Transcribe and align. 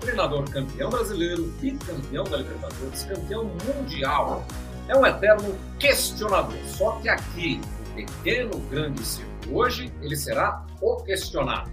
Treinador 0.00 0.48
campeão 0.50 0.90
brasileiro, 0.90 1.44
bicampeão 1.60 2.24
da 2.24 2.36
Libertadores, 2.38 3.04
campeão 3.04 3.50
mundial. 3.64 4.44
É 4.88 4.96
um 4.96 5.06
eterno 5.06 5.56
questionador. 5.78 6.58
Só 6.66 6.92
que 7.00 7.08
aqui, 7.08 7.60
no 7.88 7.94
pequeno 7.94 8.58
grande 8.70 9.04
circo, 9.04 9.30
hoje 9.50 9.92
ele 10.02 10.16
será 10.16 10.62
o 10.80 10.96
questionado. 10.96 11.70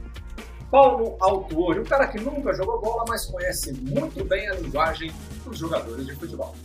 Paulo 0.71 1.17
Autuori, 1.19 1.81
um 1.81 1.83
cara 1.83 2.07
que 2.07 2.17
nunca 2.21 2.53
jogou 2.53 2.79
bola, 2.79 3.03
mas 3.09 3.25
conhece 3.25 3.73
muito 3.73 4.23
bem 4.23 4.49
a 4.49 4.55
linguagem 4.55 5.11
dos 5.43 5.57
jogadores 5.57 6.05
de 6.05 6.15
futebol. 6.15 6.55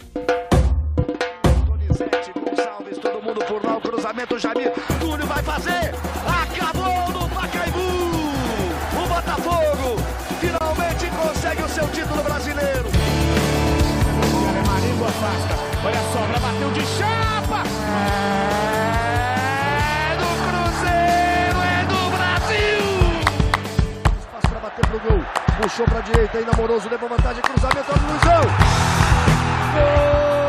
Donizete, 1.67 2.33
Gonçalves, 2.39 2.99
todo 2.99 3.21
mundo 3.21 3.45
por 3.45 3.65
lá, 3.65 3.79
o 3.79 3.81
cruzamento, 3.81 4.39
Jamir, 4.39 4.73
Túlio 5.01 5.27
vai 5.27 5.43
fazer, 5.43 5.93
acabou 6.25 6.86
finalmente 10.77 11.11
consegue 11.11 11.63
o 11.63 11.69
seu 11.69 11.89
título 11.89 12.23
brasileiro. 12.23 12.91
Marinho 14.67 15.05
afasta, 15.05 15.55
olha 15.85 15.99
a 15.99 16.03
sobra, 16.13 16.39
bateu 16.41 16.71
de 16.71 16.87
chapa. 16.87 17.63
É 20.13 20.17
do 20.17 20.31
Cruzeiro, 20.47 21.59
é 21.63 21.85
do 21.85 22.11
Brasil. 22.17 22.85
Espaço 24.19 24.49
para 24.49 24.61
bater 24.61 24.87
pro 24.87 25.01
gol. 25.01 25.25
Puxou 25.61 25.87
pra 25.87 26.01
direita, 26.01 26.39
ainda 26.39 26.53
Amoroso 26.53 26.89
levou 26.89 27.09
vantagem, 27.09 27.43
cruzamento, 27.43 27.91
olha 27.91 28.03
o 28.03 28.07
Luizão. 28.13 28.43
É 29.79 30.46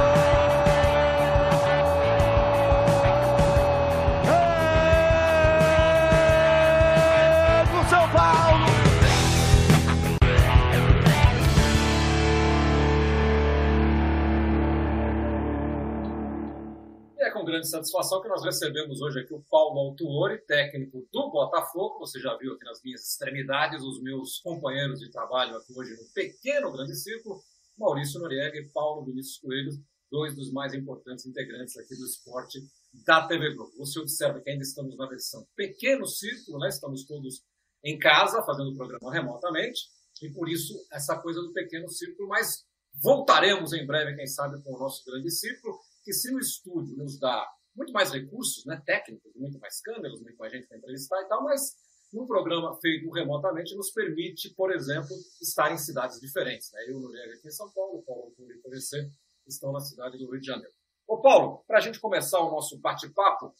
grande 17.47 17.69
satisfação 17.69 18.21
que 18.21 18.27
nós 18.27 18.43
recebemos 18.43 19.01
hoje 19.01 19.21
aqui 19.21 19.33
o 19.33 19.41
Paulo 19.49 19.79
Autuori, 19.79 20.37
técnico 20.45 21.07
do 21.13 21.31
Botafogo. 21.31 21.99
Você 21.99 22.19
já 22.19 22.35
viu 22.35 22.53
aqui 22.53 22.65
nas 22.65 22.83
minhas 22.83 23.01
extremidades 23.07 23.81
os 23.81 24.01
meus 24.03 24.39
companheiros 24.39 24.99
de 24.99 25.09
trabalho 25.09 25.55
aqui 25.55 25.73
hoje 25.73 25.95
no 25.95 26.05
pequeno 26.13 26.73
grande 26.73 26.93
círculo, 26.93 27.41
Maurício 27.77 28.19
Noriega 28.19 28.57
e 28.57 28.67
Paulo 28.67 29.05
Vinícius 29.05 29.39
Coelho, 29.39 29.71
dois 30.11 30.35
dos 30.35 30.51
mais 30.51 30.73
importantes 30.73 31.25
integrantes 31.25 31.77
aqui 31.77 31.95
do 31.95 32.03
esporte 32.03 32.59
da 33.05 33.25
TV 33.25 33.55
Globo. 33.55 33.71
Você 33.77 33.97
observa 33.99 34.41
que 34.41 34.49
ainda 34.49 34.63
estamos 34.63 34.97
na 34.97 35.07
versão 35.07 35.47
pequeno 35.55 36.05
círculo, 36.05 36.59
né? 36.59 36.67
Estamos 36.67 37.05
todos 37.05 37.43
em 37.81 37.97
casa 37.97 38.43
fazendo 38.43 38.71
o 38.71 38.75
programa 38.75 39.13
remotamente 39.13 39.83
e 40.21 40.29
por 40.29 40.49
isso 40.49 40.73
essa 40.91 41.17
coisa 41.17 41.41
do 41.41 41.53
pequeno 41.53 41.87
círculo, 41.89 42.27
mas 42.27 42.65
voltaremos 43.01 43.71
em 43.71 43.85
breve, 43.85 44.17
quem 44.17 44.27
sabe, 44.27 44.61
com 44.63 44.75
o 44.75 44.79
nosso 44.79 45.05
grande 45.05 45.31
círculo 45.31 45.79
que 46.07 46.13
se 46.13 46.31
no 46.31 46.39
estúdio 46.39 46.95
nos 46.95 47.19
dá 47.19 47.45
muito 47.75 47.91
mais 47.91 48.13
recursos, 48.13 48.65
né, 48.65 48.81
técnicos, 48.85 49.29
muito 49.35 49.59
mais 49.59 49.81
câmeras, 49.81 50.21
muito 50.21 50.37
mais 50.37 50.53
gente 50.53 50.65
para 50.65 50.77
entrevistar 50.77 51.21
e 51.21 51.27
tal, 51.27 51.43
mas 51.43 51.75
num 52.13 52.25
programa 52.25 52.73
feito 52.79 53.11
remotamente 53.11 53.75
nos 53.75 53.91
permite, 53.91 54.53
por 54.55 54.71
exemplo, 54.71 55.13
estar 55.41 55.69
em 55.69 55.77
cidades 55.77 56.17
diferentes. 56.21 56.71
Né? 56.71 56.85
Eu, 56.87 57.01
Noriega, 57.01 57.33
aqui 57.33 57.49
em 57.49 57.51
São 57.51 57.69
Paulo, 57.73 57.99
o 57.99 58.03
Paulo 58.03 58.33
e 58.39 58.41
o 58.41 59.11
estão 59.45 59.73
na 59.73 59.81
cidade 59.81 60.17
do 60.17 60.31
Rio 60.31 60.39
de 60.39 60.47
Janeiro. 60.47 60.71
Ô 61.05 61.19
Paulo, 61.21 61.65
para 61.67 61.79
a 61.79 61.81
gente 61.81 61.99
começar 61.99 62.39
o 62.39 62.51
nosso 62.51 62.79
bate-papo, 62.79 63.53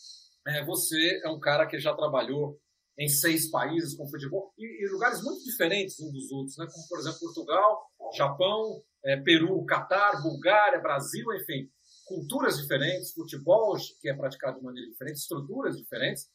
é, 0.48 0.64
você 0.64 1.20
é 1.26 1.30
um 1.30 1.40
cara 1.40 1.68
que 1.68 1.78
já 1.78 1.94
trabalhou 1.94 2.58
em 2.98 3.10
seis 3.10 3.52
países 3.52 3.94
com 3.94 4.08
futebol 4.08 4.54
e, 4.58 4.86
e 4.86 4.90
lugares 4.90 5.22
muito 5.22 5.44
diferentes 5.44 6.00
uns 6.00 6.14
dos 6.14 6.32
outros, 6.32 6.58
né? 6.58 6.66
como 6.72 6.88
por 6.88 7.00
exemplo 7.00 7.20
Portugal, 7.20 7.92
Japão, 8.16 8.82
é, 9.04 9.18
Peru, 9.18 9.66
Catar, 9.66 10.22
Bulgária, 10.24 10.80
Brasil, 10.80 11.26
enfim 11.34 11.70
culturas 12.08 12.58
diferentes, 12.58 13.14
futebol 13.14 13.76
que 14.02 14.10
é 14.10 14.16
praticado 14.16 14.58
de 14.58 14.64
maneira 14.64 14.90
diferente, 14.90 15.18
estruturas 15.18 15.76
diferentes. 15.78 16.26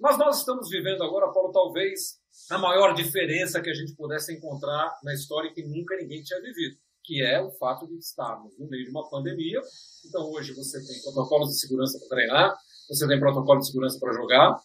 Mas 0.00 0.18
nós 0.18 0.38
estamos 0.38 0.68
vivendo 0.68 1.02
agora, 1.04 1.32
Paulo, 1.32 1.52
talvez 1.52 2.18
a 2.50 2.58
maior 2.58 2.94
diferença 2.94 3.60
que 3.60 3.70
a 3.70 3.74
gente 3.74 3.94
pudesse 3.94 4.34
encontrar 4.34 4.96
na 5.04 5.14
história 5.14 5.52
que 5.52 5.62
nunca 5.62 5.96
ninguém 5.96 6.22
tinha 6.22 6.40
vivido, 6.40 6.76
que 7.04 7.22
é 7.22 7.40
o 7.40 7.50
fato 7.52 7.86
de 7.86 7.96
estarmos 7.98 8.58
no 8.58 8.68
meio 8.68 8.84
de 8.84 8.90
uma 8.90 9.08
pandemia. 9.08 9.60
Então, 10.06 10.30
hoje 10.30 10.52
você 10.52 10.84
tem 10.84 11.00
protocolos 11.02 11.50
de 11.50 11.60
segurança 11.60 11.98
para 11.98 12.08
treinar, 12.08 12.56
você 12.88 13.06
tem 13.06 13.20
protocolo 13.20 13.60
de 13.60 13.66
segurança 13.66 13.98
para 14.00 14.12
jogar. 14.12 14.58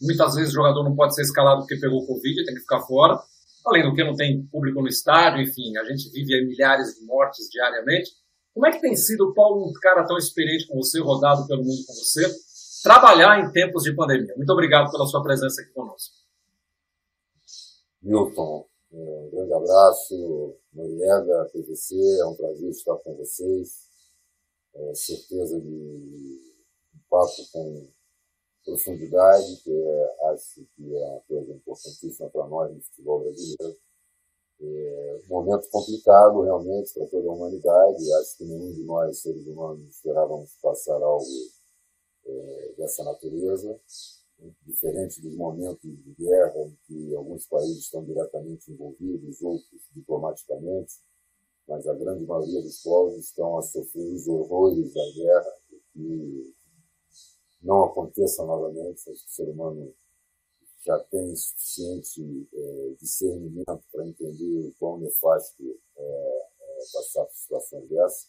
Muitas 0.00 0.34
vezes 0.34 0.50
o 0.50 0.56
jogador 0.56 0.84
não 0.84 0.94
pode 0.94 1.14
ser 1.14 1.22
escalado 1.22 1.60
porque 1.62 1.80
pegou 1.80 2.06
Covid, 2.06 2.44
tem 2.44 2.54
que 2.54 2.60
ficar 2.60 2.80
fora. 2.82 3.18
Além 3.66 3.82
do 3.82 3.94
que 3.94 4.04
não 4.04 4.14
tem 4.14 4.46
público 4.46 4.80
no 4.80 4.86
estádio, 4.86 5.42
enfim, 5.42 5.76
a 5.78 5.84
gente 5.84 6.08
vive 6.10 6.46
milhares 6.46 6.94
de 6.94 7.04
mortes 7.04 7.48
diariamente. 7.50 8.10
Como 8.56 8.66
é 8.66 8.72
que 8.72 8.80
tem 8.80 8.96
sido, 8.96 9.34
Paulo, 9.34 9.68
um 9.68 9.72
cara 9.82 10.06
tão 10.06 10.16
experiente 10.16 10.66
como 10.66 10.82
você, 10.82 10.98
rodado 10.98 11.46
pelo 11.46 11.62
mundo 11.62 11.84
com 11.86 11.92
você, 11.92 12.22
trabalhar 12.82 13.38
em 13.38 13.52
tempos 13.52 13.82
de 13.82 13.94
pandemia? 13.94 14.34
Muito 14.34 14.50
obrigado 14.50 14.90
pela 14.90 15.04
sua 15.04 15.22
presença 15.22 15.60
aqui 15.60 15.74
conosco. 15.74 16.14
Milton, 18.00 18.66
um 18.90 19.30
grande 19.30 19.52
abraço, 19.52 20.56
Noriega, 20.72 21.50
PVC, 21.52 21.96
é 22.18 22.24
um 22.24 22.34
prazer 22.34 22.70
estar 22.70 22.96
com 22.96 23.14
vocês. 23.16 23.90
É, 24.74 24.94
certeza 24.94 25.60
de 25.60 25.68
um 26.94 27.00
papo 27.10 27.52
com 27.52 27.88
profundidade, 28.64 29.56
que 29.64 29.70
é, 29.70 30.30
acho 30.32 30.66
que 30.74 30.96
é 30.96 31.04
uma 31.04 31.20
coisa 31.28 31.52
importantíssima 31.52 32.30
para 32.30 32.46
nós 32.46 32.74
no 32.74 32.80
futebol 32.80 33.20
brasileiro. 33.20 33.76
É 34.60 35.20
um 35.24 35.28
momento 35.28 35.68
complicado, 35.70 36.42
realmente, 36.42 36.94
para 36.94 37.06
toda 37.06 37.28
a 37.28 37.32
humanidade. 37.32 38.12
Acho 38.14 38.38
que 38.38 38.44
nenhum 38.44 38.72
de 38.72 38.84
nós, 38.84 39.18
seres 39.18 39.46
humanos, 39.46 39.94
esperávamos 39.94 40.56
passar 40.62 41.02
algo 41.02 41.26
é, 42.24 42.74
dessa 42.78 43.04
natureza. 43.04 43.78
Diferente 44.66 45.20
dos 45.22 45.34
momentos 45.34 45.80
de 45.82 46.14
guerra 46.14 46.58
em 46.58 46.78
que 46.86 47.14
alguns 47.14 47.46
países 47.46 47.84
estão 47.84 48.04
diretamente 48.04 48.70
envolvidos, 48.70 49.40
outros 49.40 49.80
diplomaticamente, 49.94 50.92
mas 51.66 51.86
a 51.86 51.94
grande 51.94 52.26
maioria 52.26 52.60
dos 52.60 52.82
povos 52.82 53.16
estão 53.16 53.56
a 53.56 53.62
sofrer 53.62 54.12
os 54.12 54.28
horrores 54.28 54.92
da 54.92 55.10
guerra 55.12 55.52
e 55.70 55.80
que 55.92 56.54
não 57.62 57.84
aconteça 57.84 58.44
novamente. 58.44 59.10
O 59.10 59.16
ser 59.16 59.48
humano 59.48 59.94
já 60.86 60.98
tem 61.10 61.34
suficiente 61.34 62.48
é, 62.54 62.94
discernimento 63.00 63.82
para 63.90 64.06
entender 64.06 64.68
o 64.68 64.74
quão 64.78 64.98
nefasto 64.98 65.62
é, 65.96 66.02
é, 66.60 66.78
passar 66.92 67.24
por 67.24 67.34
situações 67.34 67.88
dessas. 67.88 68.28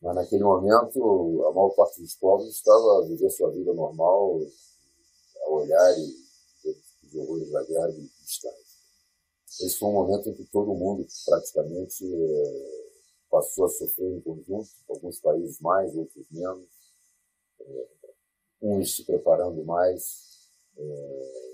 Mas 0.00 0.14
naquele 0.14 0.44
momento, 0.44 1.44
a 1.46 1.52
maior 1.52 1.70
parte 1.70 2.00
dos 2.00 2.14
povos 2.14 2.48
estava 2.48 3.00
a 3.00 3.06
viver 3.06 3.28
sua 3.30 3.50
vida 3.50 3.74
normal, 3.74 4.40
a 5.44 5.50
olhar 5.50 5.98
e 5.98 6.30
os 7.06 7.14
horrores 7.14 7.50
da 7.50 7.64
guerra 7.64 7.88
de 7.88 8.08
distância. 8.22 8.70
Esse 9.46 9.76
foi 9.78 9.88
um 9.88 9.92
momento 9.92 10.28
em 10.30 10.34
que 10.34 10.44
todo 10.44 10.72
mundo 10.72 11.04
praticamente 11.26 12.04
é, 12.06 12.90
passou 13.28 13.66
a 13.66 13.68
sofrer 13.68 14.16
em 14.16 14.20
conjunto, 14.20 14.70
alguns 14.88 15.20
países 15.20 15.60
mais, 15.60 15.94
outros 15.94 16.24
menos, 16.30 16.68
é, 17.60 17.88
uns 18.62 18.94
se 18.94 19.04
preparando 19.04 19.64
mais, 19.64 20.48
é, 20.78 21.49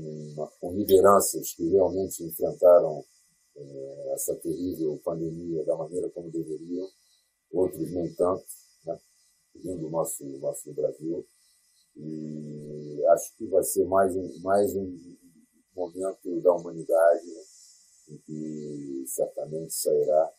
com, 0.00 0.48
com 0.60 0.74
lideranças 0.74 1.52
que 1.54 1.68
realmente 1.68 2.22
enfrentaram 2.24 3.04
é, 3.56 4.12
essa 4.14 4.34
terrível 4.36 5.00
pandemia 5.04 5.64
da 5.64 5.76
maneira 5.76 6.08
como 6.10 6.30
deveriam, 6.30 6.88
outros 7.52 7.90
nem 7.90 8.12
tanto, 8.14 8.44
né, 8.84 8.98
vindo 9.54 9.80
do 9.80 9.90
nosso, 9.90 10.24
nosso 10.38 10.72
Brasil. 10.72 11.26
E 11.96 13.04
acho 13.08 13.36
que 13.36 13.46
vai 13.46 13.62
ser 13.62 13.84
mais 13.86 14.14
um, 14.14 14.38
mais 14.40 14.74
um 14.76 15.16
momento 15.74 16.40
da 16.40 16.52
humanidade 16.52 17.26
né, 17.26 17.42
em 18.10 18.18
que 18.18 19.04
certamente 19.06 19.72
sairá, 19.72 20.32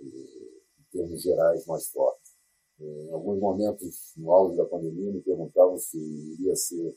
em 0.00 0.86
termos 0.90 1.22
gerais, 1.22 1.66
mais 1.66 1.86
forte. 1.88 2.36
Em 2.78 3.10
alguns 3.10 3.38
momentos, 3.38 4.12
no 4.16 4.30
auge 4.32 4.56
da 4.56 4.64
pandemia, 4.66 5.12
me 5.12 5.22
perguntavam 5.22 5.78
se 5.78 5.98
iria 5.98 6.54
ser 6.54 6.94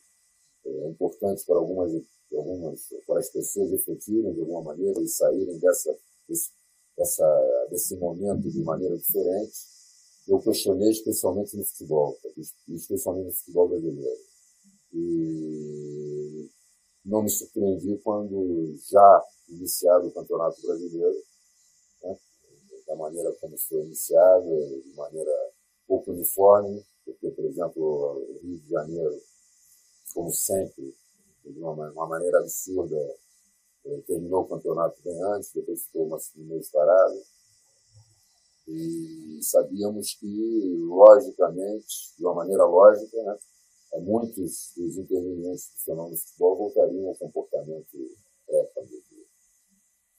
é 0.84 0.90
importante 0.90 1.46
para 1.46 1.58
algumas, 1.58 1.92
algumas 2.34 2.90
para 3.06 3.20
as 3.20 3.30
pessoas 3.30 3.72
refletirem 3.72 4.34
de 4.34 4.40
alguma 4.42 4.62
maneira 4.62 5.02
e 5.02 5.08
saírem 5.08 5.58
dessa, 5.60 5.96
desse, 6.28 6.52
dessa, 6.98 7.68
desse 7.70 7.96
momento 7.98 8.50
de 8.50 8.62
maneira 8.64 8.98
diferente. 8.98 9.68
Eu 10.28 10.40
questionei 10.40 10.92
especialmente 10.92 11.58
no 11.58 11.66
futebol, 11.66 12.18
especialmente 12.68 13.26
no 13.26 13.34
futebol 13.34 13.70
brasileiro. 13.70 14.20
E 14.94 16.50
não 17.06 17.24
me 17.24 17.30
surpreendi 17.30 17.98
quando 18.04 18.76
já 18.90 19.24
iniciado 19.48 20.08
o 20.08 20.12
Campeonato 20.12 20.62
Brasileiro, 20.62 21.24
né, 22.04 22.18
da 22.88 22.96
maneira 22.96 23.32
como 23.42 23.58
foi 23.58 23.82
iniciado, 23.84 24.82
de 24.84 24.94
maneira 24.96 25.32
pouco 25.88 26.12
uniforme, 26.12 26.84
porque, 27.04 27.32
por 27.32 27.46
exemplo, 27.46 27.84
o 27.84 28.40
Rio 28.44 28.60
de 28.60 28.70
Janeiro 28.70 29.20
como 30.14 30.32
sempre, 30.32 30.96
de 31.46 31.60
uma, 31.60 31.92
uma 31.92 32.08
maneira 32.08 32.40
absurda, 32.40 32.98
eh, 33.86 34.02
terminou 34.08 34.42
o 34.42 34.48
campeonato 34.48 35.02
bem 35.04 35.22
antes, 35.24 35.52
depois 35.54 35.84
ficou 35.84 36.06
uma 36.06 36.18
mês 36.36 36.70
parado. 36.70 37.22
E 38.68 39.40
sabíamos 39.42 40.14
que, 40.16 40.78
logicamente, 40.88 42.16
de 42.18 42.24
uma 42.24 42.36
maneira 42.36 42.66
lógica, 42.66 43.18
né, 43.24 43.38
muitos 44.02 44.74
dos 44.78 44.98
intervenientes 44.98 45.72
do 45.74 45.80
fenômeno 45.84 46.18
futebol 46.18 46.58
voltariam 46.58 47.08
ao 47.08 47.16
comportamento 47.16 47.98
pré-pandemia, 48.46 49.26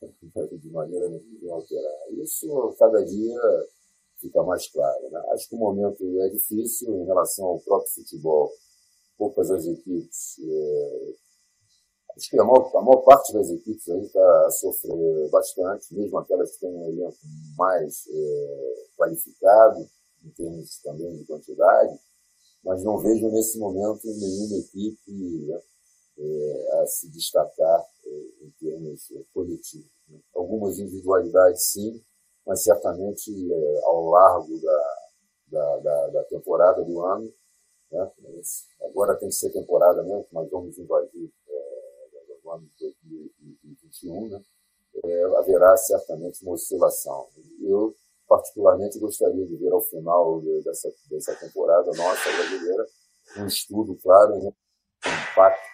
de 0.58 0.70
maneira 0.70 1.08
nenhuma 1.08 1.54
alterar. 1.54 2.12
Isso, 2.12 2.74
cada 2.78 3.04
dia, 3.04 3.40
fica 4.20 4.42
mais 4.42 4.66
claro. 4.68 5.10
Né? 5.10 5.20
Acho 5.32 5.48
que 5.48 5.54
o 5.54 5.58
momento 5.58 6.04
é 6.20 6.28
difícil 6.28 6.94
em 7.02 7.06
relação 7.06 7.46
ao 7.46 7.60
próprio 7.60 7.92
futebol. 7.92 8.52
Poucas 9.20 9.50
as 9.50 9.66
equipes. 9.66 10.40
É... 10.42 11.14
Acho 12.16 12.30
que 12.30 12.40
a 12.40 12.44
maior, 12.44 12.74
a 12.74 12.80
maior 12.80 13.02
parte 13.02 13.34
das 13.34 13.50
equipes 13.50 13.86
aí 13.90 14.00
está 14.00 14.46
a 14.46 14.50
sofrer 14.50 15.30
bastante, 15.30 15.94
mesmo 15.94 16.16
aquelas 16.16 16.52
que 16.52 16.60
têm 16.60 16.74
um 16.74 16.88
elenco 16.88 17.18
mais 17.58 18.06
é, 18.10 18.86
qualificado, 18.96 19.86
em 20.24 20.30
termos 20.30 20.80
também 20.82 21.18
de 21.18 21.24
quantidade, 21.26 21.98
mas 22.64 22.82
não 22.82 22.98
vejo 22.98 23.28
nesse 23.30 23.58
momento 23.58 24.06
nenhuma 24.06 24.56
equipe 24.56 25.12
né, 25.46 25.60
é, 26.18 26.80
a 26.80 26.86
se 26.86 27.10
destacar 27.10 27.86
é, 28.04 28.44
em 28.44 28.50
termos 28.58 29.12
coletivos. 29.34 29.90
Né? 30.08 30.18
Algumas 30.34 30.78
individualidades, 30.78 31.64
sim, 31.72 32.02
mas 32.46 32.64
certamente 32.64 33.30
ao 33.84 34.08
largo 34.08 34.58
da, 34.60 35.00
da, 35.50 35.76
da, 35.78 36.06
da, 36.08 36.24
temporada 36.24 36.82
do 36.82 37.00
ano, 37.04 37.32
né, 37.90 38.10
agora 38.82 39.16
tem 39.16 39.28
que 39.28 39.34
ser 39.34 39.50
temporada 39.50 40.02
mesmo, 40.02 40.26
nós 40.32 40.50
vamos 40.50 40.78
invadir 40.78 41.30
é, 41.48 42.38
o 42.42 42.50
ano 42.50 42.66
de 42.66 42.94
2021, 43.02 44.28
né, 44.28 44.42
é, 45.04 45.24
haverá 45.38 45.76
certamente 45.76 46.42
uma 46.42 46.54
oscilação. 46.54 47.28
Eu, 47.60 47.94
particularmente, 48.28 48.98
gostaria 48.98 49.46
de 49.46 49.56
ver 49.56 49.72
ao 49.72 49.82
final 49.82 50.40
dessa, 50.64 50.92
dessa 51.10 51.34
temporada 51.36 51.90
nossa 51.92 52.30
brasileira 52.32 52.86
um 53.38 53.46
estudo 53.46 53.96
claro 54.02 54.34
em 54.36 54.48
impacto 55.30 55.70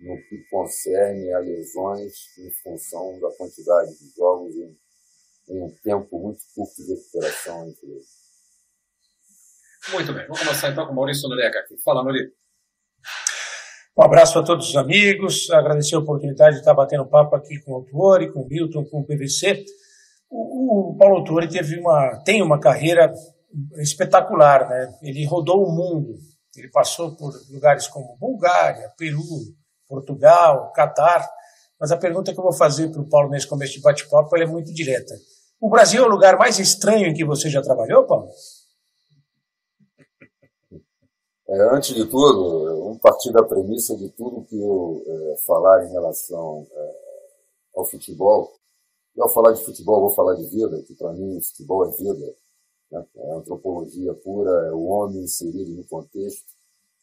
no 0.00 0.16
que 0.28 0.38
concerne 0.50 1.32
a 1.32 1.38
lesões 1.38 2.36
em 2.38 2.50
função 2.50 3.18
da 3.20 3.30
quantidade 3.36 3.96
de 3.96 4.10
jogos 4.16 4.54
em 4.56 4.76
em 5.48 5.62
um 5.62 5.70
tempo 5.82 6.18
muito 6.18 6.42
curto 6.54 6.82
de 6.82 6.94
recuperação 6.94 7.68
entre 7.68 7.86
eles. 7.86 8.23
Muito 9.92 10.14
bem, 10.14 10.22
vamos 10.26 10.40
começar 10.40 10.70
então 10.70 10.86
com 10.86 10.92
o 10.92 10.96
Maurício 10.96 11.28
Noreca 11.28 11.58
aqui. 11.58 11.76
Fala, 11.84 12.02
Nori. 12.02 12.30
Um 13.96 14.02
abraço 14.02 14.38
a 14.38 14.42
todos 14.42 14.70
os 14.70 14.76
amigos, 14.76 15.50
agradecer 15.50 15.94
a 15.94 15.98
oportunidade 15.98 16.54
de 16.54 16.60
estar 16.60 16.74
batendo 16.74 17.06
papo 17.06 17.36
aqui 17.36 17.60
com 17.60 17.72
o 17.72 17.74
Autori, 17.76 18.32
com 18.32 18.40
o 18.40 18.48
Milton, 18.48 18.84
com 18.86 19.00
o 19.00 19.04
PVC. 19.04 19.62
O, 20.30 20.90
o 20.92 20.96
Paulo 20.96 21.18
Autori 21.18 21.48
teve 21.48 21.78
uma, 21.78 22.18
tem 22.24 22.42
uma 22.42 22.58
carreira 22.58 23.12
espetacular, 23.76 24.68
né? 24.68 24.98
Ele 25.02 25.24
rodou 25.26 25.62
o 25.62 25.70
mundo, 25.70 26.14
ele 26.56 26.70
passou 26.70 27.14
por 27.14 27.32
lugares 27.50 27.86
como 27.86 28.16
Bulgária, 28.16 28.90
Peru, 28.96 29.20
Portugal, 29.86 30.72
Catar. 30.72 31.28
Mas 31.78 31.92
a 31.92 31.96
pergunta 31.96 32.32
que 32.32 32.38
eu 32.38 32.44
vou 32.44 32.54
fazer 32.54 32.90
para 32.90 33.02
o 33.02 33.08
Paulo 33.08 33.28
nesse 33.28 33.46
começo 33.46 33.74
de 33.74 33.80
bate-papo 33.80 34.34
é 34.36 34.46
muito 34.46 34.72
direta. 34.72 35.14
O 35.60 35.68
Brasil 35.68 36.02
é 36.02 36.06
o 36.06 36.10
lugar 36.10 36.38
mais 36.38 36.58
estranho 36.58 37.06
em 37.06 37.14
que 37.14 37.24
você 37.24 37.50
já 37.50 37.60
trabalhou, 37.60 38.06
Paulo? 38.06 38.28
É, 41.46 41.60
antes 41.76 41.94
de 41.94 42.06
tudo, 42.06 42.84
vamos 42.84 42.98
partir 42.98 43.30
da 43.30 43.42
premissa 43.42 43.94
de 43.96 44.08
tudo 44.10 44.46
que 44.46 44.58
eu 44.58 45.02
é, 45.06 45.36
falar 45.46 45.84
em 45.84 45.92
relação 45.92 46.66
é, 46.70 46.96
ao 47.76 47.84
futebol. 47.84 48.54
E 49.14 49.20
ao 49.20 49.28
falar 49.28 49.52
de 49.52 49.62
futebol, 49.62 50.00
vou 50.00 50.10
falar 50.10 50.34
de 50.34 50.46
vida, 50.46 50.82
que 50.82 50.94
para 50.94 51.12
mim 51.12 51.40
futebol 51.42 51.86
é 51.86 51.90
vida. 51.90 52.34
Né? 52.90 53.06
É 53.16 53.32
antropologia 53.32 54.14
pura, 54.14 54.50
é 54.66 54.72
o 54.72 54.84
homem 54.86 55.22
inserido 55.22 55.70
no 55.72 55.84
contexto. 55.84 56.54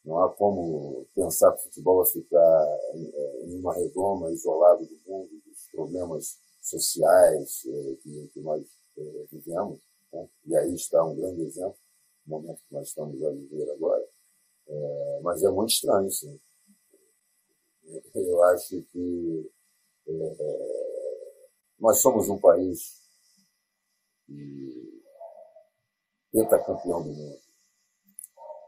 Não 0.04 0.20
há 0.20 0.30
como 0.30 1.06
pensar 1.16 1.52
que 1.52 1.60
o 1.60 1.64
futebol 1.66 1.98
vai 1.98 2.12
ficar 2.12 2.80
é, 2.96 3.46
em 3.46 3.60
uma 3.60 3.76
redoma, 3.76 4.32
isolado 4.32 4.86
do 4.86 4.98
mundo, 5.08 5.30
dos 5.46 5.68
problemas 5.72 6.38
sociais 6.60 7.62
é, 7.68 7.96
que, 8.02 8.32
que 8.34 8.40
nós 8.42 8.66
é, 8.98 9.26
vivemos. 9.32 9.80
Né? 10.12 10.28
E 10.48 10.56
aí 10.56 10.74
está 10.74 11.04
um 11.06 11.16
grande 11.16 11.44
exemplo, 11.44 11.78
no 12.26 12.40
momento 12.40 12.60
que 12.68 12.74
nós 12.74 12.88
estamos 12.88 13.24
a 13.24 13.30
viver 13.30 13.70
agora. 13.72 14.04
É, 14.68 15.20
mas 15.24 15.44
é 15.44 15.50
muito 15.50 15.70
estranho, 15.70 16.10
sim. 16.10 16.40
Eu 18.16 18.44
acho 18.44 18.82
que 18.84 19.52
é, 20.08 21.12
nós 21.80 22.00
somos 22.00 22.30
um 22.30 22.40
país 22.40 23.02
pentacampeão 26.32 27.04
do 27.04 27.10
mundo. 27.10 27.40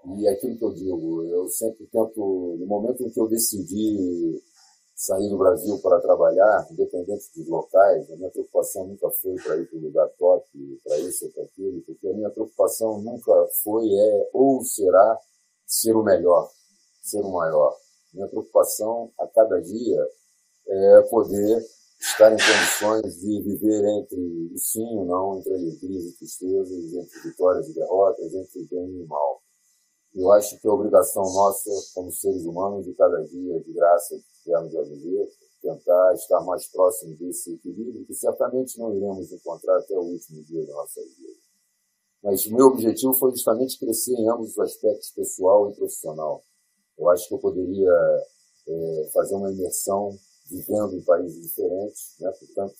E 0.06 0.28
é 0.28 0.32
aquilo 0.32 0.58
que 0.58 0.66
eu 0.66 0.74
digo, 0.74 1.24
eu 1.24 1.48
sempre 1.48 1.86
tento, 1.88 2.58
no 2.60 2.66
momento 2.66 3.04
em 3.04 3.10
que 3.10 3.20
eu 3.20 3.28
decidi 3.28 4.44
sair 4.96 5.30
do 5.30 5.38
Brasil 5.38 5.80
para 5.82 6.02
trabalhar, 6.02 6.68
independente 6.72 7.32
dos 7.36 7.48
locais, 7.48 8.12
a 8.12 8.16
minha 8.18 8.30
preocupação 8.30 8.86
nunca 8.86 9.10
foi 9.12 9.36
para 9.36 9.58
ir 9.58 9.68
para 9.68 9.78
o 9.78 9.82
lugar 9.82 10.10
top, 10.20 10.46
para 10.84 10.98
isso 11.00 11.26
ou 11.26 11.32
para 11.32 11.44
aquilo, 11.44 11.82
porque 11.82 12.08
a 12.08 12.14
minha 12.14 12.30
preocupação 12.30 13.02
nunca 13.02 13.48
foi, 13.64 13.88
é 13.88 14.30
ou 14.34 14.62
será 14.64 15.18
ser 15.66 15.96
o 15.96 16.04
melhor, 16.04 16.50
ser 17.02 17.22
o 17.22 17.32
maior. 17.32 17.76
Minha 18.14 18.28
preocupação 18.28 19.12
a 19.20 19.28
cada 19.28 19.60
dia 19.62 20.08
é 20.68 21.02
poder 21.10 21.64
estar 22.00 22.32
em 22.32 22.38
condições 22.38 23.16
de 23.20 23.42
viver 23.42 23.84
entre 23.98 24.20
o 24.54 24.58
sim 24.58 24.84
e 24.84 24.98
o 24.98 25.06
não, 25.06 25.38
entre 25.38 25.54
alegrias 25.54 26.04
e 26.04 26.18
tristezas, 26.18 26.94
entre 26.94 27.20
vitórias 27.22 27.68
e 27.70 27.74
derrotas, 27.74 28.34
entre 28.34 28.66
bem 28.66 29.02
e 29.02 29.06
mal. 29.08 29.42
Eu 30.14 30.32
acho 30.32 30.60
que 30.60 30.68
é 30.68 30.70
obrigação 30.70 31.24
nossa, 31.24 31.72
como 31.96 32.12
seres 32.12 32.46
humanos, 32.46 32.86
de 32.86 32.94
cada 32.94 33.24
dia, 33.24 33.60
de 33.60 33.74
graça 33.74 34.16
que 34.16 34.44
tivermos 34.44 34.76
a 34.76 34.84
viver, 34.84 35.28
tentar 35.62 36.14
estar 36.14 36.42
mais 36.42 36.68
próximo 36.68 37.16
desse 37.16 37.56
equilíbrio, 37.56 38.06
que 38.06 38.14
certamente 38.14 38.78
não 38.78 38.96
iremos 38.96 39.32
encontrar 39.32 39.78
até 39.78 39.96
o 39.96 40.04
último 40.04 40.44
dia 40.44 40.66
da 40.68 40.74
nossa 40.74 41.02
vida. 41.02 41.43
Mas 42.24 42.46
o 42.46 42.56
meu 42.56 42.68
objetivo 42.68 43.14
foi 43.16 43.32
justamente 43.32 43.78
crescer 43.78 44.14
em 44.14 44.30
ambos 44.30 44.52
os 44.52 44.60
aspectos, 44.60 45.12
pessoal 45.12 45.70
e 45.70 45.76
profissional. 45.76 46.42
Eu 46.98 47.10
acho 47.10 47.28
que 47.28 47.34
eu 47.34 47.40
poderia 47.40 47.92
é, 48.68 49.10
fazer 49.14 49.36
uma 49.36 49.52
imersão 49.52 50.18
vivendo 50.50 50.96
em 50.96 51.02
países 51.02 51.42
diferentes, 51.42 52.16
né? 52.20 52.32
portanto, 52.40 52.76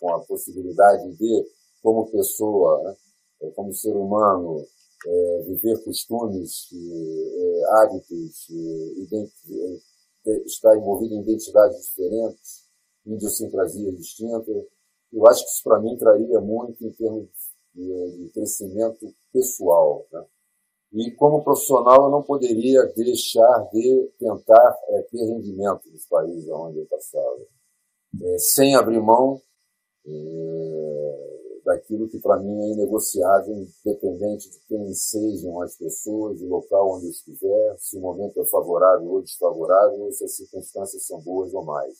com 0.00 0.14
a 0.14 0.20
possibilidade 0.20 1.12
de, 1.16 1.46
como 1.82 2.10
pessoa, 2.10 2.82
né? 2.82 3.50
como 3.54 3.72
ser 3.72 3.96
humano, 3.96 4.66
é, 5.06 5.42
viver 5.46 5.82
costumes, 5.84 6.68
é, 6.72 7.64
hábitos, 7.82 8.48
é, 10.26 10.44
estar 10.46 10.76
envolvido 10.76 11.14
em 11.14 11.22
identidades 11.22 11.86
diferentes, 11.86 12.66
idiosincrasias 13.06 13.96
distintas. 13.96 14.64
Eu 15.12 15.26
acho 15.26 15.44
que 15.44 15.50
isso 15.50 15.62
para 15.62 15.80
mim 15.80 15.96
traria 15.96 16.40
muito 16.40 16.84
em 16.84 16.92
termos 16.92 17.28
de, 17.78 18.30
crescimento 18.30 19.14
pessoal. 19.32 20.06
Né? 20.12 20.24
E 20.92 21.10
como 21.12 21.44
profissional 21.44 22.04
eu 22.04 22.10
não 22.10 22.22
poderia 22.22 22.84
deixar 22.96 23.68
de 23.72 24.10
tentar 24.18 24.78
é, 24.88 25.02
ter 25.02 25.24
rendimento 25.24 25.90
nos 25.90 26.06
países 26.06 26.48
onde 26.50 26.78
eu 26.78 26.86
passava, 26.86 27.46
é, 28.22 28.38
sem 28.38 28.74
abrir 28.74 29.00
mão 29.00 29.40
é, 30.06 31.28
daquilo 31.64 32.08
que 32.08 32.18
para 32.18 32.40
mim 32.40 32.58
é 32.62 32.72
inegociável, 32.72 33.54
independente 33.54 34.50
de 34.50 34.58
quem 34.66 34.92
sejam 34.94 35.60
as 35.60 35.76
pessoas, 35.76 36.40
do 36.40 36.48
local 36.48 36.96
onde 36.96 37.06
eu 37.06 37.10
estiver, 37.10 37.76
se 37.78 37.98
o 37.98 38.00
momento 38.00 38.40
é 38.40 38.46
favorável 38.46 39.06
ou 39.10 39.22
desfavorável, 39.22 40.00
ou 40.00 40.12
se 40.12 40.24
as 40.24 40.34
circunstâncias 40.34 41.06
são 41.06 41.20
boas 41.20 41.52
ou 41.52 41.62
mais. 41.62 41.94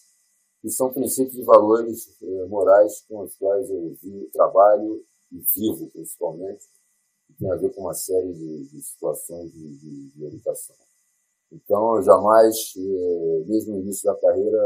E 0.65 0.71
são 0.71 0.93
princípios 0.93 1.37
e 1.37 1.43
valores 1.43 2.09
eh, 2.21 2.47
morais 2.47 3.05
com 3.09 3.21
os 3.21 3.37
quais 3.37 3.71
eu 3.71 3.95
vi, 4.03 4.29
trabalho 4.33 5.05
e 5.33 5.39
vivo, 5.55 5.89
principalmente, 5.91 6.65
que 7.27 7.35
tem 7.35 7.51
a 7.51 7.57
ver 7.57 7.75
com 7.75 7.83
uma 7.83 7.95
série 7.95 8.33
de, 8.33 8.69
de 8.69 8.83
situações 8.83 9.53
de, 9.53 9.77
de, 9.77 10.11
de, 10.11 10.25
educação. 10.25 10.77
Então, 11.53 11.97
eu 11.97 12.03
jamais, 12.03 12.75
eh, 12.77 13.45
mesmo 13.47 13.75
no 13.75 13.81
início 13.81 14.05
da 14.05 14.15
carreira, 14.19 14.61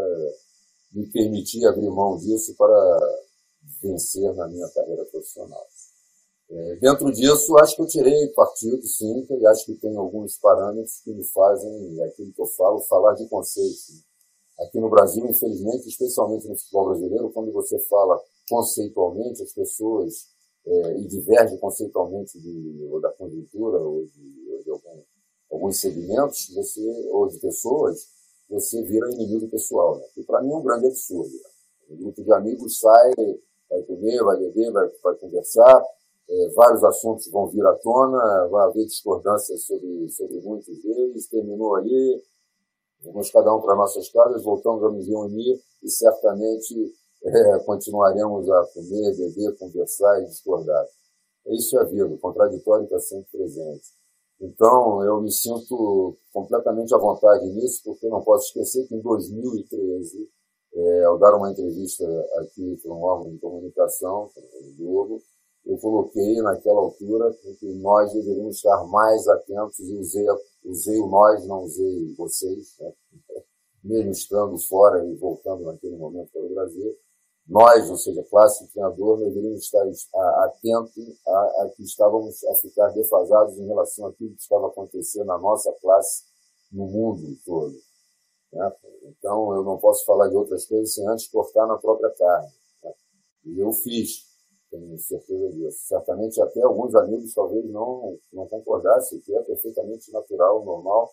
me 0.93 1.07
permiti 1.11 1.65
abrir 1.67 1.91
mão 1.91 2.17
disso 2.19 2.55
para 2.57 3.21
vencer 3.83 4.35
na 4.35 4.49
minha 4.49 4.69
carreira 4.71 5.05
profissional. 5.07 5.67
É, 6.51 6.77
dentro 6.77 7.11
disso, 7.11 7.57
acho 7.59 7.77
que 7.77 7.83
eu 7.83 7.87
tirei 7.87 8.29
partido, 8.29 8.87
sim, 8.87 9.27
e 9.31 9.47
acho 9.47 9.65
que 9.65 9.75
tem 9.77 9.97
alguns 9.97 10.37
parâmetros 10.37 11.01
que 11.03 11.11
me 11.11 11.25
fazem, 11.25 12.01
é 12.01 12.05
aquilo 12.05 12.33
que 12.33 12.43
eu 12.43 12.47
falo, 12.47 12.81
falar 12.81 13.15
de 13.15 13.27
conceito. 13.27 14.05
Aqui 14.61 14.79
no 14.79 14.91
Brasil, 14.91 15.25
infelizmente, 15.27 15.89
especialmente 15.89 16.47
no 16.47 16.57
futebol 16.59 16.91
brasileiro, 16.91 17.31
quando 17.31 17.51
você 17.53 17.79
fala 17.89 18.21
conceitualmente, 18.49 19.43
as 19.43 19.53
pessoas, 19.53 20.29
é, 20.67 20.99
e 20.99 21.07
diverge 21.07 21.57
conceitualmente 21.59 22.39
de, 22.41 22.89
ou 22.91 23.01
da 23.01 23.11
conjuntura, 23.11 23.79
ou 23.79 24.05
de, 24.07 24.51
ou 24.51 24.63
de 24.63 24.71
algum, 24.71 25.03
alguns 25.51 25.81
segmentos, 25.81 26.49
você, 26.55 27.09
ou 27.11 27.29
de 27.29 27.39
pessoas, 27.39 28.07
você 28.49 28.83
vira 28.83 29.11
inimigo 29.13 29.49
pessoal. 29.49 29.97
Né? 29.97 30.05
E 30.19 30.23
para 30.25 30.43
mim 30.43 30.53
é 30.53 30.57
um 30.57 30.63
grande 30.63 30.87
absurdo. 30.87 31.33
Né? 31.33 31.51
Um 31.91 31.97
grupo 31.97 32.23
de 32.23 32.33
amigos 32.33 32.79
sai, 32.79 33.13
vai 33.69 33.83
comer, 33.83 34.23
vai 34.23 34.39
beber, 34.39 34.71
vai, 34.73 34.89
vai 35.03 35.15
conversar, 35.17 35.85
é, 36.29 36.49
vários 36.55 36.85
assuntos 36.85 37.31
vão 37.31 37.49
vir 37.49 37.65
à 37.67 37.75
tona, 37.75 38.47
vai 38.49 38.69
haver 38.69 38.87
discordâncias 38.87 39.63
sobre, 39.65 40.09
sobre 40.11 40.41
muitos 40.41 40.81
deles, 40.83 41.29
terminou 41.29 41.75
ali, 41.75 42.23
vamos 43.03 43.31
cada 43.31 43.55
um 43.55 43.61
para 43.61 43.75
nossas 43.75 44.09
casas, 44.11 44.43
voltamos 44.43 44.83
a 44.85 44.91
nos 44.91 45.07
reunir 45.07 45.61
e 45.83 45.91
certamente 45.91 46.95
é, 47.25 47.59
continuaremos 47.61 48.51
a 48.51 48.67
comer, 48.75 49.17
beber, 49.17 49.57
conversar 49.59 50.21
e 50.23 50.27
discordar. 50.27 50.87
Isso 51.47 51.79
é 51.79 51.83
a 51.83 51.85
vida, 51.85 52.07
o 52.07 52.19
contraditório 52.19 52.85
está 52.85 52.99
sempre 53.01 53.31
presente. 53.31 53.87
Então, 54.41 55.03
eu 55.05 55.21
me 55.21 55.31
sinto 55.31 56.17
completamente 56.33 56.93
à 56.95 56.99
vontade 56.99 57.47
nisso, 57.51 57.83
porque 57.85 58.09
não 58.09 58.23
posso 58.23 58.47
esquecer 58.49 58.87
que 58.89 58.95
em 58.97 59.01
2013, 59.01 60.29
é, 60.75 61.05
ao 61.05 61.19
dar 61.19 61.37
uma 61.37 61.51
entrevista 61.51 62.05
aqui 62.39 62.77
para 62.83 62.93
um 62.93 63.03
órgão 63.03 63.33
de 63.33 63.39
comunicação, 63.39 64.31
o 64.37 64.77
Globo, 64.77 65.23
eu 65.65 65.79
coloquei 65.79 66.43
naquela 66.43 66.81
altura 66.81 67.33
que 67.61 67.73
nós 67.75 68.13
deveríamos 68.13 68.57
estar 68.57 68.85
mais 68.87 69.29
atentos 69.29 69.79
e 69.79 69.97
usei, 69.97 70.27
usei 70.65 70.99
o 70.99 71.07
nós, 71.07 71.47
não 71.47 71.63
usei 71.63 72.15
vocês, 72.17 72.77
né? 72.81 72.93
mesmo 73.85 74.11
estando 74.11 74.59
fora 74.59 75.05
e 75.05 75.15
voltando 75.17 75.65
naquele 75.65 75.97
momento 75.97 76.31
para 76.33 76.43
o 76.43 76.55
Brasil, 76.55 76.97
nós, 77.47 77.91
ou 77.91 77.97
seja, 77.97 78.23
classe 78.31 78.67
treinador, 78.69 79.19
deveríamos 79.19 79.65
estar 79.65 79.85
atentos 80.45 81.21
a, 81.27 81.63
a, 81.63 81.73
que 81.75 81.83
estávamos 81.83 82.43
a 82.45 82.55
ficar 82.57 82.89
defasados 82.91 83.59
em 83.59 83.67
relação 83.67 84.07
àquilo 84.07 84.35
que 84.35 84.43
estava 84.43 84.69
acontecendo 84.69 85.27
na 85.27 85.39
nossa 85.39 85.73
classe 85.81 86.25
no 86.71 86.87
mundo 86.87 87.37
todo. 87.45 87.75
Né? 88.53 88.73
Então, 89.05 89.55
eu 89.55 89.65
não 89.65 89.79
posso 89.79 90.05
falar 90.05 90.29
de 90.29 90.37
outras 90.37 90.67
coisas 90.67 90.95
sem 90.95 91.07
antes 91.09 91.29
cortar 91.29 91.67
na 91.67 91.77
própria 91.77 92.11
carne. 92.11 92.53
Né? 92.85 92.93
E 93.47 93.59
eu 93.59 93.73
fiz, 93.73 94.27
tenho 94.71 94.99
certeza 94.99 95.51
disso. 95.53 95.79
Certamente 95.87 96.41
até 96.41 96.63
alguns 96.63 96.95
amigos 96.95 97.35
talvez 97.35 97.65
não, 97.71 98.19
não 98.33 98.47
concordassem, 98.47 99.21
que 99.21 99.35
é 99.35 99.43
perfeitamente 99.43 100.11
natural, 100.13 100.65
normal, 100.65 101.13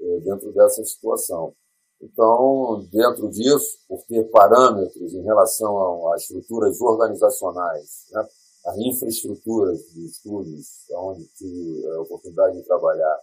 eh, 0.00 0.20
dentro 0.20 0.52
dessa 0.52 0.84
situação. 0.84 1.54
Então, 2.00 2.86
dentro 2.92 3.28
disso, 3.30 3.78
por 3.88 4.02
ter 4.04 4.24
parâmetros 4.30 5.14
em 5.14 5.22
relação 5.22 6.12
às 6.12 6.22
estruturas 6.22 6.80
organizacionais, 6.80 8.06
né, 8.12 8.26
a 8.66 8.74
infraestrutura 8.78 9.72
de 9.74 10.06
estudos, 10.06 10.86
onde 10.92 11.26
tive 11.36 11.86
a 11.86 12.00
oportunidade 12.00 12.56
de 12.56 12.64
trabalhar, 12.64 13.20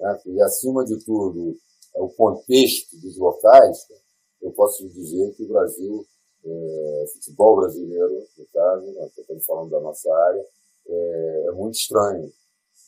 né, 0.00 0.20
e 0.26 0.42
acima 0.42 0.84
de 0.84 1.02
tudo, 1.04 1.56
o 1.94 2.08
contexto 2.10 2.96
dos 3.00 3.18
locais, 3.18 3.86
eu 4.40 4.50
posso 4.52 4.88
dizer 4.88 5.34
que 5.34 5.44
o 5.44 5.48
Brasil, 5.48 6.06
é, 6.44 7.04
futebol 7.12 7.56
brasileiro, 7.56 8.26
no 8.36 8.46
caso, 8.52 8.86
nós 8.86 8.94
né, 8.94 9.10
estamos 9.18 9.44
falando 9.44 9.70
da 9.70 9.80
nossa 9.80 10.12
área, 10.12 10.44
é, 10.86 11.44
é 11.48 11.52
muito 11.52 11.74
estranho, 11.74 12.32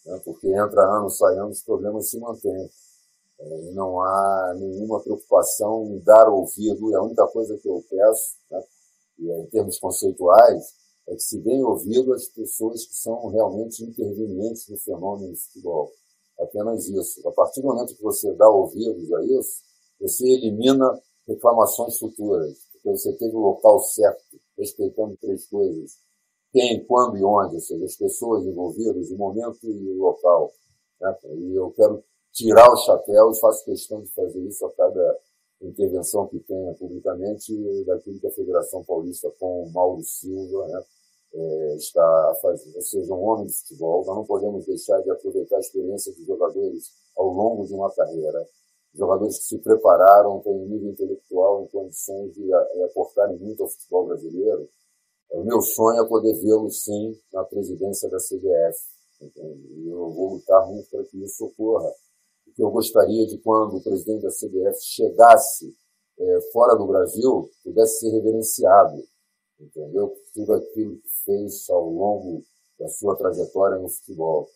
né, 0.06 0.20
porque 0.24 0.48
entra 0.48 0.82
ano, 0.96 1.10
sai 1.10 1.36
ano, 1.36 1.50
os 1.50 1.62
problemas 1.62 2.08
se 2.10 2.18
mantêm. 2.18 2.70
É, 3.38 3.70
não 3.72 4.00
há 4.00 4.54
nenhuma 4.58 5.02
preocupação 5.02 5.86
em 5.86 5.98
dar 6.00 6.28
ouvido. 6.28 6.90
E 6.90 6.94
a 6.94 7.02
única 7.02 7.26
coisa 7.28 7.56
que 7.58 7.68
eu 7.68 7.84
peço, 7.88 8.36
né, 8.50 8.62
e 9.18 9.30
é 9.30 9.40
em 9.40 9.46
termos 9.46 9.78
conceituais, 9.78 10.74
é 11.08 11.14
que 11.14 11.22
se 11.22 11.38
deem 11.40 11.62
ouvido 11.62 12.12
as 12.14 12.26
pessoas 12.28 12.86
que 12.86 12.94
são 12.94 13.28
realmente 13.28 13.84
intervenientes 13.84 14.68
no 14.68 14.78
fenômeno 14.78 15.32
do 15.32 15.36
futebol. 15.36 15.92
Apenas 16.38 16.88
isso. 16.88 17.26
A 17.28 17.32
partir 17.32 17.60
do 17.60 17.68
momento 17.68 17.94
que 17.94 18.02
você 18.02 18.32
dá 18.34 18.48
ouvidos 18.48 19.12
a 19.12 19.24
isso, 19.24 19.62
você 20.00 20.26
elimina 20.28 21.00
reclamações 21.26 21.98
futuras, 21.98 22.58
porque 22.72 22.90
você 22.90 23.12
teve 23.14 23.34
o 23.34 23.40
local 23.40 23.80
certo, 23.80 24.40
respeitando 24.58 25.16
três 25.20 25.46
coisas: 25.46 25.98
quem, 26.52 26.84
quando 26.86 27.16
e 27.16 27.24
onde, 27.24 27.54
ou 27.54 27.60
seja, 27.60 27.84
as 27.84 27.96
pessoas 27.96 28.44
envolvidas, 28.44 29.10
o 29.10 29.16
momento 29.16 29.58
e 29.64 29.92
o 29.92 30.02
local. 30.02 30.52
Né? 31.00 31.16
E 31.36 31.54
eu 31.54 31.70
quero 31.72 32.02
tirar 32.34 32.70
o 32.70 32.76
chapéu 32.76 33.30
e 33.30 33.38
faço 33.38 33.64
questão 33.64 34.02
de 34.02 34.08
fazer 34.08 34.40
isso 34.40 34.66
a 34.66 34.72
cada 34.72 35.18
intervenção 35.62 36.26
que 36.26 36.40
tenha 36.40 36.74
publicamente 36.74 37.54
daquilo 37.84 38.18
que 38.18 38.26
a 38.26 38.32
Federação 38.32 38.84
Paulista 38.84 39.30
com 39.38 39.62
o 39.62 39.72
Mauro 39.72 40.02
Silva 40.02 40.66
né, 40.66 40.82
é, 41.32 41.76
está 41.76 42.38
fazendo. 42.42 42.74
Ou 42.74 42.82
seja, 42.82 43.14
um 43.14 43.24
homem 43.24 43.46
de 43.46 43.54
futebol, 43.54 44.04
nós 44.04 44.16
não 44.16 44.24
podemos 44.24 44.66
deixar 44.66 45.00
de 45.00 45.10
aproveitar 45.10 45.56
a 45.56 45.60
experiência 45.60 46.12
dos 46.12 46.26
jogadores 46.26 46.92
ao 47.16 47.28
longo 47.28 47.64
de 47.66 47.72
uma 47.72 47.90
carreira. 47.94 48.46
Jogadores 48.92 49.38
que 49.38 49.44
se 49.44 49.58
prepararam, 49.58 50.40
têm 50.40 50.52
um 50.52 50.66
nível 50.66 50.90
intelectual 50.90 51.62
em 51.62 51.68
condições 51.68 52.34
de 52.34 52.52
aportarem 52.84 53.38
muito 53.38 53.62
ao 53.62 53.68
futebol 53.68 54.06
brasileiro. 54.06 54.68
O 55.30 55.42
meu 55.42 55.60
sonho 55.62 56.00
é 56.00 56.08
poder 56.08 56.34
vê-los, 56.34 56.84
sim, 56.84 57.18
na 57.32 57.44
presidência 57.44 58.08
da 58.08 58.18
CBF. 58.18 58.78
E 59.20 59.88
eu 59.88 60.10
vou 60.10 60.34
lutar 60.34 60.66
muito 60.68 60.88
para 60.90 61.02
que 61.04 61.24
isso 61.24 61.46
ocorra 61.46 61.92
que 62.54 62.62
eu 62.62 62.70
gostaria 62.70 63.26
de 63.26 63.38
quando 63.38 63.76
o 63.76 63.82
presidente 63.82 64.22
da 64.22 64.30
CBF 64.30 64.80
chegasse 64.80 65.74
é, 66.18 66.40
fora 66.52 66.76
do 66.76 66.86
Brasil, 66.86 67.50
pudesse 67.62 68.00
ser 68.00 68.10
reverenciado, 68.10 69.02
entendeu? 69.60 70.14
Tudo 70.32 70.54
aquilo 70.54 70.96
que 70.96 71.08
fez 71.24 71.68
ao 71.68 71.88
longo 71.90 72.44
da 72.78 72.88
sua 72.88 73.16
trajetória 73.16 73.78
no 73.78 73.88
futebol. 73.88 74.48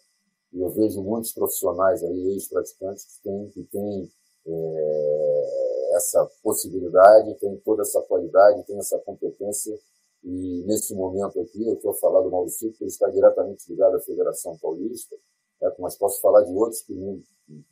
E 0.52 0.61
eu 0.61 0.71
vejo 0.71 1.02
muitos 1.02 1.33
profissionais 1.33 2.02
aí, 2.02 2.33
ex-praticantes, 2.33 3.05
que 3.05 3.23
têm, 3.23 3.49
que 3.50 3.64
têm 3.64 4.11
é, 4.47 5.90
essa 5.97 6.25
possibilidade, 6.43 7.38
têm 7.38 7.57
toda 7.59 7.83
essa 7.83 8.00
qualidade, 8.02 8.64
têm 8.64 8.78
essa 8.78 8.99
competência. 9.00 9.78
E 10.25 10.62
nesse 10.67 10.95
momento 10.95 11.40
aqui, 11.40 11.67
eu 11.67 11.75
estou 11.75 11.95
falar 11.95 12.23
do 12.23 12.31
Maurício, 12.31 12.73
que 12.73 12.85
ele 12.85 12.90
está 12.90 13.09
diretamente 13.09 13.71
ligado 13.71 13.97
à 13.97 14.00
Federação 14.00 14.57
Paulista, 14.59 15.17
né, 15.60 15.72
mas 15.78 15.96
posso 15.96 16.20
falar 16.20 16.42
de 16.42 16.52
outros 16.52 16.82
que 16.82 16.94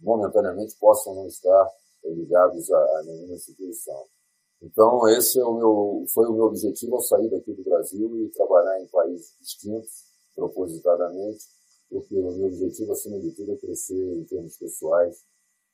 momentaneamente 0.00 0.76
possam 0.78 1.14
não 1.14 1.26
estar 1.26 1.70
ligados 2.04 2.70
a, 2.70 2.78
a 2.78 3.02
nenhuma 3.04 3.34
instituição. 3.34 4.04
Então, 4.62 5.06
esse 5.08 5.38
é 5.38 5.44
o 5.44 5.54
meu, 5.54 6.04
foi 6.12 6.26
o 6.26 6.32
meu 6.32 6.44
objetivo 6.44 6.96
ao 6.96 7.02
sair 7.02 7.28
daqui 7.28 7.52
do 7.52 7.62
Brasil 7.62 8.16
e 8.18 8.28
trabalhar 8.30 8.80
em 8.80 8.86
países 8.86 9.36
distintos, 9.40 10.04
propositadamente, 10.34 11.44
porque 11.90 12.14
o 12.18 12.32
meu 12.32 12.46
objetivo, 12.46 12.92
acima 12.92 13.18
de 13.20 13.32
tudo, 13.32 13.52
é 13.52 13.56
crescer 13.56 14.18
em 14.18 14.24
termos 14.24 14.56
pessoais, 14.56 15.24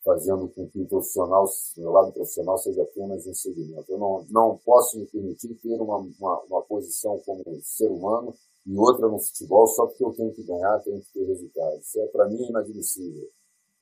fazendo 0.04 0.49
com 0.49 0.69
que 0.69 0.81
o 0.81 0.88
profissional, 0.88 1.49
meu 1.76 1.92
lado 1.92 2.12
profissional, 2.12 2.59
seja 2.59 2.83
apenas 2.83 3.25
um 3.25 3.35
segmento. 3.35 3.90
Eu 3.90 3.99
não, 3.99 4.26
não 4.31 4.59
posso 4.64 4.99
me 4.99 5.07
permitir 5.07 5.54
ter 5.54 5.81
uma, 5.81 5.99
uma, 5.99 6.40
uma 6.42 6.62
posição 6.62 7.21
como 7.21 7.45
ser 7.62 7.88
humano 7.88 8.35
e 8.66 8.76
outra 8.78 9.09
no 9.09 9.19
futebol 9.19 9.66
só 9.66 9.87
porque 9.87 10.04
eu 10.04 10.12
tenho 10.12 10.33
que 10.33 10.42
ganhar, 10.45 10.78
tenho 10.81 11.00
que 11.00 11.12
ter 11.12 11.25
resultados. 11.25 11.87
Isso 11.87 12.00
é, 12.00 12.07
para 12.09 12.28
mim, 12.28 12.49
inadmissível. 12.49 13.28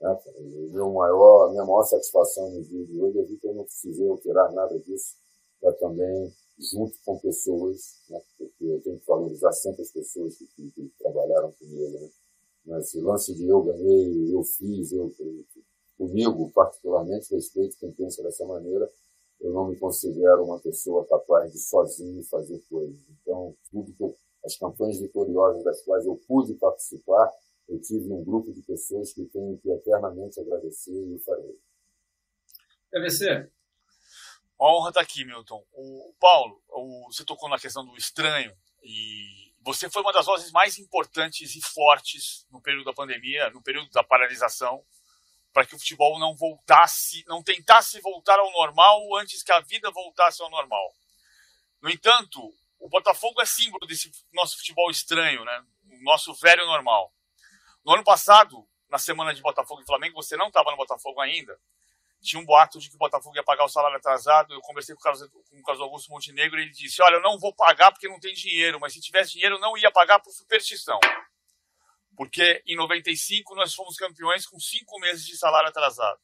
Né? 0.01 0.19
Meu 0.73 0.91
maior, 0.93 1.49
a 1.49 1.51
minha 1.51 1.65
maior 1.65 1.85
satisfação 1.85 2.51
no 2.51 2.63
dia 2.65 2.85
de 2.87 3.01
hoje 3.01 3.19
é 3.19 3.23
ver 3.23 3.37
que 3.37 3.47
eu 3.47 3.55
não 3.55 3.65
precisei 3.65 4.09
alterar 4.09 4.53
nada 4.53 4.79
disso 4.81 5.17
para 5.61 5.73
também, 5.75 6.33
junto 6.59 6.97
com 7.05 7.19
pessoas, 7.19 8.01
né? 8.09 8.21
porque 8.39 8.65
eu 8.65 8.81
tenho 8.81 8.99
que 8.99 9.07
valorizar 9.07 9.53
sempre 9.53 9.83
as 9.83 9.93
pessoas 9.93 10.37
que, 10.37 10.47
que, 10.47 10.71
que 10.71 10.93
trabalharam 10.99 11.53
comigo. 11.53 12.11
Né? 12.65 12.79
Esse 12.81 13.01
lance 13.01 13.35
de 13.35 13.47
eu 13.47 13.63
ganhei, 13.63 14.35
eu 14.35 14.43
fiz, 14.43 14.93
eu, 14.93 15.15
comigo 15.99 16.51
particularmente, 16.53 17.35
respeito 17.35 17.77
quem 17.79 17.93
pensa 17.93 18.23
dessa 18.23 18.47
maneira, 18.47 18.91
eu 19.41 19.53
não 19.53 19.69
me 19.69 19.77
considero 19.77 20.45
uma 20.45 20.59
pessoa 20.59 21.07
capaz 21.07 21.53
de 21.53 21.59
sozinho 21.59 22.23
fazer 22.25 22.63
coisas. 22.71 22.97
Então, 23.21 23.55
tudo 23.71 23.93
que 23.93 24.03
eu, 24.03 24.17
as 24.45 24.57
campanhas 24.57 25.01
vitoriosas 25.01 25.65
das 25.65 25.83
quais 25.83 26.07
eu 26.07 26.17
pude 26.27 26.55
participar, 26.55 27.31
eu 27.69 27.81
tive 27.81 28.13
um 28.13 28.25
grupo 28.25 28.53
de 28.53 28.63
pessoas 28.63 29.13
que 29.13 29.25
tenho 29.27 29.59
que 29.59 29.71
eternamente 29.71 30.41
agradecer 30.41 30.93
e 30.93 31.19
farei. 31.21 31.59
PVC. 32.91 33.51
Honra 34.61 34.91
está 34.91 35.01
aqui, 35.01 35.25
Milton. 35.25 35.65
O 35.73 36.15
Paulo, 36.19 36.61
o, 36.69 37.07
você 37.11 37.25
tocou 37.25 37.49
na 37.49 37.59
questão 37.59 37.85
do 37.85 37.97
estranho 37.97 38.53
e 38.83 39.55
você 39.63 39.89
foi 39.89 40.03
uma 40.03 40.13
das 40.13 40.27
vozes 40.27 40.51
mais 40.51 40.79
importantes 40.79 41.55
e 41.55 41.61
fortes 41.63 42.47
no 42.51 42.61
período 42.61 42.85
da 42.85 42.93
pandemia, 42.93 43.51
no 43.51 43.63
período 43.63 43.91
da 43.91 44.03
paralisação, 44.03 44.85
para 45.53 45.65
que 45.65 45.75
o 45.75 45.79
futebol 45.79 46.19
não 46.19 46.35
voltasse, 46.35 47.25
não 47.27 47.43
tentasse 47.43 48.01
voltar 48.01 48.39
ao 48.39 48.51
normal 48.53 49.17
antes 49.17 49.43
que 49.43 49.53
a 49.53 49.61
vida 49.61 49.91
voltasse 49.91 50.43
ao 50.43 50.51
normal. 50.51 50.95
No 51.81 51.91
entanto, 51.91 52.53
o 52.81 52.89
Botafogo 52.89 53.41
é 53.41 53.47
símbolo 53.47 53.87
desse 53.87 54.11
nosso 54.33 54.57
futebol 54.57 54.91
estranho, 54.91 55.45
né? 55.45 55.65
O 55.93 56.03
nosso 56.03 56.35
velho 56.35 56.65
normal. 56.65 57.15
No 57.85 57.93
ano 57.93 58.03
passado, 58.03 58.67
na 58.89 58.99
semana 58.99 59.35
de 59.35 59.43
Botafogo 59.43 59.83
e 59.83 59.87
Flamengo, 59.87 60.21
você 60.21 60.37
não 60.37 60.49
estava 60.49 60.71
no 60.71 60.77
Botafogo 60.79 61.21
ainda. 61.21 61.59
Tinha 62.23 62.41
um 62.41 62.45
boato 62.45 62.79
de 62.79 62.89
que 62.89 62.97
o 62.97 62.99
Botafogo 62.99 63.37
ia 63.37 63.45
pagar 63.45 63.65
o 63.65 63.69
salário 63.69 63.97
atrasado. 63.97 64.53
Eu 64.53 64.61
conversei 64.61 64.95
com 64.95 65.01
o 65.01 65.03
Carlos, 65.03 65.29
com 65.29 65.59
o 65.59 65.63
Carlos 65.63 65.83
Augusto 65.83 66.11
Montenegro 66.11 66.59
e 66.59 66.63
ele 66.65 66.73
disse: 66.73 67.03
Olha, 67.03 67.17
eu 67.17 67.23
não 67.23 67.39
vou 67.39 67.55
pagar 67.55 67.93
porque 67.93 68.09
não 68.09 68.19
tem 68.19 68.35
dinheiro, 68.35 68.81
mas 68.81 68.93
se 68.93 69.01
tivesse 69.01 69.33
dinheiro, 69.33 69.57
eu 69.57 69.61
não 69.61 69.77
ia 69.77 69.91
pagar 69.91 70.19
por 70.21 70.33
superstição. 70.33 70.99
Porque 72.17 72.63
em 72.67 72.77
95 72.77 73.55
nós 73.55 73.75
fomos 73.75 73.97
campeões 73.97 74.47
com 74.47 74.59
cinco 74.59 74.99
meses 75.01 75.25
de 75.27 75.37
salário 75.37 75.69
atrasado. 75.69 76.21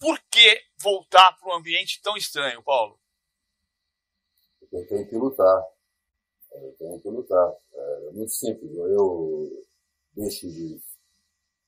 Por 0.00 0.20
que 0.30 0.64
voltar 0.78 1.32
para 1.34 1.48
um 1.48 1.54
ambiente 1.54 2.00
tão 2.02 2.16
estranho, 2.16 2.62
Paulo? 2.62 3.00
Eu 4.72 4.86
tenho 4.86 5.08
que 5.08 5.16
lutar. 5.16 5.68
Eu 6.52 6.72
tenho 6.78 7.00
que 7.00 7.08
lutar. 7.08 7.54
É 7.72 8.10
muito 8.12 8.32
simples. 8.32 8.74
Eu 8.74 9.64
deixo 10.14 10.48
de 10.48 10.80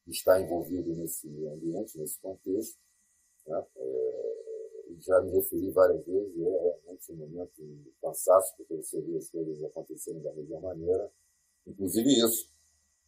estar 0.09 0.41
envolvido 0.41 0.95
nesse 0.95 1.29
ambiente, 1.47 1.99
nesse 1.99 2.19
contexto. 2.21 2.79
Né? 3.47 3.63
É, 3.77 4.35
já 5.01 5.21
me 5.21 5.33
referi 5.33 5.71
várias 5.71 6.05
vezes, 6.05 6.37
é 6.39 6.61
realmente 6.63 7.13
um 7.13 7.17
momento 7.17 7.53
de 7.57 7.93
cansaço, 8.01 8.55
porque 8.57 8.77
você 8.77 9.01
vê 9.01 9.17
as 9.17 9.29
coisas 9.31 9.63
acontecerem 9.65 10.23
da 10.23 10.33
mesma 10.33 10.61
maneira. 10.61 11.11
Inclusive 11.67 12.11
isso. 12.11 12.49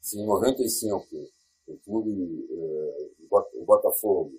Se 0.00 0.18
em 0.18 0.26
95 0.26 1.06
o 1.68 1.76
clube, 1.78 2.48
é, 2.50 3.10
o 3.54 3.64
Botafogo, 3.64 4.38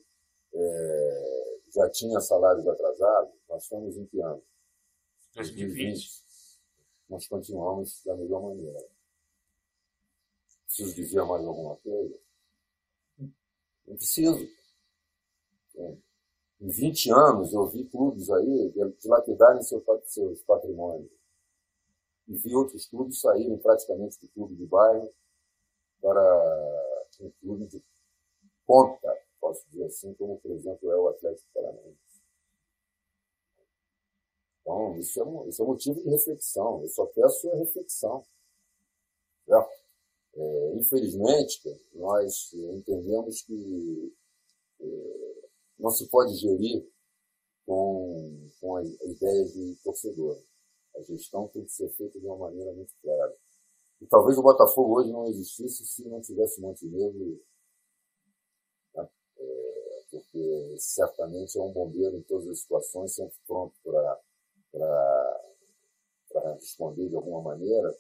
é, 0.54 1.60
já 1.74 1.90
tinha 1.90 2.20
salários 2.20 2.68
atrasados, 2.68 3.34
nós 3.50 3.64
estamos 3.64 3.98
em 3.98 4.06
que 4.06 4.22
ano? 4.22 4.42
2020. 5.38 6.25
Nós 7.10 7.27
continuamos 7.27 8.03
da 8.03 8.15
melhor 8.15 8.41
maneira. 8.41 8.86
Preciso 10.65 10.96
dizer 10.96 11.24
mais 11.24 11.46
alguma 11.46 11.75
coisa? 11.77 12.20
Não 13.88 13.96
preciso. 13.96 14.46
É. 15.75 15.98
Em 16.60 16.70
20 16.70 17.12
anos, 17.12 17.53
eu 17.53 17.67
vi 17.67 17.86
clubes 17.86 18.29
aí 18.32 18.74
dilapidarem 19.00 19.62
seu, 19.62 19.84
seus 20.06 20.41
patrimônios. 20.44 21.12
E 22.27 22.36
vi 22.36 22.56
outros 22.56 22.88
clubes 22.88 23.22
saírem 23.22 23.58
praticamente 23.60 24.20
do 24.20 24.27
clube 24.29 24.56
de 24.56 24.65
bairro 24.65 25.13
para 26.01 27.08
um 27.22 27.32
clube 27.39 27.67
de 27.67 27.82
ponta, 28.65 29.17
posso 29.39 29.65
dizer 29.70 29.86
assim, 29.86 30.13
como, 30.15 30.39
por 30.39 30.51
exemplo, 30.51 30.91
é 30.91 30.98
o 30.98 31.08
Atlético 31.08 31.48
Paranaense. 31.53 32.07
Então, 34.68 35.00
isso 35.00 35.22
é, 35.22 35.48
isso 35.50 35.64
é 35.64 35.66
motivo 35.66 36.04
de 36.04 36.10
reflexão. 36.10 36.82
Eu 36.82 36.90
só 36.90 37.06
peço 37.06 37.50
a 37.50 37.56
reflexão. 37.56 38.26
É, 40.36 40.76
infelizmente, 40.76 41.62
nós 41.94 42.54
entendemos 42.54 43.44
que 43.44 44.14
é, 44.82 45.50
não 45.80 45.90
se 45.90 46.06
pode 46.10 46.36
gerir 46.36 46.86
com, 47.66 48.50
com 48.60 48.76
a 48.76 48.84
ideia 48.84 49.46
de 49.46 49.76
torcedor. 49.86 50.38
A 50.98 51.02
gestão 51.02 51.48
tem 51.48 51.64
que 51.64 51.72
ser 51.72 51.90
feita 51.92 52.20
de 52.20 52.26
uma 52.26 52.36
maneira 52.38 52.74
muito 52.74 52.94
clara. 53.02 53.38
E 54.02 54.06
talvez 54.08 54.38
o 54.38 54.44
Botafogo 54.44 55.00
hoje 55.00 55.12
não 55.14 55.28
existisse 55.28 55.86
se 55.86 56.04
não 56.10 56.20
tivesse 56.20 56.60
Montenegro, 56.60 57.42
né? 58.96 59.08
é, 59.38 60.04
porque 60.12 60.76
certamente 60.78 61.58
é 61.58 61.62
um 61.62 61.72
bombeiro 61.72 62.18
em 62.18 62.22
todas 62.24 62.50
as 62.50 62.60
situações, 62.60 63.16
sempre 63.16 63.38
pronto 63.48 63.74
para 63.82 64.20
responder 66.60 67.10
de 67.10 67.16
alguma 67.16 67.42
maneira. 67.42 67.96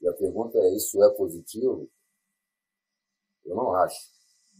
E 0.00 0.08
a 0.08 0.12
pergunta 0.12 0.58
é: 0.58 0.74
isso 0.74 1.02
é 1.02 1.10
positivo? 1.14 1.88
Eu 3.44 3.56
não 3.56 3.74
acho 3.74 4.14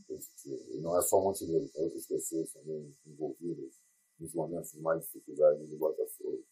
positivo. 0.06 0.62
E 0.72 0.80
não 0.80 0.98
é 0.98 1.02
só 1.02 1.20
Montenegro, 1.20 1.68
tem 1.68 1.84
outras 1.84 2.06
pessoas 2.06 2.52
também 2.52 2.94
envolvidas 3.06 3.74
nos 4.18 4.32
momentos 4.34 4.72
de 4.72 4.80
mais 4.80 5.02
dificuldade 5.02 5.66
do 5.66 5.76
Botafogo. 5.76 6.44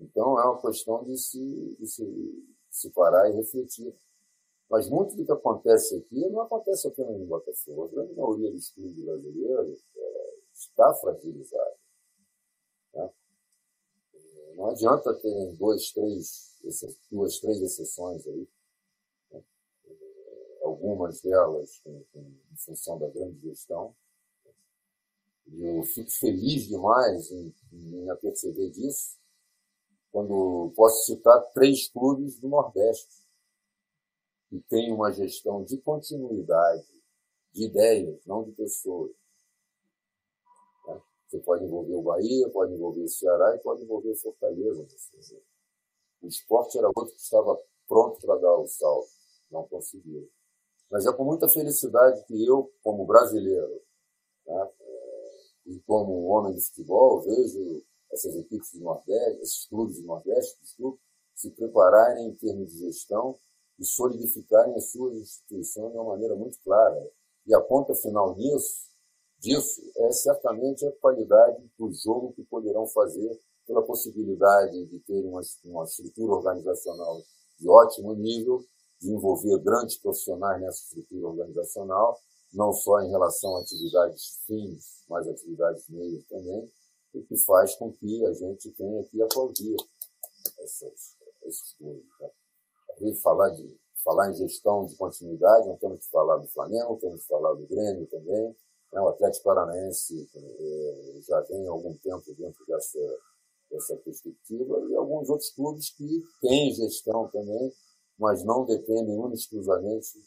Então 0.00 0.38
é 0.38 0.44
uma 0.44 0.60
questão 0.60 1.04
de 1.04 1.16
se, 1.16 1.76
de 1.78 1.86
se, 1.86 2.46
se 2.70 2.90
parar 2.90 3.30
e 3.30 3.34
refletir. 3.34 3.94
Mas 4.68 4.88
muito 4.88 5.14
do 5.16 5.24
que 5.24 5.32
acontece 5.32 5.96
aqui 5.96 6.28
não 6.30 6.40
acontece 6.40 6.88
apenas 6.88 7.18
no 7.18 7.26
Botafogo. 7.26 7.84
A 7.84 7.88
grande 7.88 8.14
maioria 8.14 8.50
dos 8.50 8.70
clubes 8.70 9.04
brasileiros 9.04 9.84
é, 9.96 10.34
está 10.52 10.94
fragilizada. 10.94 11.71
Né? 14.52 14.56
Não 14.56 14.70
adianta 14.70 15.14
ter 15.14 15.56
dois, 15.56 15.90
três, 15.92 16.58
duas, 17.10 17.38
três 17.38 17.60
exceções 17.60 18.26
aí. 18.26 18.48
Né? 19.30 19.42
Algumas 20.62 21.20
delas 21.20 21.82
em 21.86 22.56
função 22.56 22.98
da 22.98 23.08
grande 23.08 23.40
gestão. 23.40 23.94
Eu 25.46 25.82
fico 25.82 26.10
feliz 26.10 26.68
demais 26.68 27.30
em, 27.30 27.54
em 27.72 28.10
aperceber 28.10 28.70
disso, 28.70 29.18
quando 30.10 30.72
posso 30.76 31.04
citar 31.06 31.42
três 31.52 31.88
clubes 31.88 32.38
do 32.38 32.48
Nordeste 32.48 33.22
que 34.48 34.60
têm 34.60 34.92
uma 34.92 35.10
gestão 35.12 35.64
de 35.64 35.78
continuidade, 35.78 36.86
de 37.52 37.64
ideias, 37.64 38.24
não 38.26 38.44
de 38.44 38.52
pessoas. 38.52 39.10
Você 41.32 41.38
pode 41.38 41.64
envolver 41.64 41.94
o 41.94 42.02
Bahia, 42.02 42.50
pode 42.50 42.74
envolver 42.74 43.04
o 43.04 43.08
Ceará 43.08 43.56
e 43.56 43.58
pode 43.60 43.82
envolver 43.82 44.10
o 44.10 44.16
Fortaleza. 44.16 44.86
O 46.20 46.26
esporte 46.26 46.76
era 46.76 46.88
outro 46.88 47.14
que 47.14 47.22
estava 47.22 47.58
pronto 47.88 48.20
para 48.20 48.36
dar 48.36 48.58
o 48.58 48.66
salto, 48.66 49.08
não 49.50 49.66
conseguiu. 49.66 50.28
Mas 50.90 51.06
é 51.06 51.12
com 51.14 51.24
muita 51.24 51.48
felicidade 51.48 52.22
que 52.26 52.46
eu, 52.46 52.70
como 52.82 53.06
brasileiro, 53.06 53.80
né, 54.46 54.70
e 55.64 55.80
como 55.86 56.26
homem 56.26 56.52
de 56.52 56.60
futebol, 56.60 57.22
vejo 57.22 57.82
essas 58.12 58.36
equipes 58.36 58.70
do 58.74 58.80
Nordeste, 58.80 59.40
esses 59.40 59.66
clubes 59.68 60.00
do 60.02 60.06
Nordeste, 60.06 60.58
se 61.34 61.50
prepararem 61.52 62.28
em 62.28 62.34
termos 62.34 62.74
de 62.74 62.80
gestão 62.80 63.38
e 63.78 63.86
solidificarem 63.86 64.74
as 64.74 64.90
suas 64.90 65.16
instituições 65.16 65.92
de 65.92 65.96
uma 65.96 66.10
maneira 66.12 66.36
muito 66.36 66.58
clara. 66.62 67.10
E 67.46 67.54
a 67.54 67.60
ponta 67.62 67.94
final 67.94 68.36
nisso, 68.36 68.91
disso 69.42 69.82
é 69.96 70.12
certamente 70.12 70.86
a 70.86 70.92
qualidade 70.92 71.68
do 71.76 71.92
jogo 71.92 72.32
que 72.32 72.44
poderão 72.44 72.86
fazer 72.86 73.40
pela 73.66 73.82
possibilidade 73.82 74.86
de 74.86 75.00
ter 75.00 75.24
uma, 75.24 75.40
uma 75.64 75.84
estrutura 75.84 76.32
organizacional 76.32 77.20
de 77.58 77.68
ótimo 77.68 78.14
nível, 78.14 78.64
de 79.00 79.10
envolver 79.10 79.58
grandes 79.58 79.98
profissionais 79.98 80.60
nessa 80.60 80.82
estrutura 80.84 81.26
organizacional, 81.28 82.18
não 82.52 82.72
só 82.72 83.00
em 83.00 83.10
relação 83.10 83.56
a 83.56 83.60
atividades 83.60 84.40
fins, 84.46 85.04
mas 85.08 85.26
atividades 85.28 85.88
meias 85.88 86.24
também, 86.28 86.70
o 87.14 87.22
que 87.22 87.36
faz 87.38 87.74
com 87.74 87.92
que 87.92 88.24
a 88.24 88.32
gente 88.32 88.70
tenha 88.72 89.02
que 89.04 89.22
aplaudir 89.22 89.76
essas, 90.60 91.16
esses. 91.44 91.76
Né? 91.80 92.30
Falar, 93.22 93.50
de, 93.50 93.76
falar 94.04 94.30
em 94.30 94.34
gestão 94.34 94.86
de 94.86 94.94
continuidade, 94.96 95.66
não 95.66 95.76
temos 95.76 96.04
que 96.04 96.10
falar 96.10 96.36
do 96.36 96.46
Flamengo, 96.48 96.98
temos 97.00 97.22
que 97.22 97.28
falar 97.28 97.54
do 97.54 97.66
Grêmio 97.66 98.06
também. 98.06 98.54
O 98.92 99.08
Atlético 99.08 99.44
Paranaense 99.44 100.28
é, 100.34 101.20
já 101.22 101.40
vem 101.42 101.66
há 101.66 101.70
algum 101.70 101.94
tempo 101.96 102.34
dentro 102.36 102.64
dessa, 102.66 102.98
dessa 103.70 103.96
perspectiva, 103.96 104.78
e 104.90 104.94
alguns 104.94 105.30
outros 105.30 105.50
clubes 105.50 105.90
que 105.90 106.22
têm 106.40 106.74
gestão 106.74 107.28
também, 107.28 107.72
mas 108.18 108.44
não 108.44 108.66
dependem 108.66 109.32
exclusivamente 109.32 110.18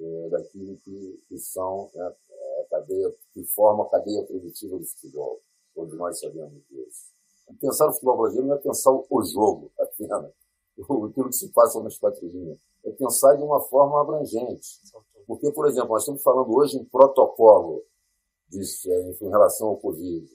é, 0.00 0.28
daquilo 0.30 0.76
que, 0.78 1.22
que 1.28 1.38
são 1.38 1.90
né, 1.94 2.06
a 2.06 2.64
cadeia, 2.70 3.14
que 3.32 3.44
forma 3.44 3.84
a 3.84 3.90
cadeia 3.90 4.24
produtiva 4.24 4.78
do 4.78 4.86
futebol 4.86 5.40
todos 5.74 5.98
nós 5.98 6.18
sabemos 6.18 6.62
disso. 6.70 7.12
Pensar 7.60 7.86
no 7.86 7.92
futebol 7.92 8.18
brasileiro 8.18 8.48
não 8.48 8.56
é 8.56 8.58
pensar 8.58 8.90
o 8.90 9.22
jogo 9.24 9.70
apenas, 9.78 10.32
aquilo 10.78 11.28
que 11.28 11.32
se 11.32 11.48
passa 11.52 11.82
nas 11.82 11.98
quatro 11.98 12.26
linhas. 12.26 12.58
É 12.84 12.90
pensar 12.92 13.34
de 13.34 13.42
uma 13.42 13.60
forma 13.60 14.00
abrangente. 14.00 14.80
Porque, 15.26 15.50
por 15.52 15.66
exemplo, 15.66 15.90
nós 15.90 16.02
estamos 16.02 16.22
falando 16.22 16.54
hoje 16.54 16.78
em 16.78 16.84
protocolo 16.84 17.82
disso, 18.58 18.90
é, 18.90 19.10
em 19.20 19.28
relação 19.28 19.68
ao 19.68 19.76
Covid. 19.76 20.26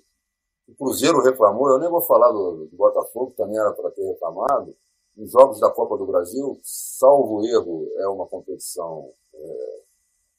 O 0.67 0.75
Cruzeiro 0.75 1.21
reclamou, 1.21 1.69
eu 1.69 1.79
nem 1.79 1.89
vou 1.89 2.01
falar 2.01 2.31
do, 2.31 2.67
do 2.67 2.77
Botafogo, 2.77 3.33
também 3.35 3.57
era 3.57 3.71
para 3.71 3.89
ter 3.91 4.05
reclamado, 4.05 4.75
nos 5.15 5.31
Jogos 5.31 5.59
da 5.59 5.69
Copa 5.69 5.97
do 5.97 6.05
Brasil, 6.05 6.59
salvo 6.63 7.45
erro, 7.45 7.91
é 7.97 8.07
uma 8.07 8.25
competição 8.25 9.11
é, 9.33 9.81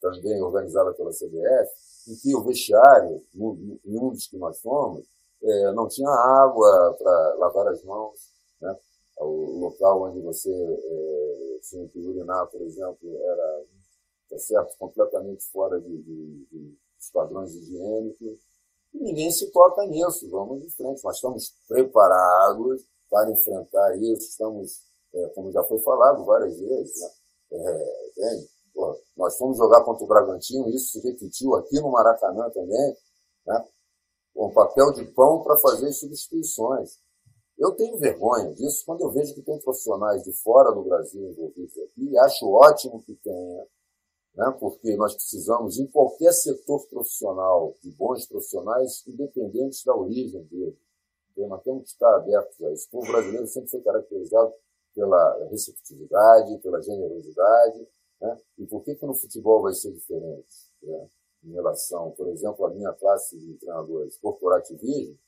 também 0.01 0.41
organizada 0.43 0.93
pela 0.95 1.11
CBF, 1.11 1.71
em 2.09 2.17
que 2.17 2.35
o 2.35 2.43
vestiário, 2.45 3.23
em 3.35 3.99
um 3.99 4.11
dos 4.11 4.27
que 4.27 4.39
nós 4.39 4.59
fomos, 4.61 5.05
é, 5.43 5.73
não 5.73 5.89
tinha 5.89 6.09
água 6.09 6.97
para 6.99 7.35
lavar 7.37 7.69
as 7.69 7.83
mãos. 7.85 8.31
Né? 8.61 8.75
O 9.19 9.59
local 9.59 10.05
onde 10.05 10.21
você 10.21 10.51
é, 10.51 11.59
tinha 11.63 11.87
que 11.89 11.99
urinar, 11.99 12.47
por 12.47 12.63
exemplo, 12.63 12.99
era 13.23 13.65
tá 14.31 14.39
certo, 14.39 14.79
completamente 14.79 15.45
fora 15.51 15.81
de, 15.81 16.03
de, 16.03 16.47
de, 16.51 16.79
dos 17.01 17.11
padrões 17.11 17.55
higiênicos. 17.55 18.39
E 18.93 18.99
ninguém 18.99 19.31
se 19.31 19.51
toca 19.51 19.87
nisso, 19.87 20.29
vamos 20.31 20.63
de 20.63 20.71
frente. 20.71 21.03
Nós 21.03 21.17
estamos 21.17 21.55
preparados 21.67 22.85
para 23.09 23.31
enfrentar 23.31 23.97
isso, 23.97 24.29
estamos, 24.29 24.83
é, 25.15 25.29
como 25.31 25.51
já 25.51 25.65
foi 25.65 25.79
falado 25.81 26.25
várias 26.25 26.61
vezes, 26.61 27.01
né? 27.01 27.09
é, 27.53 28.61
Pô, 28.73 28.97
nós 29.17 29.37
fomos 29.37 29.59
jogar 29.59 29.83
contra 29.83 30.05
o 30.05 30.07
Bragantino, 30.07 30.69
isso 30.71 30.93
se 30.93 31.01
repetiu 31.01 31.55
aqui 31.57 31.81
no 31.81 31.91
Maracanã 31.91 32.49
também, 32.51 32.97
né? 33.47 33.69
com 34.33 34.53
papel 34.53 34.93
de 34.93 35.05
pão 35.07 35.43
para 35.43 35.59
fazer 35.59 35.93
substituições. 35.93 36.99
Eu 37.59 37.73
tenho 37.73 37.99
vergonha 37.99 38.55
disso 38.55 38.85
quando 38.87 39.03
eu 39.03 39.11
vejo 39.11 39.35
que 39.35 39.43
tem 39.43 39.59
profissionais 39.59 40.23
de 40.23 40.33
fora 40.33 40.73
do 40.73 40.83
Brasil 40.83 41.21
envolvidos 41.21 41.77
aqui, 41.79 42.09
e 42.11 42.19
acho 42.19 42.49
ótimo 42.49 43.03
que 43.03 43.15
tenha, 43.17 43.67
né? 44.35 44.57
porque 44.59 44.97
nós 44.97 45.15
precisamos, 45.15 45.79
em 45.79 45.87
qualquer 45.87 46.33
setor 46.33 46.87
profissional, 46.89 47.75
de 47.83 47.91
bons 47.93 48.27
profissionais, 48.27 49.07
independentes 49.07 49.85
da 49.85 49.95
origem 49.95 50.43
dele. 50.45 50.77
Nós 51.37 51.63
temos 51.63 51.85
que 51.85 51.91
estar 51.91 52.17
abertos 52.17 52.61
a 52.63 52.73
isso. 52.73 52.87
O 52.89 52.91
povo 52.91 53.13
brasileiro 53.13 53.47
sempre 53.47 53.71
foi 53.71 53.81
caracterizado 53.81 54.53
pela 54.95 55.49
receptividade, 55.51 56.59
pela 56.59 56.83
generosidade. 56.83 57.89
Né? 58.21 58.39
E 58.59 58.67
por 58.67 58.83
que, 58.83 58.95
que 58.95 59.07
no 59.07 59.15
futebol 59.15 59.63
vai 59.63 59.73
ser 59.73 59.91
diferente? 59.93 60.71
Né? 60.83 61.09
Em 61.45 61.53
relação, 61.53 62.11
por 62.11 62.29
exemplo, 62.29 62.67
à 62.67 62.71
minha 62.71 62.93
classe 62.93 63.39
de 63.39 63.55
treinadores, 63.55 64.19
corporativismo, 64.19 65.19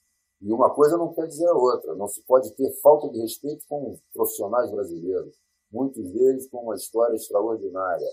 e 0.43 0.53
uma 0.53 0.75
coisa 0.75 0.99
não 0.99 1.15
quer 1.15 1.27
dizer 1.27 1.47
a 1.47 1.55
outra. 1.55 1.95
Não 1.95 2.09
se 2.09 2.21
pode 2.25 2.53
ter 2.55 2.71
falta 2.83 3.09
de 3.09 3.21
respeito 3.21 3.65
com 3.69 3.97
profissionais 4.13 4.71
brasileiros, 4.71 5.39
muitos 5.71 6.11
deles 6.11 6.49
com 6.51 6.65
uma 6.65 6.75
história 6.75 7.15
extraordinária, 7.15 8.09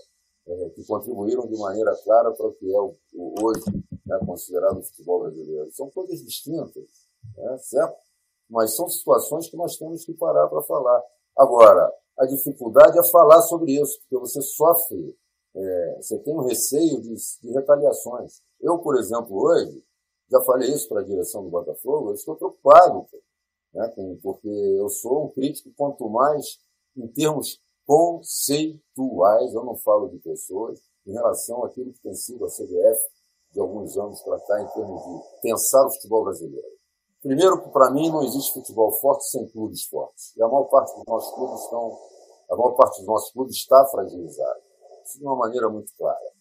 é, 0.49 0.69
que 0.69 0.83
contribuíram 0.85 1.47
de 1.47 1.57
maneira 1.57 1.95
clara 2.03 2.31
para 2.31 2.47
o 2.47 2.53
que 2.53 2.73
é 2.73 2.79
o, 2.79 2.95
o 3.13 3.45
hoje 3.45 3.63
né, 4.05 4.19
considerado 4.25 4.79
o 4.79 4.83
futebol 4.83 5.21
brasileiro. 5.21 5.71
São 5.71 5.89
coisas 5.91 6.23
distintas, 6.23 6.83
né, 7.37 7.57
certo? 7.59 7.95
Mas 8.49 8.75
são 8.75 8.89
situações 8.89 9.47
que 9.47 9.55
nós 9.55 9.77
temos 9.77 10.03
que 10.03 10.13
parar 10.13 10.47
para 10.47 10.63
falar. 10.63 11.03
Agora, 11.37 11.93
a 12.17 12.25
dificuldade 12.25 12.97
é 12.97 13.03
falar 13.09 13.41
sobre 13.43 13.79
isso, 13.79 13.99
porque 13.99 14.17
você 14.17 14.41
sofre, 14.41 15.15
é, 15.55 15.97
você 16.01 16.17
tem 16.19 16.33
um 16.33 16.45
receio 16.47 16.99
de, 17.01 17.13
de 17.13 17.51
retaliações. 17.51 18.41
Eu, 18.59 18.79
por 18.79 18.97
exemplo, 18.97 19.39
hoje, 19.39 19.83
já 20.31 20.41
falei 20.41 20.69
isso 20.71 20.89
para 20.89 21.01
a 21.01 21.05
direção 21.05 21.43
do 21.43 21.49
Botafogo, 21.49 22.09
eu 22.09 22.15
estou 22.15 22.35
preocupado, 22.35 23.05
né, 23.73 23.93
porque 24.21 24.49
eu 24.49 24.89
sou 24.89 25.25
um 25.25 25.29
crítico, 25.29 25.71
quanto 25.77 26.09
mais 26.09 26.59
em 26.97 27.07
termos 27.07 27.61
conceituais, 27.89 29.51
eu 29.51 29.65
não 29.65 29.75
falo 29.77 30.09
de 30.09 30.19
pessoas, 30.19 30.79
em 31.07 31.11
relação 31.11 31.65
àquilo 31.65 31.91
que 31.91 32.01
tem 32.01 32.13
sido 32.13 32.45
a 32.45 32.47
CBF 32.47 33.01
de 33.51 33.59
alguns 33.59 33.97
anos 33.97 34.21
para 34.21 34.39
cá, 34.41 34.61
em 34.61 34.67
termos 34.67 35.01
de 35.01 35.41
pensar 35.41 35.87
o 35.87 35.91
futebol 35.93 36.23
brasileiro. 36.23 36.67
Primeiro, 37.19 37.63
que 37.63 37.69
para 37.69 37.89
mim 37.89 38.11
não 38.11 38.21
existe 38.21 38.53
futebol 38.53 38.91
forte 38.91 39.27
sem 39.31 39.49
clubes 39.49 39.85
fortes. 39.85 40.37
E 40.37 40.43
a 40.43 40.47
maior 40.47 40.65
parte 40.65 40.95
dos 40.95 41.03
nossos 41.07 41.33
clubes 41.33 41.63
estão, 41.63 41.97
a 42.51 42.55
maior 42.55 42.75
parte 42.75 42.97
dos 42.99 43.07
nossos 43.07 43.31
clubes 43.31 43.55
está 43.55 43.83
fragilizada. 43.87 44.61
Isso 45.03 45.17
de 45.17 45.25
uma 45.25 45.35
maneira 45.35 45.67
muito 45.67 45.91
clara. 45.97 46.31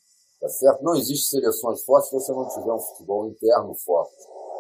Tá 0.42 0.50
certo? 0.50 0.84
Não 0.84 0.94
existe 0.96 1.30
seleções 1.30 1.82
fortes 1.82 2.11
se 2.11 2.14
você 2.14 2.32
não 2.32 2.46
tiver 2.50 2.72
um 2.74 2.78
futebol 2.78 3.26
interno 3.26 3.74
forte. 3.74 4.14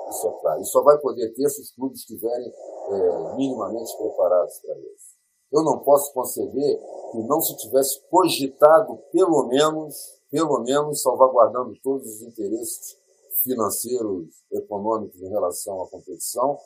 Isso 0.08 0.26
é 0.26 0.40
claro. 0.40 0.60
E 0.62 0.64
só 0.64 0.82
vai 0.82 0.96
poder 1.00 1.34
ter 1.34 1.50
se 1.50 1.60
os 1.60 1.70
clubes 1.72 2.00
estiverem 2.00 2.48
é, 2.48 3.36
minimamente 3.36 3.94
preparados 3.98 4.58
para 4.60 4.78
isso. 4.78 5.17
Eu 5.52 5.62
não 5.62 5.78
posso 5.78 6.12
conceber 6.12 6.78
que 7.12 7.18
não 7.22 7.40
se 7.40 7.56
tivesse 7.56 8.00
cogitado, 8.10 8.98
pelo 9.12 9.46
menos, 9.46 9.94
pelo 10.30 10.60
menos, 10.60 11.02
salvaguardando 11.02 11.74
todos 11.82 12.06
os 12.06 12.22
interesses 12.22 12.96
financeiros, 13.42 14.28
econômicos 14.52 15.20
em 15.22 15.28
relação 15.28 15.80
à 15.82 15.88
competição, 15.88 16.58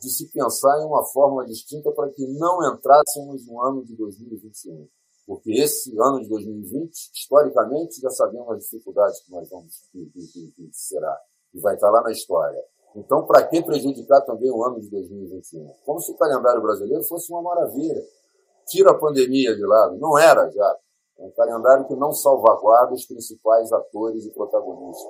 de 0.00 0.10
se 0.10 0.30
pensar 0.32 0.80
em 0.80 0.86
uma 0.86 1.04
forma 1.04 1.44
distinta 1.44 1.90
para 1.92 2.08
que 2.10 2.26
não 2.26 2.74
entrássemos 2.74 3.46
no 3.46 3.60
ano 3.62 3.84
de 3.84 3.94
2021 3.94 4.88
porque 5.30 5.52
esse 5.52 5.96
ano 5.96 6.20
de 6.20 6.28
2020, 6.28 6.92
historicamente, 7.14 8.00
já 8.00 8.10
sabemos 8.10 8.50
as 8.50 8.64
dificuldades 8.64 9.20
que 9.20 9.30
nós 9.30 9.48
vamos 9.48 9.86
que, 9.92 10.04
que, 10.06 10.52
que, 10.56 10.68
será 10.72 11.16
e 11.54 11.60
vai 11.60 11.76
estar 11.76 11.88
lá 11.88 12.02
na 12.02 12.10
história. 12.10 12.60
Então, 12.96 13.24
para 13.24 13.46
que 13.46 13.62
prejudicar 13.62 14.22
também 14.22 14.50
o 14.50 14.64
ano 14.64 14.80
de 14.80 14.90
2021? 14.90 15.72
Como 15.84 16.00
se 16.00 16.10
o 16.10 16.16
calendário 16.16 16.60
brasileiro 16.60 17.04
fosse 17.04 17.30
uma 17.32 17.42
maravilha. 17.42 18.02
Tira 18.70 18.92
a 18.92 18.98
pandemia 18.98 19.54
de 19.54 19.66
lado. 19.66 19.98
Não 19.98 20.16
era 20.16 20.48
já. 20.50 20.76
É 21.18 21.24
um 21.24 21.30
calendário 21.32 21.86
que 21.86 21.96
não 21.96 22.12
salvaguarda 22.12 22.94
os 22.94 23.04
principais 23.04 23.72
atores 23.72 24.24
e 24.24 24.30
protagonistas, 24.30 25.06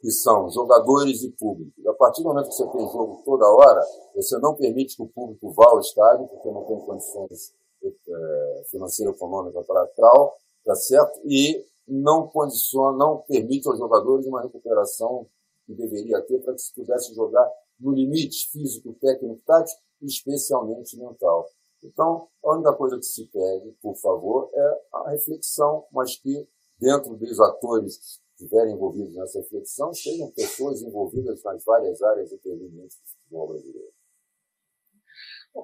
que 0.00 0.10
são 0.10 0.50
jogadores 0.50 1.22
e 1.22 1.30
público. 1.32 1.72
A 1.88 1.94
partir 1.94 2.22
do 2.22 2.28
momento 2.28 2.50
que 2.50 2.54
você 2.54 2.66
tem 2.68 2.88
jogo 2.90 3.22
toda 3.24 3.48
hora, 3.48 3.80
você 4.14 4.38
não 4.38 4.54
permite 4.54 4.96
que 4.96 5.02
o 5.02 5.08
público 5.08 5.50
vá 5.52 5.66
ao 5.70 5.80
estádio, 5.80 6.28
porque 6.28 6.50
não 6.50 6.64
tem 6.64 6.78
condições 6.78 7.54
é, 7.82 8.62
financeira 8.70 9.10
econômica 9.12 9.62
para 9.62 9.86
tal, 9.96 10.36
tá 10.64 10.74
certo? 10.76 11.20
E 11.24 11.64
não 11.88 12.28
condiciona, 12.28 12.96
não 12.96 13.18
permite 13.18 13.66
aos 13.66 13.78
jogadores 13.78 14.26
uma 14.26 14.42
recuperação 14.42 15.26
que 15.66 15.74
deveria 15.74 16.20
ter 16.22 16.38
para 16.40 16.52
que 16.52 16.60
se 16.60 16.74
pudesse 16.74 17.14
jogar 17.14 17.50
no 17.80 17.92
limite 17.92 18.50
físico, 18.52 18.94
técnico, 19.00 19.40
tático 19.46 19.80
e 20.00 20.06
especialmente 20.06 20.96
mental. 20.98 21.48
Então, 21.84 22.28
a 22.42 22.54
única 22.54 22.72
coisa 22.72 22.96
que 22.96 23.04
se 23.04 23.26
pede, 23.26 23.72
por 23.82 23.94
favor, 23.96 24.50
é 24.54 24.80
a 24.94 25.10
reflexão, 25.10 25.86
mas 25.92 26.16
que 26.16 26.48
dentro 26.80 27.14
dos 27.14 27.40
atores 27.40 27.98
que 28.36 28.44
estiverem 28.44 28.74
envolvidos 28.74 29.14
nessa 29.14 29.38
reflexão 29.38 29.92
sejam 29.92 30.30
pessoas 30.32 30.82
envolvidas 30.82 31.42
nas 31.44 31.62
várias 31.64 32.00
áreas 32.02 32.32
intervenientes 32.32 32.98
do 32.98 33.06
futebol 33.06 33.48
brasileiro. 33.48 33.92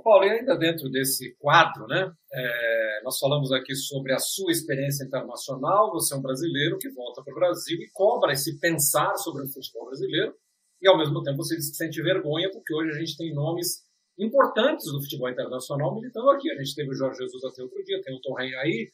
Paulo, 0.04 0.24
e 0.24 0.30
ainda 0.30 0.56
dentro 0.56 0.88
desse 0.88 1.34
quadro, 1.36 1.86
né, 1.88 2.12
é, 2.32 3.00
nós 3.02 3.18
falamos 3.18 3.50
aqui 3.50 3.74
sobre 3.74 4.12
a 4.12 4.18
sua 4.18 4.52
experiência 4.52 5.04
internacional. 5.04 5.90
Você 5.92 6.14
é 6.14 6.16
um 6.16 6.22
brasileiro 6.22 6.78
que 6.78 6.90
volta 6.90 7.22
para 7.24 7.32
o 7.32 7.36
Brasil 7.36 7.76
e 7.76 7.90
cobra 7.92 8.32
esse 8.32 8.58
pensar 8.60 9.16
sobre 9.16 9.42
o 9.42 9.48
futebol 9.48 9.86
brasileiro. 9.86 10.34
E, 10.80 10.88
ao 10.88 10.96
mesmo 10.96 11.22
tempo, 11.22 11.38
você 11.38 11.56
que 11.56 11.62
sente 11.62 12.00
vergonha, 12.02 12.50
porque 12.52 12.72
hoje 12.72 12.90
a 12.90 12.98
gente 12.98 13.16
tem 13.16 13.34
nomes 13.34 13.84
importantes 14.20 14.86
do 14.92 15.00
futebol 15.00 15.30
internacional 15.30 15.94
militando 15.94 16.30
aqui. 16.30 16.50
A 16.50 16.56
gente 16.56 16.74
teve 16.74 16.90
o 16.90 16.94
Jorge 16.94 17.18
Jesus 17.18 17.44
até 17.44 17.62
outro 17.62 17.82
dia, 17.84 18.00
tem 18.02 18.14
o 18.14 18.20
Torren 18.20 18.54
aí, 18.56 18.90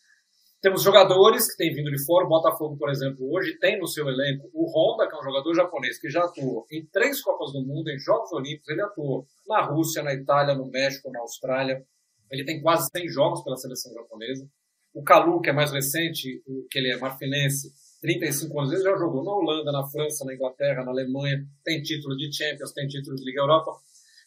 temos 0.60 0.82
jogadores 0.82 1.50
que 1.50 1.56
têm 1.56 1.74
vindo 1.74 1.90
de 1.90 2.04
fora. 2.04 2.24
O 2.26 2.28
Botafogo, 2.28 2.76
por 2.76 2.90
exemplo, 2.90 3.30
hoje 3.32 3.58
tem 3.58 3.78
no 3.78 3.86
seu 3.86 4.08
elenco 4.08 4.48
o 4.52 4.66
Honda, 4.66 5.08
que 5.08 5.14
é 5.14 5.18
um 5.18 5.22
jogador 5.22 5.54
japonês 5.54 5.98
que 5.98 6.10
já 6.10 6.24
atuou 6.24 6.66
em 6.72 6.84
três 6.86 7.20
Copas 7.20 7.52
do 7.52 7.62
Mundo, 7.64 7.88
em 7.88 7.98
Jogos 7.98 8.32
Olímpicos. 8.32 8.68
Ele 8.68 8.82
atuou 8.82 9.26
na 9.46 9.62
Rússia, 9.62 10.02
na 10.02 10.14
Itália, 10.14 10.54
no 10.54 10.66
México, 10.66 11.10
na 11.10 11.20
Austrália. 11.20 11.84
Ele 12.30 12.44
tem 12.44 12.60
quase 12.60 12.88
100 12.96 13.08
jogos 13.08 13.44
pela 13.44 13.56
seleção 13.56 13.92
japonesa. 13.92 14.48
O 14.94 15.02
Kalu, 15.04 15.40
que 15.42 15.50
é 15.50 15.52
mais 15.52 15.70
recente, 15.70 16.42
que 16.70 16.78
ele 16.78 16.90
é 16.90 16.98
marfinense, 16.98 17.70
35 18.00 18.58
anos, 18.58 18.72
ele 18.72 18.82
já 18.82 18.96
jogou 18.96 19.22
na 19.22 19.32
Holanda, 19.32 19.70
na 19.70 19.86
França, 19.86 20.24
na 20.24 20.34
Inglaterra, 20.34 20.84
na 20.84 20.90
Alemanha, 20.90 21.46
tem 21.62 21.82
título 21.82 22.16
de 22.16 22.34
Champions, 22.34 22.72
tem 22.72 22.88
título 22.88 23.14
de 23.14 23.24
Liga 23.24 23.40
Europa. 23.40 23.72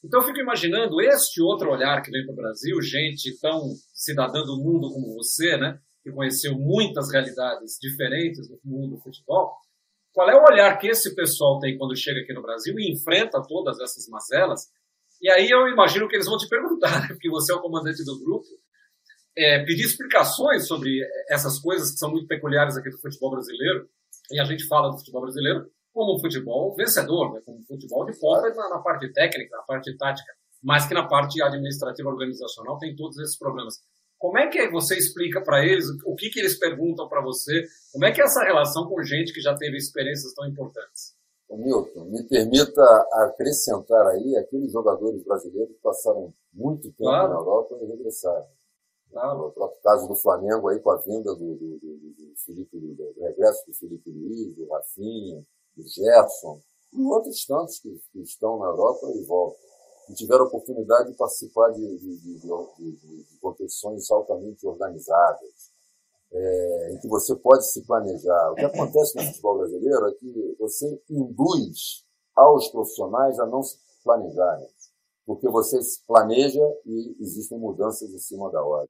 Então 0.03 0.21
eu 0.21 0.25
fico 0.25 0.39
imaginando 0.39 1.01
este 1.01 1.41
outro 1.41 1.71
olhar 1.71 2.01
que 2.01 2.11
vem 2.11 2.25
para 2.25 2.33
o 2.33 2.35
Brasil, 2.35 2.81
gente 2.81 3.37
tão 3.39 3.73
cidadã 3.93 4.41
do 4.43 4.57
mundo 4.57 4.91
como 4.93 5.13
você, 5.15 5.57
né? 5.57 5.79
que 6.03 6.11
conheceu 6.11 6.57
muitas 6.57 7.11
realidades 7.11 7.77
diferentes 7.81 8.47
do 8.47 8.59
mundo 8.63 8.95
do 8.95 9.01
futebol, 9.01 9.53
qual 10.13 10.29
é 10.29 10.35
o 10.35 10.45
olhar 10.45 10.77
que 10.77 10.87
esse 10.87 11.13
pessoal 11.15 11.59
tem 11.59 11.77
quando 11.77 11.95
chega 11.95 12.21
aqui 12.21 12.33
no 12.33 12.41
Brasil 12.41 12.77
e 12.79 12.91
enfrenta 12.91 13.41
todas 13.47 13.79
essas 13.79 14.07
mazelas? 14.07 14.67
E 15.21 15.29
aí 15.29 15.49
eu 15.49 15.67
imagino 15.67 16.07
que 16.07 16.15
eles 16.15 16.25
vão 16.25 16.37
te 16.37 16.47
perguntar, 16.47 17.01
né? 17.01 17.07
porque 17.09 17.29
você 17.29 17.51
é 17.51 17.55
o 17.55 17.61
comandante 17.61 18.03
do 18.03 18.19
grupo, 18.19 18.47
é, 19.37 19.63
pedir 19.63 19.83
explicações 19.83 20.67
sobre 20.67 21.01
essas 21.29 21.59
coisas 21.59 21.91
que 21.91 21.97
são 21.97 22.11
muito 22.11 22.27
peculiares 22.27 22.75
aqui 22.75 22.89
do 22.89 22.99
futebol 22.99 23.31
brasileiro. 23.31 23.87
E 24.31 24.39
a 24.39 24.43
gente 24.43 24.67
fala 24.67 24.89
do 24.89 24.97
futebol 24.97 25.21
brasileiro 25.21 25.69
como 25.93 26.15
um 26.15 26.19
futebol 26.19 26.75
vencedor, 26.75 27.33
né? 27.33 27.41
como 27.45 27.59
um 27.59 27.63
futebol 27.63 28.05
de 28.05 28.13
fora 28.19 28.53
na, 28.53 28.69
na 28.69 28.79
parte 28.79 29.11
técnica, 29.11 29.57
na 29.57 29.63
parte 29.63 29.95
tática, 29.97 30.31
mas 30.61 30.87
que 30.87 30.93
na 30.93 31.07
parte 31.07 31.41
administrativa 31.41 32.09
organizacional 32.09 32.77
tem 32.77 32.95
todos 32.95 33.17
esses 33.19 33.37
problemas. 33.37 33.75
Como 34.17 34.37
é 34.37 34.47
que 34.47 34.69
você 34.69 34.97
explica 34.97 35.41
para 35.41 35.65
eles 35.65 35.85
o 36.05 36.15
que, 36.15 36.29
que 36.29 36.39
eles 36.39 36.59
perguntam 36.59 37.07
para 37.07 37.21
você? 37.21 37.63
Como 37.93 38.05
é 38.05 38.11
que 38.11 38.21
é 38.21 38.25
essa 38.25 38.43
relação 38.43 38.87
com 38.87 39.01
gente 39.01 39.33
que 39.33 39.41
já 39.41 39.55
teve 39.55 39.77
experiências 39.77 40.33
tão 40.33 40.45
importantes? 40.45 41.17
Milton, 41.49 42.05
me 42.05 42.23
permita 42.23 42.83
acrescentar 43.13 44.07
aí 44.07 44.35
aqueles 44.37 44.71
jogadores 44.71 45.23
brasileiros 45.23 45.75
que 45.75 45.81
passaram 45.81 46.33
muito 46.53 46.91
tempo 46.91 47.09
claro. 47.09 47.29
na 47.29 47.39
Europa 47.39 47.77
e 47.81 47.85
regressaram. 47.87 48.45
Claro. 49.11 49.47
O 49.47 49.51
próprio 49.51 49.81
caso 49.81 50.07
do 50.07 50.15
Flamengo 50.15 50.67
aí 50.67 50.79
com 50.79 50.91
a 50.91 50.97
vinda 50.97 51.33
do, 51.33 51.55
do, 51.55 51.79
do, 51.79 51.97
do 51.97 52.33
Felipe, 52.45 52.77
do, 52.77 53.13
regresso 53.21 53.65
do 53.65 53.73
Felipe 53.73 54.11
Luiz, 54.11 54.55
do 54.55 54.67
Rafinha, 54.67 55.43
Gerson, 55.87 56.59
e 56.93 57.03
outros 57.03 57.45
tantos 57.45 57.79
que, 57.79 58.01
que 58.11 58.21
estão 58.21 58.57
na 58.59 58.67
Europa 58.67 59.07
e 59.15 59.23
voltam 59.25 59.69
e 60.09 60.13
tiveram 60.13 60.45
a 60.45 60.47
oportunidade 60.47 61.11
de 61.11 61.17
participar 61.17 61.69
de, 61.71 61.97
de, 61.97 62.17
de, 62.17 63.23
de 63.23 63.37
competições 63.39 64.09
altamente 64.09 64.65
organizadas, 64.65 65.71
é, 66.31 66.93
em 66.93 66.99
que 66.99 67.07
você 67.07 67.35
pode 67.35 67.71
se 67.71 67.85
planejar. 67.85 68.51
O 68.51 68.55
que 68.55 68.65
acontece 68.65 69.15
no 69.15 69.23
futebol 69.23 69.59
brasileiro 69.59 70.07
é 70.07 70.13
que 70.13 70.55
você 70.59 71.01
induz 71.09 72.03
aos 72.35 72.69
profissionais 72.69 73.39
a 73.39 73.45
não 73.45 73.61
se 73.61 73.77
planejarem, 74.03 74.67
porque 75.25 75.47
você 75.47 75.81
se 75.81 76.03
planeja 76.07 76.63
e 76.85 77.15
existem 77.19 77.59
mudanças 77.59 78.09
em 78.09 78.19
cima 78.19 78.49
da 78.51 78.63
hora. 78.63 78.89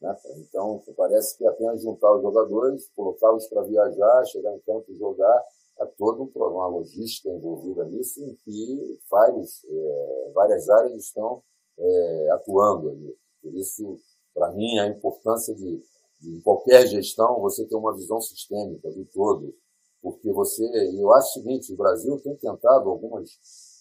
Né? 0.00 0.16
Então, 0.38 0.82
parece 0.96 1.36
que 1.36 1.46
apenas 1.46 1.82
juntar 1.82 2.14
os 2.14 2.22
jogadores, 2.22 2.88
colocá-los 2.94 3.46
para 3.48 3.62
viajar, 3.62 4.24
chegar 4.26 4.54
em 4.54 4.60
campo 4.60 4.84
e 4.88 4.96
jogar, 4.96 5.44
há 5.80 5.86
toda 5.86 6.22
uma 6.22 6.66
logística 6.68 7.30
envolvida 7.30 7.84
nisso, 7.86 8.22
em 8.22 8.34
que 8.44 9.00
vários, 9.10 9.64
é, 9.64 10.30
várias 10.34 10.68
áreas 10.68 11.04
estão 11.04 11.42
é, 11.78 12.30
atuando 12.32 12.90
ali. 12.90 13.16
Por 13.42 13.54
isso, 13.54 13.98
para 14.34 14.52
mim, 14.52 14.78
a 14.78 14.88
importância 14.88 15.54
de, 15.54 15.82
de 16.20 16.40
qualquer 16.42 16.86
gestão, 16.86 17.40
você 17.40 17.66
ter 17.66 17.76
uma 17.76 17.94
visão 17.94 18.20
sistêmica 18.20 18.90
do 18.90 19.06
todo. 19.06 19.54
Porque 20.02 20.30
você, 20.32 20.64
eu 20.98 21.12
acho 21.14 21.30
o 21.30 21.42
seguinte, 21.42 21.72
o 21.72 21.76
Brasil 21.76 22.20
tem 22.20 22.36
tentado 22.36 22.88
algumas 22.88 23.30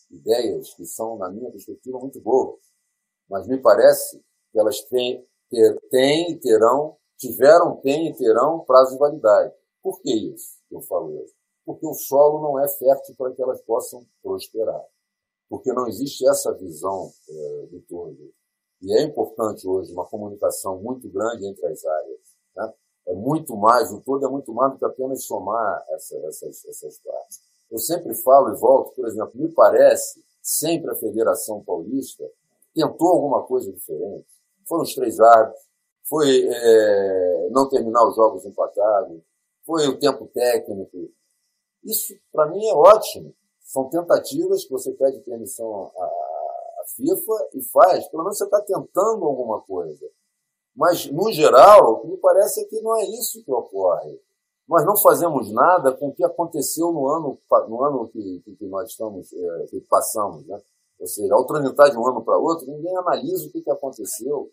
ideias 0.09 0.73
que 0.73 0.85
são, 0.85 1.17
na 1.17 1.29
minha 1.29 1.51
perspectiva, 1.51 1.99
muito 1.99 2.19
boas. 2.21 2.59
Mas 3.29 3.47
me 3.47 3.61
parece 3.61 4.21
que 4.51 4.59
elas 4.59 4.81
têm, 4.83 5.25
ter, 5.49 5.79
têm 5.89 6.31
e 6.31 6.39
terão, 6.39 6.97
tiveram, 7.17 7.77
têm 7.77 8.09
e 8.09 8.15
terão 8.15 8.63
prazo 8.65 8.93
de 8.93 8.99
validade. 8.99 9.53
Por 9.81 10.01
que 10.01 10.11
isso 10.11 10.59
eu 10.71 10.81
falo 10.81 11.23
isso? 11.23 11.38
Porque 11.69 11.85
o 11.85 11.93
solo 11.93 12.41
não 12.41 12.59
é 12.59 12.67
fértil 12.67 13.13
para 13.15 13.31
que 13.31 13.43
elas 13.43 13.61
possam 13.61 14.03
prosperar. 14.23 14.83
Porque 15.47 15.71
não 15.71 15.87
existe 15.87 16.27
essa 16.27 16.51
visão 16.55 17.11
é, 17.29 17.67
do 17.67 17.79
todo. 17.81 18.17
E 18.81 18.91
é 18.91 19.03
importante 19.03 19.67
hoje 19.67 19.93
uma 19.93 20.07
comunicação 20.07 20.81
muito 20.81 21.07
grande 21.07 21.45
entre 21.45 21.67
as 21.67 21.85
áreas. 21.85 22.19
Né? 22.55 22.73
É 23.09 23.13
muito 23.13 23.55
mais, 23.55 23.91
o 23.91 24.01
todo 24.01 24.25
é 24.25 24.29
muito 24.29 24.51
mais 24.51 24.71
do 24.71 24.79
que 24.79 24.85
apenas 24.85 25.25
somar 25.25 25.85
essa, 25.89 26.17
essas, 26.25 26.65
essas 26.65 26.97
partes. 27.01 27.39
Eu 27.69 27.77
sempre 27.77 28.15
falo 28.15 28.51
e 28.51 28.59
volto, 28.59 28.95
por 28.95 29.07
exemplo, 29.07 29.33
me 29.35 29.53
parece, 29.53 30.25
sempre 30.41 30.89
a 30.89 30.95
Federação 30.95 31.63
Paulista 31.63 32.27
tentou 32.73 33.09
alguma 33.09 33.43
coisa 33.43 33.71
diferente. 33.71 34.25
Foram 34.67 34.81
os 34.81 34.95
três 34.95 35.19
árbitros, 35.19 35.63
foi 36.05 36.47
é, 36.47 37.49
não 37.51 37.69
terminar 37.69 38.07
os 38.07 38.15
jogos 38.15 38.43
empatados, 38.43 39.21
foi 39.63 39.87
o 39.87 39.99
tempo 39.99 40.25
técnico. 40.33 41.11
Isso, 41.83 42.13
para 42.31 42.47
mim, 42.47 42.65
é 42.65 42.73
ótimo. 42.73 43.33
São 43.61 43.89
tentativas 43.89 44.63
que 44.63 44.71
você 44.71 44.91
pede 44.93 45.19
permissão 45.19 45.91
à, 45.95 46.29
FIFA 46.95 47.49
e 47.53 47.61
faz, 47.61 48.07
pelo 48.07 48.23
menos 48.23 48.37
você 48.37 48.45
está 48.45 48.59
tentando 48.61 49.23
alguma 49.25 49.61
coisa. 49.61 50.09
Mas, 50.75 51.05
no 51.11 51.31
geral, 51.31 51.93
o 51.93 51.99
que 51.99 52.07
me 52.07 52.17
parece 52.17 52.61
é 52.61 52.65
que 52.65 52.81
não 52.81 52.97
é 52.97 53.03
isso 53.05 53.43
que 53.43 53.51
ocorre. 53.51 54.19
Nós 54.67 54.85
não 54.85 54.97
fazemos 54.97 55.51
nada 55.51 55.91
com 55.91 56.09
o 56.09 56.13
que 56.13 56.23
aconteceu 56.23 56.91
no 56.91 57.07
ano, 57.07 57.39
no 57.67 57.83
ano 57.83 58.07
que, 58.07 58.41
que 58.41 58.65
nós 58.65 58.89
estamos, 58.89 59.31
é, 59.33 59.65
que 59.67 59.81
passamos. 59.81 60.45
Né? 60.45 60.61
Ou 60.99 61.07
seja, 61.07 61.33
ao 61.33 61.45
transitar 61.45 61.89
de 61.89 61.97
um 61.97 62.07
ano 62.07 62.23
para 62.23 62.37
outro, 62.37 62.67
ninguém 62.67 62.95
analisa 62.97 63.47
o 63.47 63.51
que, 63.51 63.61
que 63.61 63.71
aconteceu. 63.71 64.51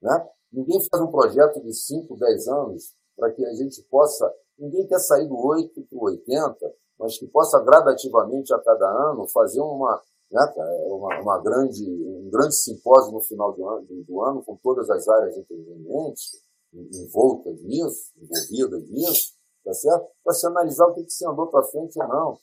Né? 0.00 0.28
Ninguém 0.52 0.78
faz 0.88 1.02
um 1.02 1.10
projeto 1.10 1.60
de 1.62 1.72
5, 1.72 2.16
10 2.16 2.48
anos 2.48 2.94
para 3.16 3.30
que 3.32 3.44
a 3.44 3.54
gente 3.54 3.82
possa. 3.84 4.32
Ninguém 4.58 4.86
quer 4.86 4.98
sair 4.98 5.26
do 5.28 5.36
8 5.36 5.82
para 5.88 5.98
o 5.98 6.04
80, 6.04 6.74
mas 6.98 7.18
que 7.18 7.26
possa 7.26 7.60
gradativamente 7.60 8.52
a 8.54 8.58
cada 8.58 8.88
ano 9.10 9.28
fazer 9.28 9.60
uma, 9.60 10.02
né, 10.30 10.54
uma, 10.86 11.20
uma, 11.20 11.42
grande, 11.42 11.84
um 11.84 12.30
grande 12.30 12.56
simpósio 12.56 13.12
no 13.12 13.20
final 13.20 13.52
do 13.52 13.68
ano, 13.68 13.86
do 13.86 14.22
ano, 14.22 14.42
com 14.42 14.56
todas 14.56 14.88
as 14.90 15.06
áreas 15.08 15.36
intervenientes 15.36 16.46
envoltas 16.72 17.60
nisso, 17.62 18.12
envolvidas 18.16 18.88
nisso, 18.90 19.32
tá 19.64 19.72
certo? 19.72 20.06
Para 20.22 20.34
se 20.34 20.46
analisar 20.46 20.86
o 20.86 20.94
que, 20.94 21.04
que 21.04 21.12
se 21.12 21.26
andou 21.26 21.46
para 21.48 21.64
frente 21.64 21.98
ou 22.00 22.08
não. 22.08 22.38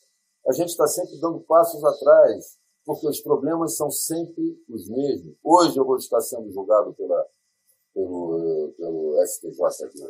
A 0.48 0.54
gente 0.54 0.70
está 0.70 0.88
sempre 0.88 1.20
dando 1.20 1.40
passos 1.42 1.84
atrás, 1.84 2.58
porque 2.86 3.08
os 3.08 3.22
problemas 3.22 3.76
são 3.76 3.90
sempre 3.90 4.62
os 4.70 4.90
mesmos. 4.90 5.36
Hoje 5.44 5.78
eu 5.78 5.86
vou 5.86 5.98
estar 5.98 6.20
sendo 6.22 6.52
julgado 6.52 6.94
pela, 6.94 7.26
pelo, 7.94 8.74
pelo 8.78 9.26
STJ 9.26 9.86
aqui, 9.86 10.04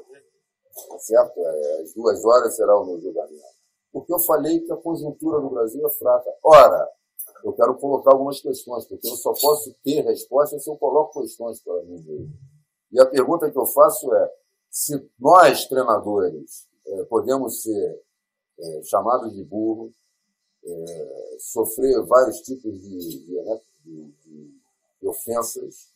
tá 0.89 0.99
certo? 0.99 1.39
É, 1.39 1.81
às 1.81 1.93
duas 1.93 2.23
horas 2.25 2.55
será 2.55 2.77
o 2.79 2.85
meu 2.85 2.99
julgamento. 2.99 3.53
Porque 3.91 4.11
eu 4.11 4.19
falei 4.19 4.59
que 4.61 4.71
a 4.71 4.77
conjuntura 4.77 5.39
no 5.39 5.51
Brasil 5.51 5.85
é 5.85 5.91
fraca. 5.91 6.29
Ora, 6.43 6.89
eu 7.43 7.53
quero 7.53 7.75
colocar 7.75 8.11
algumas 8.11 8.39
questões, 8.41 8.85
porque 8.85 9.07
eu 9.07 9.15
só 9.15 9.33
posso 9.33 9.73
ter 9.83 10.01
respostas 10.01 10.63
se 10.63 10.69
eu 10.69 10.75
coloco 10.77 11.21
questões 11.21 11.61
para 11.61 11.81
mim 11.83 12.01
mesmo. 12.01 12.33
E 12.91 12.99
a 12.99 13.05
pergunta 13.05 13.51
que 13.51 13.57
eu 13.57 13.65
faço 13.65 14.13
é: 14.13 14.31
se 14.69 15.09
nós, 15.19 15.67
treinadores, 15.67 16.67
é, 16.85 17.03
podemos 17.03 17.61
ser 17.61 18.01
é, 18.59 18.81
chamados 18.83 19.33
de 19.33 19.43
burro, 19.43 19.93
é, 20.65 21.37
sofrer 21.39 22.01
vários 22.05 22.39
tipos 22.41 22.71
de, 22.81 23.25
de, 23.25 23.41
né, 23.43 23.61
de, 23.83 24.13
de 25.01 25.07
ofensas, 25.07 25.91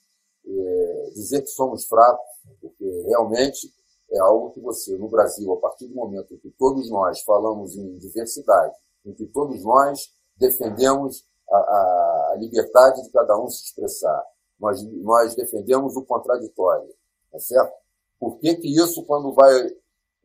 é, 0.45 1.09
dizer 1.13 1.41
que 1.41 1.47
somos 1.47 1.85
fracos, 1.85 2.25
porque 2.59 2.85
realmente 3.07 3.73
é 4.11 4.19
algo 4.19 4.51
que 4.51 4.61
você, 4.61 4.97
no 4.97 5.09
Brasil, 5.09 5.51
a 5.53 5.57
partir 5.57 5.87
do 5.87 5.95
momento 5.95 6.33
em 6.33 6.37
que 6.37 6.49
todos 6.51 6.89
nós 6.89 7.21
falamos 7.21 7.75
em 7.75 7.97
diversidade, 7.97 8.75
em 9.05 9.13
que 9.13 9.25
todos 9.27 9.63
nós 9.63 10.13
defendemos 10.37 11.25
a, 11.49 11.57
a, 11.57 12.35
liberdade 12.37 13.03
de 13.03 13.09
cada 13.11 13.37
um 13.39 13.49
se 13.49 13.65
expressar. 13.65 14.23
Nós, 14.59 14.83
nós 15.01 15.35
defendemos 15.35 15.95
o 15.95 16.03
contraditório, 16.03 16.93
tá 17.31 17.39
certo? 17.39 17.73
Por 18.19 18.39
que, 18.39 18.55
que 18.55 18.67
isso, 18.67 19.05
quando 19.05 19.33
vai, 19.33 19.53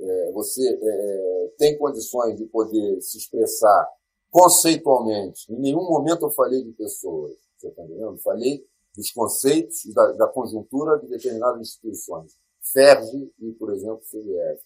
é, 0.01 0.33
você 0.33 0.63
é, 0.69 1.53
tem 1.59 1.79
condições 1.79 2.37
de 2.37 2.47
poder 2.47 3.01
se 3.01 3.19
expressar 3.19 3.89
conceitualmente? 4.31 5.53
Em 5.53 5.59
nenhum 5.59 5.85
momento 5.85 6.27
eu 6.27 6.31
falei 6.31 6.63
de 6.63 6.73
pessoas, 6.73 7.35
você 7.57 7.69
está 7.69 7.83
entendendo? 7.83 8.19
Falei 8.19 8.65
dos 8.97 9.11
conceitos 9.11 9.93
da, 9.95 10.13
da, 10.13 10.27
conjuntura 10.29 10.99
de 10.99 11.09
determinadas 11.09 11.61
instituições. 11.61 12.37
FERJ 12.73 13.33
e, 13.41 13.53
por 13.53 13.73
exemplo, 13.73 14.01
CBF. 14.01 14.63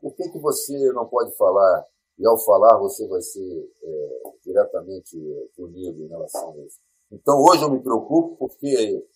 Por 0.00 0.14
que, 0.14 0.30
que 0.30 0.38
você 0.38 0.92
não 0.92 1.06
pode 1.06 1.36
falar, 1.36 1.86
e 2.18 2.26
ao 2.26 2.38
falar 2.38 2.78
você 2.78 3.06
vai 3.06 3.20
ser 3.20 3.70
é, 3.82 4.20
diretamente 4.42 5.16
punido 5.56 6.02
em 6.02 6.08
relação 6.08 6.52
a 6.52 6.58
isso. 6.58 6.78
Então, 7.12 7.42
hoje 7.42 7.62
eu 7.62 7.70
me 7.70 7.82
preocupo 7.82 8.36
porque, 8.36 9.06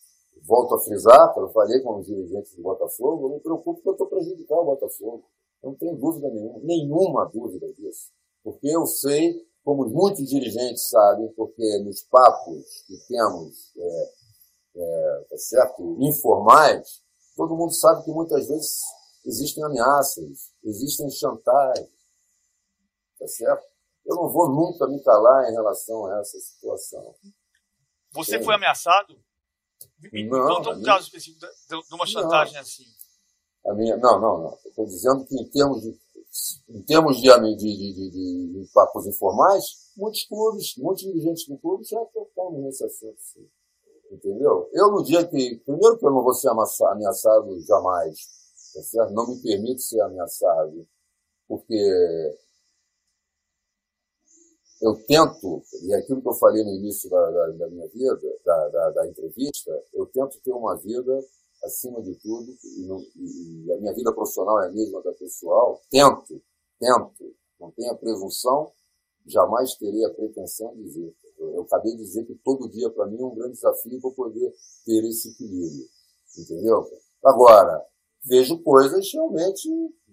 volto 0.42 0.74
a 0.74 0.80
frisar, 0.80 1.32
eu 1.36 1.48
falei 1.50 1.80
com 1.80 1.98
os 1.98 2.06
dirigentes 2.06 2.54
do 2.54 2.62
Botafogo, 2.62 3.26
eu 3.26 3.34
me 3.34 3.40
preocupo 3.40 3.74
porque 3.74 3.88
eu 3.88 3.92
estou 3.92 4.06
prejudicando 4.08 4.58
o 4.58 4.64
Botafogo. 4.64 5.24
Eu 5.62 5.70
não 5.70 5.76
tenho 5.76 5.96
dúvida 5.96 6.28
nenhuma, 6.28 6.58
nenhuma 6.62 7.24
dúvida 7.32 7.72
disso. 7.72 8.10
Porque 8.42 8.68
eu 8.68 8.84
sei, 8.84 9.46
como 9.64 9.88
muitos 9.88 10.28
dirigentes 10.28 10.88
sabem, 10.88 11.28
porque 11.34 11.78
nos 11.78 12.02
papos 12.02 12.84
que 12.86 12.94
temos, 13.08 13.72
é, 13.76 14.12
é, 14.76 15.24
tá 15.30 15.36
certo, 15.38 15.96
informais, 16.00 17.03
todo 17.36 17.56
mundo 17.56 17.72
sabe 17.72 18.04
que 18.04 18.10
muitas 18.10 18.46
vezes 18.46 18.80
existem 19.24 19.64
ameaças, 19.64 20.52
existem 20.64 21.10
chantagens, 21.10 21.88
tá 23.18 23.26
certo? 23.26 23.74
eu 24.04 24.16
não 24.16 24.28
vou 24.28 24.50
nunca 24.50 24.86
me 24.86 25.02
calar 25.02 25.50
em 25.50 25.52
relação 25.52 26.06
a 26.06 26.20
essa 26.20 26.38
situação. 26.38 27.14
Você 28.12 28.42
foi 28.42 28.54
ameaçado? 28.54 29.18
Me 30.12 30.28
não, 30.28 30.46
conta 30.46 30.70
um 30.70 30.74
minha... 30.74 30.84
caso 30.84 31.06
específico 31.06 31.40
de 31.40 31.94
uma 31.94 32.06
chantagem 32.06 32.54
não. 32.54 32.60
assim. 32.60 32.84
A 33.66 33.72
minha, 33.72 33.96
não, 33.96 34.20
não, 34.20 34.42
não. 34.42 34.58
Estou 34.64 34.84
dizendo 34.84 35.24
que 35.24 35.34
em 35.34 35.48
termos 35.48 35.80
de, 35.80 35.98
em 36.68 36.82
termos 36.82 37.16
de, 37.16 37.28
de, 37.28 37.56
de, 37.56 38.10
de, 38.10 38.10
de 38.10 38.70
papos 38.74 39.06
informais, 39.06 39.64
muitos 39.96 40.24
clubes, 40.26 40.74
muitos 40.76 41.02
dirigentes 41.02 41.48
do 41.48 41.58
clube 41.58 41.84
já 41.84 41.98
tocaram 42.12 42.60
nesse 42.60 42.84
assunto. 42.84 43.18
Sim. 43.18 43.48
Entendeu? 44.14 44.68
Eu, 44.72 44.92
no 44.92 45.02
dia 45.02 45.26
que. 45.26 45.56
Primeiro, 45.64 45.98
que 45.98 46.06
eu 46.06 46.10
não 46.10 46.22
vou 46.22 46.34
ser 46.34 46.48
ameaçado 46.48 47.60
jamais. 47.62 48.16
Tá? 48.92 49.10
Não 49.10 49.28
me 49.28 49.42
permito 49.42 49.80
ser 49.82 50.00
ameaçado. 50.00 50.86
Porque 51.48 51.74
eu 54.80 54.94
tento, 55.06 55.62
e 55.82 55.94
é 55.94 55.96
aquilo 55.98 56.20
que 56.20 56.28
eu 56.28 56.34
falei 56.34 56.62
no 56.62 56.74
início 56.74 57.08
da, 57.08 57.30
da, 57.30 57.46
da 57.48 57.68
minha 57.68 57.88
vida, 57.88 58.18
da, 58.44 58.90
da, 58.90 59.08
entrevista, 59.08 59.70
eu 59.92 60.06
tento 60.06 60.40
ter 60.42 60.52
uma 60.52 60.76
vida 60.76 61.18
acima 61.64 62.02
de 62.02 62.14
tudo, 62.16 62.54
e, 62.62 63.66
e, 63.66 63.72
a 63.72 63.78
minha 63.78 63.94
vida 63.94 64.12
profissional 64.12 64.62
é 64.62 64.68
a 64.68 64.72
mesma 64.72 65.02
da 65.02 65.12
pessoal, 65.12 65.80
tento, 65.90 66.42
tento, 66.78 67.34
não 67.58 67.70
tenho 67.70 67.92
a 67.92 67.96
presunção, 67.96 68.72
jamais 69.26 69.74
terei 69.76 70.04
a 70.04 70.10
pretensão 70.10 70.74
de 70.74 70.82
dizer. 70.82 71.14
Eu, 71.54 71.62
acabei 71.62 71.92
de 71.92 71.98
dizer 71.98 72.24
que 72.24 72.34
todo 72.44 72.70
dia 72.70 72.90
para 72.90 73.06
mim 73.06 73.20
é 73.20 73.24
um 73.24 73.34
grande 73.34 73.54
desafio 73.54 74.00
para 74.00 74.10
poder 74.10 74.52
ter 74.84 75.04
esse 75.04 75.30
equilíbrio, 75.30 75.86
entendeu? 76.38 76.84
Agora, 77.24 77.84
vejo 78.24 78.62
coisas 78.62 79.06
realmente 79.12 79.68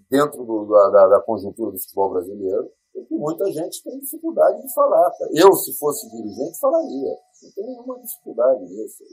dentro 0.10 0.44
do, 0.44 0.66
da, 0.66 1.08
da 1.08 1.22
conjuntura 1.22 1.72
do 1.72 1.80
futebol 1.80 2.12
brasileiro, 2.12 2.70
e 2.94 3.06
que 3.06 3.16
muita 3.16 3.50
gente 3.52 3.82
tem 3.84 3.98
dificuldade 4.00 4.62
de 4.62 4.74
falar. 4.74 5.12
Eu, 5.34 5.54
se 5.54 5.74
fosse 5.78 6.10
dirigente, 6.10 6.60
falaria. 6.60 7.18
Não 7.42 7.52
tem 7.56 7.66
nenhuma 7.66 8.00
dificuldade 8.00 8.66
nisso. 8.66 9.04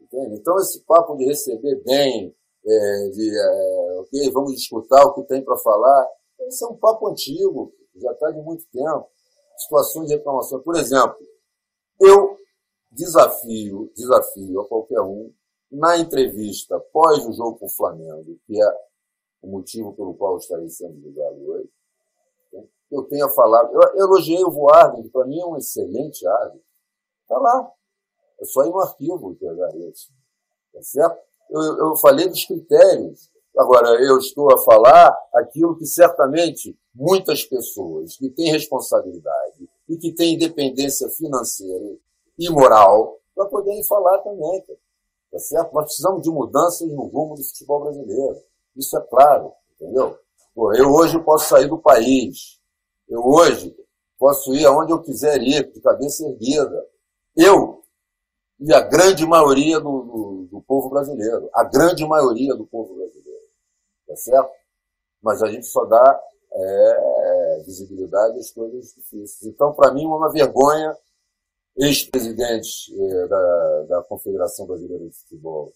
Entende? 0.00 0.36
Então, 0.36 0.58
esse 0.58 0.84
papo 0.84 1.16
de 1.16 1.24
receber 1.24 1.82
bem, 1.84 2.34
é, 2.66 3.08
de, 3.08 3.30
é, 3.30 4.00
ok, 4.00 4.30
vamos 4.30 4.52
escutar 4.54 5.04
o 5.06 5.14
que 5.14 5.22
tem 5.24 5.42
para 5.42 5.56
falar, 5.56 6.06
esse 6.40 6.62
é 6.64 6.68
um 6.68 6.76
papo 6.76 7.08
antigo, 7.08 7.72
já 7.96 8.12
está 8.12 8.30
de 8.30 8.40
muito 8.42 8.64
tempo. 8.70 9.08
Situações 9.56 10.08
de 10.08 10.14
reclamação. 10.14 10.60
Por 10.60 10.76
exemplo, 10.76 11.16
eu 12.00 12.38
desafio, 12.90 13.92
desafio 13.94 14.60
a 14.60 14.68
qualquer 14.68 15.00
um, 15.00 15.32
na 15.70 15.98
entrevista 15.98 16.80
pós 16.92 17.26
o 17.26 17.32
jogo 17.32 17.58
com 17.58 17.66
o 17.66 17.70
Flamengo, 17.70 18.38
que 18.46 18.60
é 18.60 18.88
o 19.42 19.48
motivo 19.48 19.94
pelo 19.94 20.14
qual 20.14 20.32
eu 20.32 20.38
estarei 20.38 20.68
sendo 20.68 21.00
julgado 21.00 21.50
hoje, 21.50 21.70
eu 22.90 23.04
tenha 23.04 23.28
falado. 23.28 23.70
Eu 23.74 24.04
elogiei 24.04 24.42
o 24.42 24.50
Voarden, 24.50 25.02
que 25.02 25.10
para 25.10 25.26
mim 25.26 25.38
é 25.40 25.46
um 25.46 25.56
excelente 25.56 26.26
árbitro. 26.26 26.66
Está 27.22 27.38
lá. 27.38 27.70
É 28.40 28.44
só 28.44 28.64
ir 28.64 28.70
no 28.70 28.80
arquivo 28.80 29.34
pegar 29.34 29.76
isso. 29.76 30.10
Tá 30.72 30.82
certo? 30.82 31.18
Eu, 31.50 31.60
eu 31.78 31.96
falei 31.96 32.28
dos 32.28 32.44
critérios. 32.44 33.30
Agora, 33.56 34.00
eu 34.00 34.18
estou 34.18 34.52
a 34.52 34.58
falar 34.58 35.14
aquilo 35.34 35.76
que 35.76 35.84
certamente 35.84 36.78
muitas 36.94 37.44
pessoas 37.44 38.16
que 38.16 38.30
têm 38.30 38.52
responsabilidade 38.52 39.57
e 39.88 39.96
que 39.96 40.12
têm 40.12 40.34
independência 40.34 41.08
financeira 41.10 41.96
e 42.38 42.50
moral 42.50 43.18
para 43.34 43.46
poderem 43.46 43.84
falar 43.84 44.18
também. 44.18 44.64
Tá 45.30 45.38
certo? 45.38 45.72
Nós 45.72 45.84
precisamos 45.84 46.22
de 46.22 46.30
mudanças 46.30 46.88
no 46.88 47.06
rumo 47.06 47.34
do 47.34 47.44
futebol 47.44 47.82
brasileiro. 47.82 48.36
Isso 48.76 48.96
é 48.96 49.00
claro, 49.02 49.52
entendeu? 49.74 50.18
Pô, 50.54 50.74
eu 50.74 50.90
hoje 50.90 51.18
posso 51.22 51.48
sair 51.48 51.68
do 51.68 51.78
país. 51.78 52.58
Eu 53.08 53.24
hoje 53.24 53.74
posso 54.18 54.54
ir 54.54 54.66
aonde 54.66 54.92
eu 54.92 55.02
quiser 55.02 55.40
ir, 55.42 55.70
de 55.72 55.80
cabeça 55.80 56.26
erguida. 56.26 56.86
Eu 57.36 57.82
e 58.60 58.72
a 58.74 58.80
grande 58.80 59.24
maioria 59.24 59.78
do, 59.78 60.02
do, 60.02 60.48
do 60.50 60.60
povo 60.62 60.90
brasileiro. 60.90 61.48
A 61.54 61.64
grande 61.64 62.04
maioria 62.06 62.54
do 62.54 62.66
povo 62.66 62.94
brasileiro. 62.94 63.46
Tá 64.06 64.16
certo? 64.16 64.50
Mas 65.22 65.42
a 65.42 65.50
gente 65.50 65.66
só 65.66 65.84
dá 65.84 66.20
é, 66.52 67.27
visibilidade 67.62 68.38
às 68.38 68.50
coisas 68.50 68.94
difíceis. 68.94 69.42
Então, 69.44 69.72
para 69.72 69.92
mim, 69.92 70.04
é 70.04 70.08
uma 70.08 70.30
vergonha 70.30 70.96
ex-presidentes 71.76 72.90
é, 72.92 73.28
da, 73.28 73.82
da 73.88 74.02
Confederação 74.02 74.66
Brasileira 74.66 75.08
de 75.08 75.16
Futebol 75.16 75.72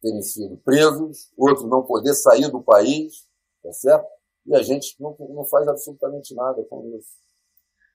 terem 0.00 0.22
sido 0.22 0.56
presos, 0.58 1.30
outros 1.36 1.68
não 1.68 1.82
poder 1.82 2.14
sair 2.14 2.50
do 2.50 2.62
país, 2.62 3.26
tá 3.62 3.72
certo? 3.72 4.06
E 4.46 4.54
a 4.54 4.62
gente 4.62 4.94
não, 5.00 5.16
não 5.18 5.44
faz 5.44 5.66
absolutamente 5.66 6.34
nada 6.34 6.62
com 6.64 6.96
isso. 6.96 7.16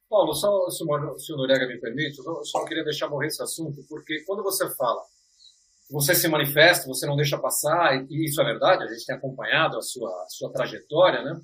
Paulo, 0.09 0.33
só 0.33 0.69
se 0.69 0.83
o 0.83 1.37
Noriega 1.37 1.65
me 1.67 1.79
permite, 1.79 2.19
eu 2.19 2.43
só 2.43 2.65
queria 2.65 2.83
deixar 2.83 3.07
morrer 3.07 3.27
esse 3.27 3.41
assunto, 3.41 3.81
porque 3.87 4.23
quando 4.25 4.43
você 4.43 4.69
fala, 4.75 5.01
você 5.89 6.13
se 6.13 6.27
manifesta, 6.27 6.87
você 6.87 7.05
não 7.05 7.15
deixa 7.15 7.37
passar, 7.37 8.05
e 8.09 8.25
isso 8.25 8.41
é 8.41 8.45
verdade, 8.45 8.83
a 8.83 8.87
gente 8.87 9.05
tem 9.05 9.15
acompanhado 9.15 9.77
a 9.77 9.81
sua, 9.81 10.09
a 10.09 10.25
sua 10.27 10.51
trajetória, 10.51 11.23
né? 11.23 11.39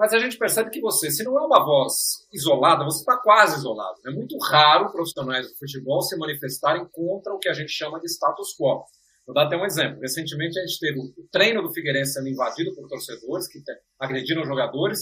Mas 0.00 0.14
a 0.14 0.18
gente 0.18 0.38
percebe 0.38 0.70
que 0.70 0.80
você, 0.80 1.10
se 1.10 1.22
não 1.22 1.38
é 1.38 1.42
uma 1.42 1.62
voz 1.62 2.26
isolada, 2.32 2.86
você 2.86 3.00
está 3.00 3.18
quase 3.18 3.58
isolado. 3.58 3.98
É 4.06 4.10
muito 4.10 4.34
raro 4.38 4.90
profissionais 4.90 5.46
do 5.46 5.54
futebol 5.58 6.00
se 6.00 6.16
manifestarem 6.16 6.88
contra 6.90 7.34
o 7.34 7.38
que 7.38 7.50
a 7.50 7.52
gente 7.52 7.70
chama 7.70 8.00
de 8.00 8.06
status 8.06 8.56
quo. 8.58 8.82
Vou 9.26 9.34
dar 9.34 9.44
até 9.44 9.58
um 9.58 9.66
exemplo. 9.66 10.00
Recentemente 10.00 10.58
a 10.58 10.62
gente 10.62 10.80
teve 10.80 10.98
o 10.98 11.28
treino 11.30 11.60
do 11.60 11.70
Figueirense 11.70 12.14
sendo 12.14 12.28
invadido 12.28 12.74
por 12.74 12.88
torcedores 12.88 13.46
que 13.46 13.58
agrediram 13.98 14.42
jogadores 14.46 15.00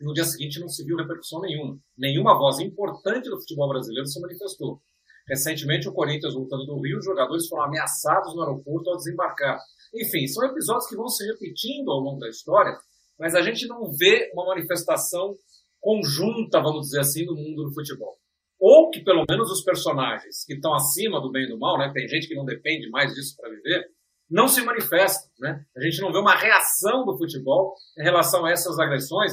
e 0.00 0.04
no 0.04 0.14
dia 0.14 0.24
seguinte 0.24 0.60
não 0.60 0.68
se 0.68 0.84
viu 0.84 0.96
repercussão 0.96 1.40
nenhuma. 1.40 1.76
Nenhuma 1.98 2.38
voz 2.38 2.60
importante 2.60 3.28
do 3.28 3.40
futebol 3.40 3.68
brasileiro 3.68 4.06
se 4.06 4.20
manifestou. 4.20 4.80
Recentemente, 5.28 5.88
o 5.88 5.92
Corinthians 5.92 6.34
voltando 6.34 6.66
do 6.66 6.80
Rio, 6.80 6.98
os 6.98 7.04
jogadores 7.04 7.48
foram 7.48 7.64
ameaçados 7.64 8.32
no 8.36 8.42
aeroporto 8.42 8.90
ao 8.90 8.96
desembarcar. 8.96 9.58
Enfim, 9.92 10.24
são 10.28 10.46
episódios 10.46 10.86
que 10.86 10.94
vão 10.94 11.08
se 11.08 11.26
repetindo 11.26 11.90
ao 11.90 11.98
longo 11.98 12.20
da 12.20 12.28
história 12.28 12.78
mas 13.18 13.34
a 13.34 13.42
gente 13.42 13.66
não 13.66 13.90
vê 13.92 14.30
uma 14.32 14.46
manifestação 14.46 15.34
conjunta, 15.80 16.60
vamos 16.60 16.86
dizer 16.86 17.00
assim, 17.00 17.24
no 17.24 17.34
mundo 17.34 17.64
do 17.64 17.74
futebol. 17.74 18.16
Ou 18.58 18.90
que 18.90 19.04
pelo 19.04 19.24
menos 19.28 19.50
os 19.50 19.62
personagens 19.62 20.44
que 20.44 20.54
estão 20.54 20.74
acima 20.74 21.20
do 21.20 21.30
bem 21.30 21.44
e 21.44 21.48
do 21.48 21.58
mal, 21.58 21.78
né, 21.78 21.92
tem 21.92 22.08
gente 22.08 22.26
que 22.26 22.34
não 22.34 22.44
depende 22.44 22.88
mais 22.90 23.14
disso 23.14 23.36
para 23.36 23.50
viver, 23.50 23.86
não 24.28 24.48
se 24.48 24.62
manifestam. 24.62 25.30
Né? 25.38 25.64
A 25.76 25.80
gente 25.80 26.00
não 26.00 26.12
vê 26.12 26.18
uma 26.18 26.34
reação 26.34 27.04
do 27.04 27.16
futebol 27.16 27.74
em 27.98 28.02
relação 28.02 28.44
a 28.44 28.50
essas 28.50 28.78
agressões. 28.78 29.32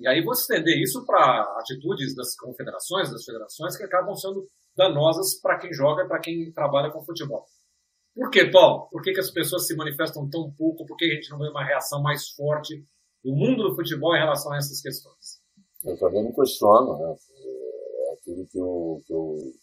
E 0.00 0.08
aí 0.08 0.22
vou 0.22 0.32
estender 0.32 0.76
isso 0.82 1.04
para 1.06 1.42
atitudes 1.60 2.14
das 2.16 2.34
confederações, 2.36 3.10
das 3.10 3.24
federações, 3.24 3.76
que 3.76 3.84
acabam 3.84 4.14
sendo 4.16 4.48
danosas 4.76 5.40
para 5.40 5.58
quem 5.58 5.72
joga, 5.72 6.08
para 6.08 6.18
quem 6.18 6.52
trabalha 6.52 6.90
com 6.90 7.04
futebol. 7.04 7.46
Por 8.14 8.30
que, 8.30 8.44
Paulo? 8.46 8.88
Por 8.90 9.02
que, 9.02 9.12
que 9.12 9.20
as 9.20 9.30
pessoas 9.30 9.66
se 9.66 9.76
manifestam 9.76 10.28
tão 10.28 10.52
pouco? 10.52 10.86
Por 10.86 10.96
que 10.96 11.04
a 11.04 11.14
gente 11.14 11.30
não 11.30 11.38
vê 11.38 11.48
uma 11.48 11.64
reação 11.64 12.02
mais 12.02 12.30
forte 12.30 12.84
do 13.24 13.34
mundo 13.34 13.68
do 13.68 13.74
futebol 13.74 14.14
em 14.14 14.20
relação 14.20 14.52
a 14.52 14.58
essas 14.58 14.80
questões? 14.80 15.40
Eu 15.82 15.98
também 15.98 16.24
me 16.24 16.34
questiono, 16.34 16.98
né? 16.98 17.16
É 18.08 18.12
aquilo 18.12 18.46
que 18.46 18.58
eu, 18.58 19.02
que 19.06 19.12
eu 19.12 19.54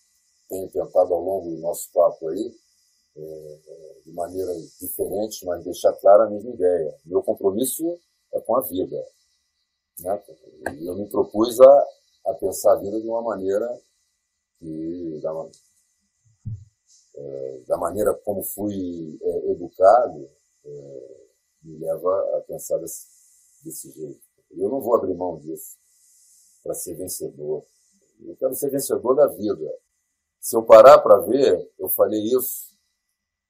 tenho 0.49 0.69
tentado 0.69 1.13
ao 1.13 1.21
longo 1.21 1.51
do 1.51 1.61
nosso 1.61 1.91
papo 1.93 2.27
aí, 2.29 2.53
é, 3.15 3.59
de 4.05 4.11
maneira 4.13 4.53
diferente, 4.79 5.45
mas 5.45 5.63
deixar 5.63 5.93
clara 5.93 6.25
a 6.25 6.29
mesma 6.29 6.51
ideia. 6.51 6.99
Meu 7.05 7.21
compromisso 7.23 7.99
é 8.33 8.39
com 8.41 8.55
a 8.57 8.61
vida. 8.61 8.97
Né? 9.99 10.23
Eu 10.81 10.95
me 10.95 11.07
propus 11.07 11.59
a, 11.59 11.87
a 12.27 12.33
pensar 12.33 12.73
a 12.73 12.79
vida 12.79 12.99
de 12.99 13.07
uma 13.07 13.21
maneira 13.21 13.81
que, 14.59 15.19
da, 15.21 15.49
é, 17.15 17.61
da 17.67 17.77
maneira 17.77 18.13
como 18.25 18.43
fui 18.43 19.19
é, 19.21 19.51
educado, 19.51 20.29
é, 20.65 21.21
me 21.63 21.77
leva 21.77 22.37
a 22.37 22.41
pensar 22.41 22.77
desse, 22.77 23.07
desse 23.63 23.91
jeito. 23.91 24.21
Eu 24.51 24.69
não 24.69 24.81
vou 24.81 24.95
abrir 24.95 25.13
mão 25.13 25.37
disso 25.39 25.77
para 26.63 26.73
ser 26.73 26.95
vencedor. 26.95 27.63
Eu 28.19 28.35
quero 28.35 28.55
ser 28.55 28.69
vencedor 28.69 29.15
da 29.15 29.27
vida. 29.27 29.73
Se 30.39 30.55
eu 30.55 30.63
parar 30.63 30.99
para 30.99 31.19
ver, 31.19 31.71
eu 31.79 31.89
falei 31.89 32.19
isso 32.19 32.71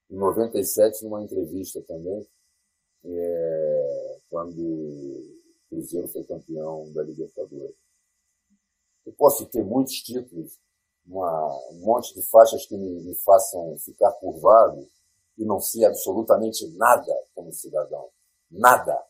em 0.09 0.17
97 0.17 1.03
numa 1.03 1.23
entrevista 1.23 1.81
também, 1.83 2.27
é, 3.05 4.19
quando 4.29 4.59
o 4.59 5.41
Cruzeiro 5.69 6.07
foi 6.09 6.23
campeão 6.25 6.91
da 6.91 7.01
Libertadores. 7.01 7.75
Eu 9.05 9.13
posso 9.13 9.45
ter 9.45 9.63
muitos 9.63 9.95
títulos, 9.95 10.59
uma, 11.05 11.47
um 11.71 11.79
monte 11.79 12.13
de 12.13 12.21
faixas 12.23 12.65
que 12.65 12.77
me, 12.77 13.01
me 13.03 13.15
façam 13.15 13.77
ficar 13.79 14.11
curvado 14.13 14.87
e 15.37 15.45
não 15.45 15.59
ser 15.59 15.85
absolutamente 15.85 16.67
nada 16.77 17.13
como 17.33 17.53
cidadão. 17.53 18.09
Nada. 18.49 19.01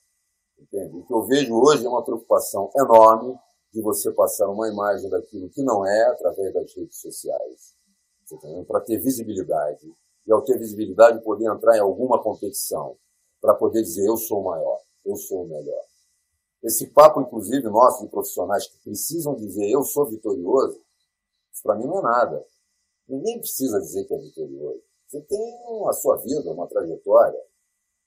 Entende? 0.62 0.95
O 0.95 1.04
que 1.04 1.13
eu 1.13 1.24
vejo 1.26 1.56
hoje 1.56 1.86
é 1.86 1.89
uma 1.89 2.04
preocupação 2.04 2.69
enorme 2.76 3.36
de 3.74 3.82
você 3.82 4.12
passar 4.12 4.47
uma 4.47 4.69
imagem 4.69 5.10
daquilo 5.10 5.50
que 5.50 5.63
não 5.63 5.86
é 5.86 6.04
através 6.04 6.54
das 6.54 6.74
redes 6.76 7.00
sociais. 7.00 7.76
Para 8.67 8.82
ter 8.82 9.00
visibilidade. 9.00 9.91
E 10.28 10.32
ao 10.32 10.43
ter 10.43 10.58
visibilidade, 10.60 11.24
poder 11.24 11.52
entrar 11.52 11.76
em 11.78 11.82
alguma 11.82 12.21
competição. 12.21 12.95
Para 13.41 13.56
poder 13.56 13.82
dizer, 13.82 14.08
eu 14.08 14.17
sou 14.17 14.41
o 14.41 14.45
maior, 14.45 14.80
eu 15.04 15.15
sou 15.15 15.43
o 15.43 15.47
melhor. 15.47 15.84
Esse 16.63 16.88
papo, 16.91 17.21
inclusive, 17.21 17.67
nosso 17.69 18.04
de 18.04 18.12
profissionais 18.12 18.67
que 18.67 18.78
precisam 18.84 19.36
dizer, 19.36 19.67
eu 19.67 19.82
sou 19.84 20.06
vitorioso, 20.06 20.80
isso 21.52 21.63
para 21.63 21.76
mim 21.76 21.88
não 21.88 22.00
é 22.00 22.04
nada. 22.04 22.45
Ninguém 23.08 23.39
precisa 23.39 23.80
dizer 23.80 24.06
que 24.06 24.13
é 24.13 24.17
vitorioso. 24.17 24.84
Você 25.08 25.21
tem 25.21 25.60
a 25.89 25.93
sua 25.93 26.17
vida, 26.17 26.52
uma 26.52 26.67
trajetória, 26.67 27.41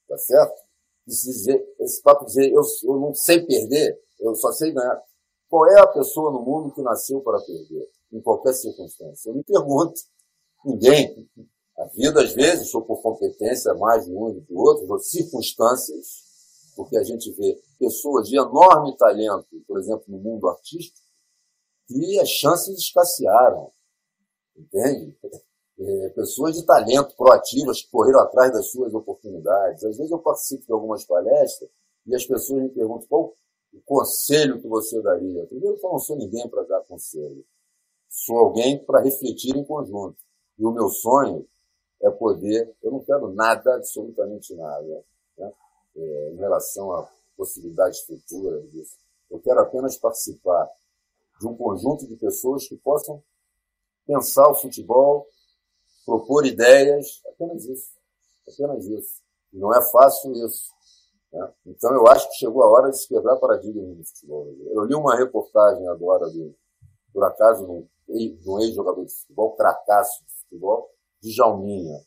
tá 0.08 0.16
certo? 0.16 0.63
Dizer, 1.06 1.64
esse 1.80 2.02
papo 2.02 2.24
de 2.24 2.32
dizer 2.32 2.52
eu, 2.52 2.62
eu 2.84 3.00
não 3.00 3.14
sei 3.14 3.44
perder, 3.44 3.98
eu 4.20 4.34
só 4.34 4.52
sei 4.52 4.72
ganhar. 4.72 5.02
Qual 5.48 5.66
é 5.68 5.80
a 5.80 5.86
pessoa 5.86 6.32
no 6.32 6.42
mundo 6.42 6.74
que 6.74 6.82
nasceu 6.82 7.20
para 7.20 7.40
perder, 7.40 7.88
em 8.12 8.20
qualquer 8.20 8.52
circunstância? 8.54 9.30
Eu 9.30 9.34
me 9.34 9.44
pergunto. 9.44 10.00
Ninguém. 10.64 11.28
A 11.76 11.84
vida, 11.86 12.22
às 12.22 12.32
vezes, 12.32 12.74
ou 12.74 12.82
por 12.82 13.02
competência 13.02 13.74
mais 13.74 14.04
de 14.04 14.12
um 14.12 14.32
do 14.32 14.56
outro, 14.56 14.90
ou 14.90 14.98
circunstâncias, 14.98 16.24
porque 16.76 16.96
a 16.96 17.04
gente 17.04 17.30
vê 17.32 17.60
pessoas 17.78 18.28
de 18.28 18.36
enorme 18.36 18.96
talento, 18.96 19.48
por 19.66 19.78
exemplo, 19.78 20.04
no 20.08 20.18
mundo 20.18 20.48
artístico, 20.48 20.98
e 21.90 22.18
as 22.18 22.28
chances 22.28 22.78
escassearam. 22.78 23.70
Entende? 24.56 25.16
É, 25.84 26.08
pessoas 26.10 26.54
de 26.54 26.64
talento, 26.64 27.14
proativas, 27.14 27.82
que 27.82 27.90
correram 27.90 28.20
atrás 28.20 28.52
das 28.52 28.70
suas 28.70 28.94
oportunidades. 28.94 29.84
Às 29.84 29.96
vezes 29.96 30.10
eu 30.10 30.18
participo 30.18 30.64
de 30.64 30.72
algumas 30.72 31.04
palestras 31.04 31.68
e 32.06 32.14
as 32.14 32.24
pessoas 32.24 32.62
me 32.62 32.68
perguntam 32.70 33.06
qual 33.06 33.34
o 33.72 33.80
conselho 33.84 34.60
que 34.60 34.68
você 34.68 35.00
daria. 35.02 35.44
Primeiro, 35.46 35.76
eu 35.76 35.90
não 35.90 35.98
sou 35.98 36.16
ninguém 36.16 36.48
para 36.48 36.62
dar 36.62 36.80
conselho. 36.82 37.44
Sou 38.08 38.38
alguém 38.38 38.82
para 38.82 39.00
refletir 39.02 39.56
em 39.56 39.64
conjunto. 39.64 40.16
E 40.58 40.64
o 40.64 40.70
meu 40.70 40.88
sonho 40.88 41.46
é 42.00 42.10
poder, 42.10 42.74
eu 42.82 42.90
não 42.90 43.00
quero 43.00 43.34
nada, 43.34 43.74
absolutamente 43.74 44.54
nada, 44.54 45.04
né? 45.36 45.52
é, 45.96 46.30
em 46.32 46.36
relação 46.36 46.92
a 46.92 47.08
possibilidades 47.36 48.00
futuras 48.00 48.70
disso. 48.70 48.96
Eu 49.30 49.40
quero 49.40 49.60
apenas 49.60 49.96
participar 49.96 50.70
de 51.40 51.46
um 51.46 51.56
conjunto 51.56 52.06
de 52.06 52.14
pessoas 52.16 52.68
que 52.68 52.76
possam 52.76 53.22
pensar 54.06 54.48
o 54.48 54.54
futebol 54.54 55.26
propor 56.04 56.46
ideias, 56.46 57.22
apenas 57.26 57.64
isso. 57.64 57.92
Apenas 58.46 58.86
isso. 58.86 59.22
E 59.52 59.58
não 59.58 59.74
é 59.74 59.82
fácil 59.90 60.32
isso. 60.46 60.72
Né? 61.32 61.52
Então 61.66 61.92
eu 61.92 62.06
acho 62.06 62.28
que 62.30 62.36
chegou 62.36 62.62
a 62.62 62.70
hora 62.70 62.90
de 62.90 62.98
se 62.98 63.08
quebrar 63.08 63.36
paradigmas 63.36 63.96
do 63.96 64.04
futebol. 64.04 64.54
Eu 64.72 64.84
li 64.84 64.94
uma 64.94 65.16
reportagem 65.16 65.86
agora, 65.88 66.26
por 67.12 67.24
acaso, 67.24 67.64
de 68.08 68.48
um 68.48 68.60
ex-jogador 68.60 69.04
de 69.04 69.12
futebol, 69.12 69.56
cracaço 69.56 70.24
de 70.24 70.32
futebol, 70.42 70.90
de 71.20 71.32
Jalminha. 71.32 72.00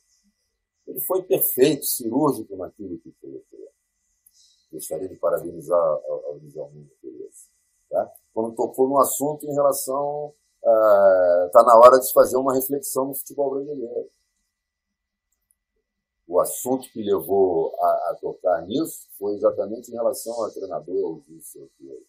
Ele 0.86 1.02
foi 1.02 1.24
perfeito, 1.24 1.86
cirúrgico 1.86 2.56
naquilo 2.56 2.98
que 3.00 3.12
fez. 3.20 3.42
Gostaria 4.72 5.10
de 5.10 5.16
parabenizar 5.16 5.78
ao, 5.78 6.40
Djalminha 6.40 6.90
por 7.02 7.12
isso. 7.12 7.50
Tá? 7.90 8.12
Quando 8.34 8.56
tocou 8.56 8.88
no 8.88 9.00
assunto 9.00 9.46
em 9.46 9.54
relação 9.54 10.34
está 10.64 11.62
ah, 11.62 11.64
na 11.66 11.78
hora 11.78 12.00
de 12.00 12.08
se 12.08 12.14
fazer 12.14 12.38
uma 12.38 12.54
reflexão 12.54 13.06
no 13.06 13.16
futebol 13.16 13.52
brasileiro. 13.52 14.10
o 16.28 16.40
assunto 16.40 16.92
que 16.92 17.02
levou 17.02 17.74
a, 17.80 18.12
a, 18.12 18.18
tocar 18.20 18.66
nisso 18.68 19.08
foi 19.18 19.36
exatamente 19.36 19.90
em 19.90 19.96
relação 19.96 20.44
a 20.44 20.52
treinadores, 20.52 21.28
isso 21.30 21.58
aquilo. 21.64 22.02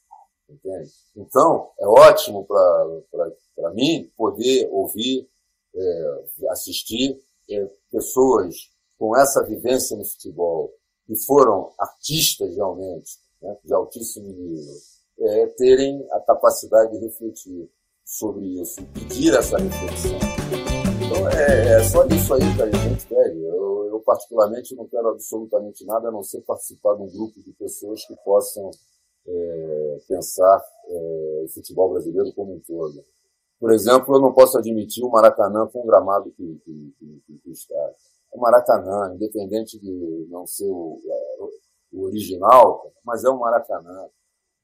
Entende? 0.48 0.90
Então, 1.14 1.70
é 1.78 1.86
ótimo 1.86 2.46
para 2.46 3.70
mim 3.74 4.10
poder 4.16 4.68
ouvir, 4.72 5.28
é, 5.74 6.24
assistir 6.50 7.22
é, 7.50 7.70
pessoas 7.90 8.56
com 8.98 9.16
essa 9.16 9.44
vivência 9.44 9.96
no 9.96 10.04
futebol, 10.04 10.72
que 11.06 11.16
foram 11.24 11.72
artistas 11.78 12.54
realmente, 12.54 13.18
né, 13.40 13.56
de 13.64 13.72
altíssimo 13.72 14.28
nível, 14.28 14.74
é, 15.20 15.46
terem 15.48 16.06
a 16.12 16.20
capacidade 16.20 16.92
de 16.92 17.04
refletir 17.04 17.70
sobre 18.08 18.46
isso, 18.58 18.80
pedir 18.94 19.34
essa 19.34 19.58
reflexão. 19.58 20.18
Então 21.04 21.28
é, 21.28 21.74
é 21.74 21.84
só 21.84 22.06
isso 22.06 22.32
aí 22.32 22.56
que 22.56 22.62
a 22.62 22.70
gente 22.70 23.06
pede. 23.06 23.44
Eu, 23.44 23.88
eu, 23.92 24.00
particularmente, 24.00 24.74
não 24.74 24.86
quero 24.86 25.08
absolutamente 25.08 25.84
nada 25.84 26.08
a 26.08 26.10
não 26.10 26.22
ser 26.22 26.40
participar 26.40 26.94
de 26.94 27.02
um 27.02 27.10
grupo 27.10 27.38
de 27.42 27.52
pessoas 27.52 28.02
que 28.06 28.16
possam 28.24 28.70
é, 29.26 29.98
pensar 30.08 30.64
é, 30.86 31.42
o 31.44 31.48
futebol 31.52 31.90
brasileiro 31.90 32.32
como 32.32 32.54
um 32.54 32.60
todo. 32.60 33.04
Por 33.60 33.72
exemplo, 33.72 34.16
eu 34.16 34.20
não 34.20 34.32
posso 34.32 34.56
admitir 34.56 35.04
o 35.04 35.10
Maracanã 35.10 35.66
com 35.66 35.80
o 35.80 35.86
gramado 35.86 36.30
que, 36.30 36.60
que, 36.64 36.94
que, 37.26 37.38
que 37.44 37.50
está. 37.50 37.92
O 38.32 38.40
Maracanã, 38.40 39.14
independente 39.14 39.78
de 39.78 40.26
não 40.30 40.46
ser 40.46 40.70
o, 40.70 40.98
o 41.92 42.04
original, 42.04 42.90
mas 43.04 43.22
é 43.22 43.28
o 43.28 43.38
Maracanã. 43.38 44.06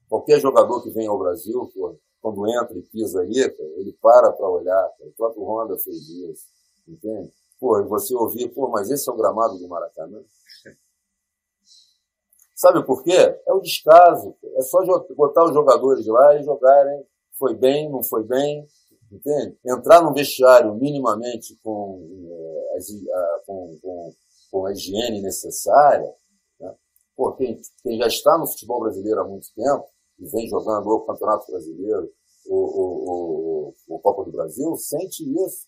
Qualquer 0.09 0.39
jogador 0.39 0.81
que 0.81 0.89
vem 0.89 1.07
ao 1.07 1.19
Brasil, 1.19 1.69
pô, 1.75 1.95
quando 2.25 2.49
entra 2.49 2.75
e 2.75 2.81
pisa 2.81 3.19
ali, 3.19 3.39
ele 3.39 3.93
para 4.01 4.31
para 4.31 4.49
olhar. 4.49 4.91
O 4.99 5.11
próprio 5.11 5.43
Honda 5.43 5.77
fez 5.77 6.09
isso, 6.09 6.47
entende? 6.87 7.31
Pô, 7.59 7.79
e 7.79 7.83
você 7.83 8.15
ouvir, 8.15 8.49
pô, 8.49 8.67
mas 8.67 8.89
esse 8.89 9.07
é 9.07 9.13
o 9.13 9.15
gramado 9.15 9.59
do 9.59 9.67
Maracanã? 9.67 10.23
Sabe 12.55 12.83
por 12.83 13.03
quê? 13.03 13.13
É 13.13 13.53
o 13.53 13.59
descaso. 13.59 14.35
É 14.55 14.61
só 14.63 14.79
botar 15.15 15.45
os 15.45 15.53
jogadores 15.53 16.07
lá 16.07 16.33
e 16.33 16.43
jogarem. 16.43 17.05
Foi 17.37 17.53
bem, 17.53 17.91
não 17.91 18.01
foi 18.01 18.23
bem, 18.23 18.65
entende? 19.11 19.55
Entrar 19.63 20.01
num 20.01 20.13
vestiário 20.13 20.73
minimamente 20.73 21.55
com, 21.61 22.27
é, 22.73 22.79
a, 23.13 23.41
com, 23.45 23.77
com, 23.83 24.13
com 24.49 24.65
a 24.65 24.71
higiene 24.71 25.21
necessária. 25.21 26.11
Né? 26.59 26.73
Pô, 27.15 27.33
quem, 27.33 27.61
quem 27.83 27.99
já 27.99 28.07
está 28.07 28.35
no 28.35 28.47
futebol 28.47 28.79
brasileiro 28.79 29.21
há 29.21 29.27
muito 29.27 29.53
tempo, 29.53 29.85
e 30.19 30.27
vem 30.27 30.47
jogando 30.47 30.87
o 30.87 31.05
Campeonato 31.05 31.51
Brasileiro, 31.51 32.11
o, 32.47 32.55
o, 32.55 33.73
o, 33.89 33.95
o 33.95 33.99
Copa 33.99 34.23
do 34.23 34.31
Brasil, 34.31 34.75
sente 34.77 35.23
isso. 35.23 35.67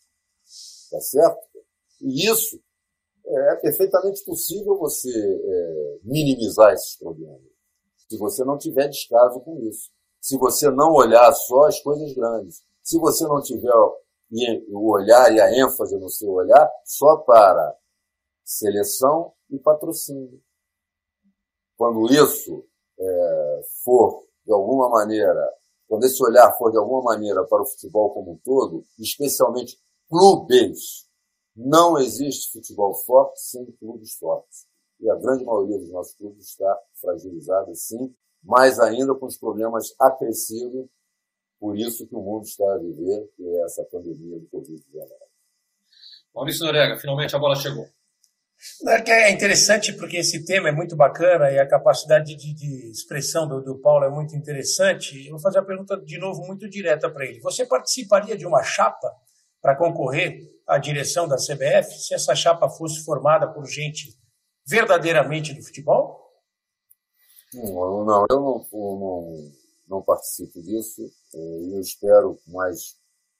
Tá 0.92 1.00
certo? 1.02 1.48
E 2.02 2.30
isso 2.30 2.62
é 3.26 3.56
perfeitamente 3.56 4.24
possível 4.24 4.78
você 4.78 5.10
é, 5.10 6.00
minimizar 6.04 6.74
esses 6.74 6.98
problemas. 6.98 7.42
Se 8.10 8.18
você 8.18 8.44
não 8.46 8.58
tiver 8.58 8.88
descaso 8.88 9.42
com 9.42 9.60
isso. 9.60 9.92
Se 10.22 10.38
você 10.38 10.70
não 10.70 10.94
olhar 10.94 11.32
só 11.34 11.66
as 11.66 11.80
coisas 11.82 12.14
grandes. 12.14 12.64
Se 12.82 12.98
você 12.98 13.26
não 13.26 13.42
tiver 13.42 13.74
o 14.70 14.92
olhar 14.92 15.34
e 15.34 15.42
a 15.42 15.58
ênfase 15.58 15.98
no 15.98 16.10
seu 16.10 16.32
olhar 16.32 16.70
só 16.86 17.18
para 17.18 17.76
seleção 18.44 19.34
e 19.50 19.60
patrocínio. 19.60 20.42
Quando 21.76 22.12
isso 22.12 22.66
é, 23.00 23.62
for 23.84 24.27
de 24.48 24.54
alguma 24.54 24.90
maneira, 24.90 25.54
quando 25.90 26.06
esse 26.06 26.24
olhar 26.24 26.50
for 26.58 26.72
de 26.72 26.78
alguma 26.78 27.04
maneira 27.04 27.44
para 27.44 27.62
o 27.62 27.66
futebol 27.66 28.14
como 28.14 28.32
um 28.32 28.38
todo, 28.38 28.86
especialmente 28.98 29.78
clubes, 30.10 31.06
não 31.54 31.98
existe 31.98 32.54
futebol 32.54 32.94
forte 32.94 33.42
sem 33.42 33.66
clubes 33.74 34.14
fortes. 34.14 34.66
E 35.02 35.10
a 35.10 35.16
grande 35.16 35.44
maioria 35.44 35.78
dos 35.78 35.92
nossos 35.92 36.16
clubes 36.16 36.48
está 36.48 36.80
fragilizada, 37.02 37.76
sim, 37.76 38.16
mais 38.42 38.80
ainda 38.80 39.14
com 39.14 39.26
os 39.26 39.38
problemas 39.38 39.94
acrescidos, 40.00 40.88
por 41.60 41.78
isso 41.78 42.08
que 42.08 42.16
o 42.16 42.22
mundo 42.22 42.44
está 42.44 42.64
a 42.74 42.78
viver, 42.78 43.30
que 43.36 43.44
é 43.44 43.66
essa 43.66 43.84
pandemia 43.92 44.40
do 44.40 44.48
Covid-19. 44.48 45.10
Maurício 46.34 46.66
Norega, 46.66 46.98
finalmente 46.98 47.36
a 47.36 47.40
bola 47.40 47.56
chegou. 47.56 47.86
É, 48.88 49.12
é 49.12 49.32
interessante 49.32 49.94
porque 49.94 50.18
esse 50.18 50.44
tema 50.44 50.70
é 50.70 50.72
muito 50.72 50.96
bacana 50.96 51.52
e 51.52 51.60
a 51.60 51.68
capacidade 51.68 52.36
de, 52.36 52.54
de 52.54 52.92
expressão 52.92 53.48
do, 53.48 53.62
do, 53.62 53.80
Paulo 53.80 54.06
é 54.06 54.10
muito 54.10 54.36
interessante. 54.36 55.26
Eu 55.26 55.34
vou 55.34 55.40
fazer 55.40 55.60
a 55.60 55.66
pergunta 55.66 55.98
de 55.98 56.18
novo 56.18 56.46
muito 56.46 56.68
direta 56.70 57.10
para 57.10 57.26
ele. 57.26 57.40
Você 57.42 57.66
participaria 57.66 58.38
de 58.38 58.46
uma 58.46 58.64
chapa 58.64 59.12
para 59.62 59.76
concorrer 59.76 60.50
à 60.68 60.78
direção 60.78 61.28
da 61.28 61.38
CBF 61.38 62.00
se 62.00 62.14
essa 62.14 62.36
chapa 62.36 62.70
fosse 62.70 63.04
formada 63.04 63.48
por 63.48 63.66
gente 63.66 64.18
verdadeiramente 64.66 65.54
do 65.54 65.64
futebol? 65.64 66.28
Não, 67.54 68.06
não 68.06 68.26
eu 68.30 68.40
não, 68.40 68.66
não, 68.74 69.52
não 69.88 70.02
participo 70.02 70.62
disso. 70.62 71.02
É, 71.34 71.38
eu 71.74 71.80
espero 71.80 72.38
mais 72.48 72.96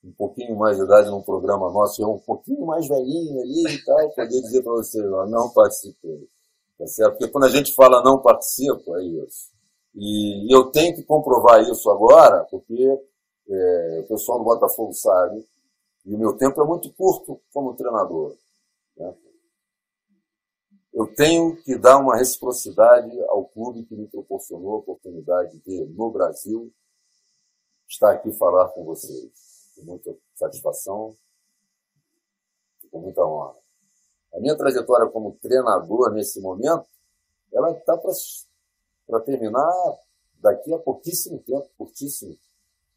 um 0.08 0.14
pouquinho 0.14 0.56
mais 0.56 0.78
de 0.78 0.84
idade 0.84 1.10
num 1.10 1.22
programa 1.22 1.70
nosso, 1.70 2.02
eu 2.02 2.14
um 2.14 2.20
pouquinho 2.20 2.66
mais 2.66 2.88
velhinho 2.88 3.42
ali 3.42 3.76
e 3.76 3.84
tal, 3.84 4.10
poder 4.16 4.42
dizer 4.42 4.64
para 4.64 4.72
você, 4.72 5.02
não 5.02 5.50
participei. 5.50 6.30
Tá 6.78 6.88
certo? 6.88 7.18
Porque 7.18 7.28
quando 7.28 7.46
a 7.46 7.50
gente 7.50 7.74
fala 7.74 8.04
não 8.04 8.22
participo, 8.22 8.96
é 8.98 9.04
isso. 9.04 9.52
E 9.96 10.54
eu 10.54 10.72
tenho 10.72 10.96
que 10.96 11.04
comprovar 11.04 11.62
isso 11.62 11.90
agora, 11.90 12.46
porque 12.46 13.00
é, 13.50 14.02
o 14.04 14.08
pessoal 14.08 14.38
do 14.38 14.46
Botafogo 14.46 14.94
sabe, 14.94 15.46
e 16.06 16.16
o 16.16 16.20
meu 16.20 16.38
tempo 16.38 16.62
é 16.62 16.66
muito 16.66 16.94
curto 16.94 17.42
como 17.52 17.76
treinador. 17.76 18.36
Né? 18.96 19.14
Eu 20.94 21.08
tenho 21.16 21.58
que 21.64 21.78
dar 21.78 21.98
uma 21.98 22.16
reciprocidade 22.16 23.12
ao 23.24 23.46
clube 23.46 23.84
que 23.86 23.96
me 23.96 24.08
proporcionou 24.08 24.76
a 24.76 24.78
oportunidade 24.78 25.60
de, 25.66 25.86
no 25.86 26.12
Brasil, 26.12 26.72
estar 27.88 28.12
aqui 28.12 28.32
falar 28.34 28.70
com 28.70 28.86
vocês 28.86 29.47
com 29.78 29.86
muita 29.86 30.16
satisfação 30.36 31.16
com 32.90 33.00
muita 33.00 33.26
honra. 33.26 33.56
A 34.34 34.40
minha 34.40 34.58
trajetória 34.58 35.10
como 35.10 35.38
treinador 35.42 36.12
nesse 36.12 36.42
momento, 36.42 36.86
ela 37.54 37.72
está 37.72 37.98
para 37.98 39.20
terminar 39.22 39.72
daqui 40.42 40.74
a 40.74 40.80
pouquíssimo 40.80 41.40
tempo, 41.40 41.70
curtíssimo 41.78 42.38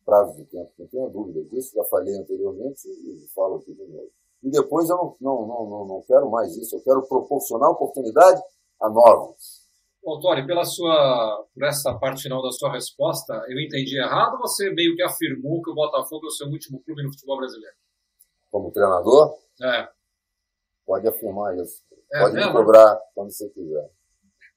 prazo 0.04 0.36
de 0.36 0.44
tempo, 0.46 0.72
não 0.78 0.86
tenha 0.86 1.08
dúvida 1.08 1.44
disso, 1.44 1.74
já 1.74 1.84
falei 1.84 2.16
anteriormente 2.16 2.88
e 2.88 3.28
falo 3.34 3.56
aqui 3.56 3.72
de 3.72 3.84
novo. 3.86 4.10
E 4.42 4.50
depois 4.50 4.88
eu 4.88 4.96
não, 5.20 5.46
não, 5.46 5.66
não, 5.68 5.84
não 5.86 6.02
quero 6.02 6.28
mais 6.30 6.56
isso, 6.56 6.76
eu 6.76 6.82
quero 6.82 7.02
proporcionar 7.06 7.70
oportunidade 7.70 8.42
a 8.80 8.88
novos. 8.88 9.59
Bom, 10.02 10.18
Tony, 10.18 10.46
pela 10.46 10.64
sua, 10.64 11.46
por 11.52 11.64
essa 11.64 11.92
parte 11.98 12.22
final 12.22 12.42
da 12.42 12.50
sua 12.50 12.72
resposta, 12.72 13.34
eu 13.48 13.60
entendi 13.60 13.98
errado 13.98 14.34
ou 14.34 14.40
você 14.40 14.70
meio 14.70 14.96
que 14.96 15.02
afirmou 15.02 15.60
que 15.62 15.70
o 15.70 15.74
Botafogo 15.74 16.24
é 16.24 16.28
o 16.28 16.32
seu 16.32 16.46
último 16.48 16.82
clube 16.82 17.02
no 17.02 17.12
futebol 17.12 17.36
brasileiro? 17.36 17.76
Como 18.50 18.72
treinador? 18.72 19.38
É. 19.62 19.88
Pode 20.86 21.06
afirmar 21.06 21.54
isso. 21.56 21.84
É, 22.12 22.20
Pode 22.20 22.34
me 22.34 22.50
cobrar 22.50 22.98
quando 23.14 23.30
você 23.30 23.48
quiser. 23.50 23.90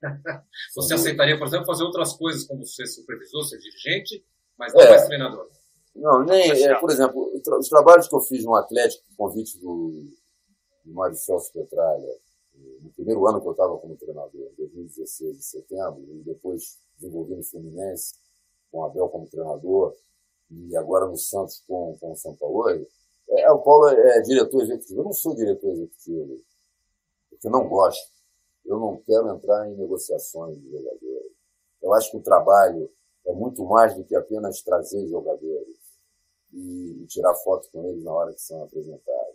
você 0.75 0.93
aceitaria, 0.93 1.37
por 1.37 1.47
exemplo, 1.47 1.65
fazer 1.65 1.83
outras 1.83 2.13
coisas 2.13 2.47
como 2.47 2.65
ser 2.65 2.87
supervisor, 2.87 3.43
ser 3.43 3.59
dirigente, 3.59 4.25
mas 4.57 4.73
não 4.73 4.81
é. 4.81 4.89
mais 4.89 5.05
treinador? 5.05 5.49
Não, 5.95 6.23
nem, 6.23 6.51
é, 6.51 6.75
por 6.79 6.89
exemplo, 6.89 7.31
os 7.59 7.69
trabalhos 7.69 8.07
que 8.07 8.15
eu 8.15 8.21
fiz 8.21 8.43
no 8.43 8.55
Atlético, 8.55 9.03
com 9.15 9.27
convite 9.27 9.59
do, 9.59 10.05
do 10.83 10.93
Mário 10.93 11.15
Celso 11.15 11.53
Petralha, 11.53 12.07
no 12.55 12.89
primeiro 12.91 13.27
ano 13.27 13.41
que 13.41 13.47
eu 13.47 13.51
estava 13.51 13.77
como 13.77 13.95
treinador, 13.95 14.51
em 14.51 14.55
2016, 14.55 15.37
de 15.37 15.43
setembro, 15.43 16.03
e 16.09 16.23
depois 16.23 16.79
desenvolvi 16.97 17.35
no 17.35 17.43
Fluminense, 17.43 18.15
com 18.71 18.79
o 18.79 18.85
Abel 18.85 19.09
como 19.09 19.27
treinador, 19.27 19.95
e 20.49 20.75
agora 20.75 21.07
no 21.07 21.17
Santos 21.17 21.63
com, 21.67 21.97
com 21.99 22.11
o 22.11 22.15
São 22.15 22.35
Paulo. 22.35 22.69
É, 23.29 23.51
o 23.51 23.59
Paulo 23.59 23.87
é, 23.87 24.17
é 24.17 24.21
diretor 24.21 24.61
executivo. 24.61 25.01
Eu 25.01 25.05
não 25.05 25.13
sou 25.13 25.35
diretor 25.35 25.71
executivo, 25.71 26.41
porque 27.29 27.49
não 27.49 27.67
gosto. 27.67 28.11
Eu 28.65 28.79
não 28.79 28.97
quero 28.97 29.29
entrar 29.29 29.69
em 29.69 29.75
negociações 29.75 30.59
de 30.59 30.69
jogadores. 30.69 31.31
Eu 31.81 31.93
acho 31.93 32.11
que 32.11 32.17
o 32.17 32.21
trabalho 32.23 32.89
é 33.25 33.33
muito 33.33 33.63
mais 33.65 33.95
do 33.95 34.03
que 34.03 34.15
apenas 34.15 34.61
trazer 34.61 35.07
jogadores 35.07 35.77
e, 36.51 37.01
e 37.01 37.07
tirar 37.07 37.33
fotos 37.35 37.67
com 37.69 37.85
eles 37.85 38.03
na 38.03 38.13
hora 38.13 38.33
que 38.33 38.41
são 38.41 38.63
apresentados. 38.63 39.33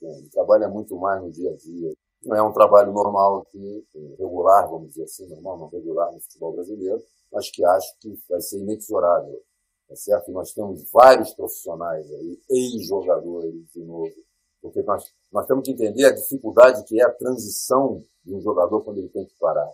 O 0.00 0.30
trabalho 0.30 0.64
é 0.64 0.68
muito 0.68 0.96
mais 0.96 1.22
no 1.22 1.30
dia 1.30 1.50
a 1.50 1.56
dia. 1.56 1.92
Não 2.28 2.36
é 2.36 2.42
um 2.42 2.52
trabalho 2.52 2.92
normal 2.92 3.38
aqui, 3.38 3.86
regular, 4.18 4.68
vamos 4.68 4.90
dizer 4.90 5.04
assim, 5.04 5.26
normal, 5.28 5.56
não 5.56 5.68
regular 5.68 6.12
no 6.12 6.20
futebol 6.20 6.52
brasileiro, 6.52 7.02
mas 7.32 7.50
que 7.50 7.64
acho 7.64 7.98
que 7.98 8.20
vai 8.28 8.38
ser 8.42 8.58
inexorável. 8.58 9.42
Tá 9.88 9.96
certo? 9.96 10.30
nós 10.30 10.52
temos 10.52 10.86
vários 10.92 11.32
profissionais 11.32 12.04
aí, 12.12 12.38
ex-jogadores, 12.50 13.54
de 13.72 13.82
novo, 13.82 14.12
porque 14.60 14.82
nós, 14.82 15.10
nós 15.32 15.46
temos 15.46 15.64
que 15.64 15.72
entender 15.72 16.04
a 16.04 16.14
dificuldade 16.14 16.84
que 16.84 17.00
é 17.00 17.04
a 17.04 17.14
transição 17.14 18.04
de 18.22 18.34
um 18.34 18.40
jogador 18.42 18.82
quando 18.82 18.98
ele 18.98 19.08
tem 19.08 19.24
que 19.24 19.34
parar. 19.38 19.72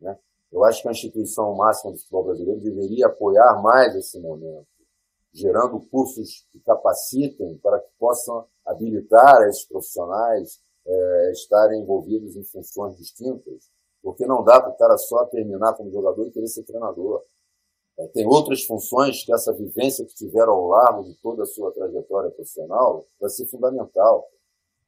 Né? 0.00 0.16
Eu 0.52 0.62
acho 0.62 0.82
que 0.82 0.88
a 0.88 0.92
instituição 0.92 1.52
máxima 1.56 1.90
do 1.90 1.98
futebol 1.98 2.26
brasileiro 2.26 2.60
deveria 2.60 3.06
apoiar 3.08 3.60
mais 3.60 3.96
esse 3.96 4.20
momento, 4.20 4.68
gerando 5.32 5.80
cursos 5.90 6.46
que 6.52 6.60
capacitem 6.60 7.58
para 7.58 7.80
que 7.80 7.90
possam 7.98 8.46
habilitar 8.64 9.42
esses 9.48 9.64
profissionais 9.64 10.62
é, 10.86 11.32
estarem 11.32 11.80
envolvidos 11.80 12.36
em 12.36 12.44
funções 12.44 12.96
distintas, 12.96 13.70
porque 14.02 14.26
não 14.26 14.42
dá 14.42 14.60
para 14.60 14.70
o 14.70 14.76
cara 14.76 14.98
só 14.98 15.24
terminar 15.26 15.74
como 15.74 15.90
jogador 15.90 16.26
e 16.26 16.30
querer 16.30 16.48
ser 16.48 16.64
treinador. 16.64 17.22
É, 17.98 18.06
tem 18.08 18.26
outras 18.26 18.64
funções 18.64 19.24
que 19.24 19.32
essa 19.32 19.52
vivência 19.52 20.04
que 20.04 20.14
tiveram 20.14 20.52
ao 20.52 20.66
largo 20.66 21.04
de 21.04 21.14
toda 21.16 21.42
a 21.42 21.46
sua 21.46 21.72
trajetória 21.72 22.30
profissional 22.30 23.06
vai 23.20 23.30
ser 23.30 23.46
fundamental. 23.46 24.28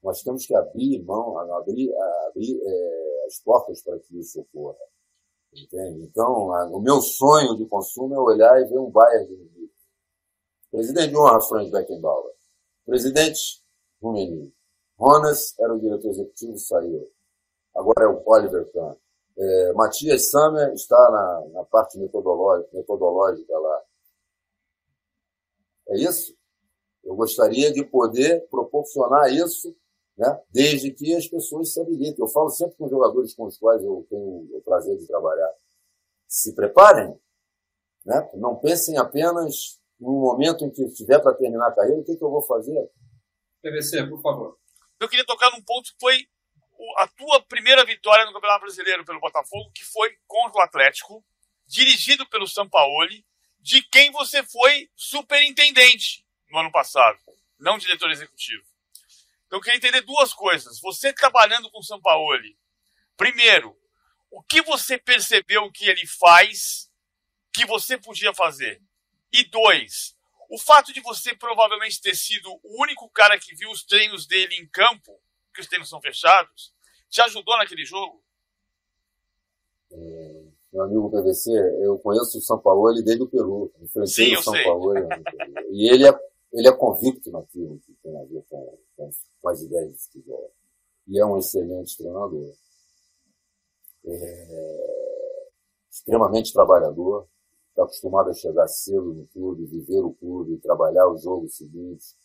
Nós 0.03 0.23
temos 0.23 0.47
que 0.47 0.55
abrir 0.55 1.03
mão, 1.03 1.39
abrir, 1.39 1.95
abrir 2.29 2.61
é, 2.63 3.27
as 3.27 3.39
portas 3.41 3.83
para 3.83 3.99
que 4.01 4.19
isso 4.19 4.41
ocorra. 4.41 4.79
Entende? 5.55 6.03
Então, 6.03 6.53
a, 6.53 6.67
o 6.67 6.81
meu 6.81 7.01
sonho 7.01 7.57
de 7.57 7.65
consumo 7.67 8.15
é 8.15 8.19
olhar 8.19 8.61
e 8.61 8.65
ver 8.65 8.79
um 8.79 8.91
Bayern 8.91 9.27
de. 9.27 9.65
Presidente 10.71 11.11
de 11.11 11.17
honra, 11.17 11.41
Franz 11.41 11.71
Beckenbauer. 11.71 12.33
Presidente, 12.85 13.63
Rummenigge. 14.03 14.53
Ronas 14.99 15.59
era 15.59 15.75
o 15.75 15.81
diretor 15.81 16.11
executivo, 16.11 16.59
saiu. 16.59 17.11
Agora 17.75 18.05
é 18.05 18.09
o 18.09 18.23
Oliver 18.25 18.71
Kahn. 18.73 18.95
É, 19.37 19.73
Matias 19.73 20.31
Sammer 20.31 20.73
está 20.73 20.97
na, 21.11 21.49
na 21.53 21.65
parte 21.65 21.99
metodológica, 21.99 22.71
metodológica 22.73 23.59
lá. 23.59 23.83
É 25.89 25.97
isso? 25.99 26.37
Eu 27.03 27.17
gostaria 27.17 27.73
de 27.73 27.85
poder 27.85 28.47
proporcionar 28.49 29.31
isso, 29.33 29.77
né, 30.17 30.41
desde 30.51 30.93
que 30.93 31.15
as 31.15 31.27
pessoas 31.27 31.73
se 31.73 31.81
habilitem. 31.81 32.17
Eu 32.19 32.29
falo 32.29 32.49
sempre 32.49 32.77
com 32.77 32.89
jogadores 32.89 33.35
com 33.35 33.47
os 33.47 33.59
quais 33.59 33.83
eu 33.83 34.07
tenho 34.09 34.49
o 34.57 34.63
prazer 34.65 34.97
de 34.97 35.07
trabalhar. 35.07 35.53
Se 36.29 36.55
preparem. 36.55 37.19
Né? 38.07 38.31
Não 38.35 38.57
pensem 38.57 38.97
apenas 38.97 39.81
no 39.99 40.13
momento 40.13 40.65
em 40.65 40.71
que 40.71 40.85
estiver 40.85 41.21
para 41.21 41.35
terminar 41.35 41.69
a 41.69 41.73
carreira, 41.73 42.01
o 42.01 42.05
que, 42.05 42.17
que 42.17 42.25
eu 42.25 42.31
vou 42.31 42.43
fazer? 42.43 42.91
PVC, 43.63 44.07
por 44.09 44.21
favor. 44.21 44.59
Eu 45.05 45.09
queria 45.09 45.27
tocar 45.27 45.51
num 45.51 45.63
ponto 45.63 45.93
que 45.93 46.01
foi 46.01 46.27
a 46.97 47.07
tua 47.07 47.43
primeira 47.45 47.85
vitória 47.85 48.25
no 48.25 48.33
Campeonato 48.33 48.63
Brasileiro 48.63 49.05
pelo 49.05 49.21
Botafogo, 49.21 49.71
que 49.73 49.85
foi 49.85 50.17
contra 50.27 50.59
o 50.59 50.65
Atlético, 50.65 51.23
dirigido 51.67 52.27
pelo 52.31 52.49
Sampaoli, 52.49 53.25
de 53.61 53.83
quem 53.83 54.11
você 54.11 54.43
foi 54.43 54.91
superintendente 54.97 56.25
no 56.51 56.59
ano 56.59 56.73
passado, 56.73 57.19
não 57.59 57.77
diretor 57.77 58.11
executivo. 58.11 58.65
Então 59.47 59.59
eu 59.59 59.61
queria 59.61 59.77
entender 59.77 60.01
duas 60.01 60.33
coisas. 60.33 60.81
Você 60.81 61.13
trabalhando 61.13 61.71
com 61.71 61.81
o 61.81 61.85
Sampaoli, 61.85 62.59
primeiro, 63.15 63.77
o 64.31 64.43
que 64.43 64.63
você 64.63 64.97
percebeu 64.97 65.71
que 65.71 65.85
ele 65.85 66.07
faz 66.07 66.91
que 67.53 67.67
você 67.67 67.99
podia 67.99 68.33
fazer? 68.33 68.81
E 69.31 69.45
dois, 69.45 70.17
o 70.55 70.59
fato 70.59 70.93
de 70.93 71.01
você 71.01 71.35
provavelmente 71.35 72.01
ter 72.01 72.15
sido 72.15 72.49
o 72.63 72.81
único 72.81 73.11
cara 73.11 73.39
que 73.39 73.57
viu 73.57 73.71
os 73.73 73.83
treinos 73.83 74.25
dele 74.25 74.55
em 74.55 74.69
campo 74.69 75.21
que 75.53 75.61
os 75.61 75.67
treinos 75.67 75.89
são 75.89 76.01
fechados, 76.01 76.73
te 77.09 77.21
ajudou 77.23 77.57
naquele 77.59 77.85
jogo? 77.85 78.23
É, 79.91 80.45
meu 80.73 80.83
amigo 80.85 81.11
PVC, 81.11 81.51
eu 81.83 81.99
conheço 81.99 82.39
o 82.39 82.41
São 82.41 82.59
Paulo 82.61 82.93
desde 83.03 83.23
o 83.23 83.29
Peru. 83.29 83.73
Enfrentei 83.81 84.27
Sim, 84.27 84.37
o 84.37 84.43
São 84.43 84.55
Paulo. 84.63 84.95
e 85.71 85.93
ele 85.93 86.07
é, 86.07 86.13
ele 86.53 86.69
é 86.69 86.73
convicto 86.73 87.33
naquilo 87.33 87.81
que 87.81 87.93
tem 87.95 88.17
a 88.17 88.25
ver 88.25 88.45
com, 88.49 88.79
com, 88.97 89.11
com 89.41 89.49
as 89.49 89.61
ideias 89.61 89.93
de 89.93 89.99
futebol. 89.99 90.53
E 91.09 91.19
é 91.19 91.27
um 91.27 91.37
excelente 91.37 91.97
treinador. 91.97 92.55
É, 94.07 95.47
extremamente 95.91 96.53
trabalhador, 96.53 97.29
está 97.75 97.83
acostumado 97.83 98.31
a 98.31 98.33
chegar 98.33 98.69
cedo 98.69 99.13
no 99.13 99.27
clube, 99.27 99.67
viver 99.67 100.01
o 100.01 100.15
clube, 100.15 100.59
trabalhar 100.59 101.09
o 101.09 101.19
jogo 101.19 101.49
seguinte, 101.49 102.17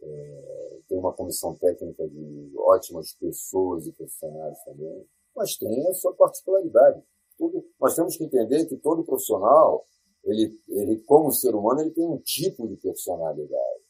é, 0.00 0.78
tem 0.88 0.98
uma 0.98 1.12
comissão 1.12 1.54
técnica 1.54 2.06
de 2.08 2.52
ótimas 2.56 3.12
pessoas 3.14 3.86
e 3.86 3.92
profissionais 3.92 4.58
também, 4.64 5.06
mas 5.34 5.56
tem 5.56 5.88
a 5.88 5.94
sua 5.94 6.12
particularidade. 6.14 7.00
Tudo, 7.38 7.64
nós 7.80 7.94
temos 7.94 8.16
que 8.16 8.24
entender 8.24 8.66
que 8.66 8.76
todo 8.76 9.04
profissional, 9.04 9.86
ele, 10.24 10.60
ele 10.68 11.00
como 11.02 11.32
ser 11.32 11.54
humano, 11.54 11.80
ele 11.80 11.92
tem 11.92 12.06
um 12.06 12.18
tipo 12.18 12.66
de 12.66 12.76
personalidade. 12.76 13.82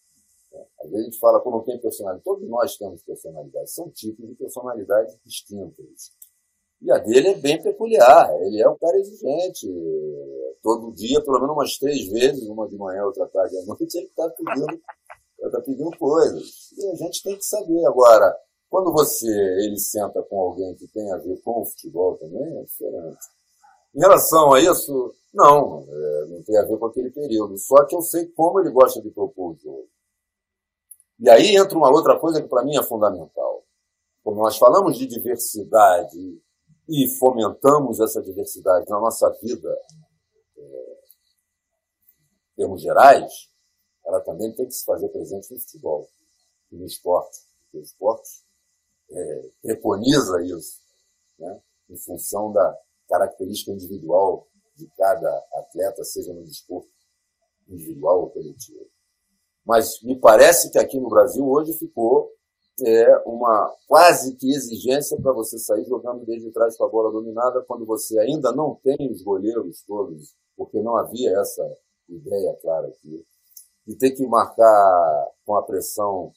Né? 0.52 0.66
Às 0.80 0.90
vezes 0.90 1.00
a 1.00 1.10
gente 1.10 1.18
fala 1.18 1.40
como 1.40 1.56
não 1.56 1.64
tem 1.64 1.80
personalidade. 1.80 2.24
Todos 2.24 2.48
nós 2.48 2.76
temos 2.76 3.02
personalidade. 3.02 3.70
São 3.70 3.90
tipos 3.90 4.28
de 4.28 4.34
personalidade 4.34 5.18
distintas. 5.24 6.12
E 6.82 6.90
a 6.90 6.98
dele 6.98 7.28
é 7.28 7.34
bem 7.34 7.62
peculiar. 7.62 8.30
Ele 8.42 8.60
é 8.60 8.68
um 8.68 8.76
cara 8.76 8.98
exigente. 8.98 9.68
Todo 10.60 10.92
dia, 10.92 11.20
pelo 11.22 11.40
menos 11.40 11.54
umas 11.54 11.78
três 11.78 12.08
vezes, 12.08 12.46
uma 12.48 12.68
de 12.68 12.76
manhã, 12.76 13.04
outra 13.04 13.26
tarde, 13.28 13.56
à 13.56 13.64
noite, 13.64 13.96
ele 13.96 14.06
está 14.06 14.28
pedindo 14.30 14.80
está 15.46 15.60
pedindo 15.60 15.90
coisas. 15.98 16.72
E 16.78 16.86
a 16.90 16.94
gente 16.94 17.22
tem 17.22 17.36
que 17.36 17.44
saber. 17.44 17.84
Agora, 17.86 18.36
quando 18.68 18.92
você 18.92 19.28
ele 19.28 19.78
senta 19.78 20.22
com 20.22 20.40
alguém 20.40 20.74
que 20.76 20.86
tem 20.88 21.10
a 21.12 21.18
ver 21.18 21.40
com 21.42 21.62
o 21.62 21.66
futebol 21.66 22.16
também, 22.16 22.58
é 22.58 22.62
diferente. 22.62 23.18
Em 23.94 24.00
relação 24.00 24.52
a 24.52 24.60
isso, 24.60 25.14
não, 25.34 25.84
é, 25.88 26.26
não 26.28 26.42
tem 26.42 26.56
a 26.58 26.64
ver 26.64 26.78
com 26.78 26.86
aquele 26.86 27.10
período. 27.10 27.58
Só 27.58 27.84
que 27.84 27.94
eu 27.94 28.02
sei 28.02 28.26
como 28.28 28.60
ele 28.60 28.70
gosta 28.70 29.00
de 29.02 29.10
propor 29.10 29.52
o 29.52 29.56
jogo. 29.56 29.88
E 31.20 31.28
aí 31.28 31.56
entra 31.56 31.76
uma 31.76 31.90
outra 31.90 32.18
coisa 32.18 32.40
que 32.40 32.48
para 32.48 32.64
mim 32.64 32.76
é 32.76 32.82
fundamental. 32.82 33.64
Como 34.24 34.40
nós 34.40 34.56
falamos 34.56 34.96
de 34.96 35.06
diversidade 35.06 36.40
e 36.92 37.08
fomentamos 37.18 38.00
essa 38.00 38.20
diversidade 38.20 38.84
na 38.86 39.00
nossa 39.00 39.30
vida, 39.42 39.74
é, 40.58 41.00
em 42.52 42.56
termos 42.56 42.82
gerais, 42.82 43.32
ela 44.04 44.20
também 44.20 44.54
tem 44.54 44.66
que 44.66 44.74
se 44.74 44.84
fazer 44.84 45.08
presente 45.08 45.50
no 45.50 45.58
futebol 45.58 46.06
e 46.70 46.76
no 46.76 46.84
esporte. 46.84 47.38
Porque 47.62 47.78
o 47.78 47.80
esporte 47.80 48.28
é, 49.10 49.50
preconiza 49.62 50.42
isso, 50.44 50.82
né? 51.38 51.62
em 51.88 51.96
função 51.96 52.52
da 52.52 52.78
característica 53.08 53.72
individual 53.72 54.46
de 54.76 54.86
cada 54.94 55.34
atleta, 55.54 56.04
seja 56.04 56.34
no 56.34 56.44
desporto 56.44 56.90
individual 57.70 58.24
ou 58.24 58.30
coletivo. 58.30 58.86
Mas 59.64 60.02
me 60.02 60.20
parece 60.20 60.70
que 60.70 60.78
aqui 60.78 61.00
no 61.00 61.08
Brasil 61.08 61.48
hoje 61.48 61.72
ficou 61.78 62.30
é, 62.80 63.16
uma 63.26 63.70
quase 63.86 64.34
que 64.36 64.50
exigência 64.50 65.20
para 65.20 65.32
você 65.32 65.58
sair 65.58 65.84
jogando 65.84 66.24
desde 66.24 66.50
trás 66.50 66.76
com 66.76 66.84
a 66.84 66.88
bola 66.88 67.12
dominada 67.12 67.62
quando 67.66 67.84
você 67.84 68.18
ainda 68.18 68.52
não 68.52 68.76
tem 68.82 69.10
os 69.10 69.22
goleiros 69.22 69.82
todos, 69.86 70.34
porque 70.56 70.80
não 70.80 70.96
havia 70.96 71.38
essa 71.38 71.62
ideia 72.08 72.56
clara 72.62 72.88
aqui. 72.88 73.24
De 73.86 73.96
ter 73.96 74.12
que 74.12 74.26
marcar 74.26 75.28
com 75.44 75.56
a 75.56 75.62
pressão 75.62 76.32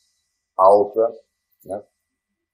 alta, 0.58 1.14
né? 1.64 1.84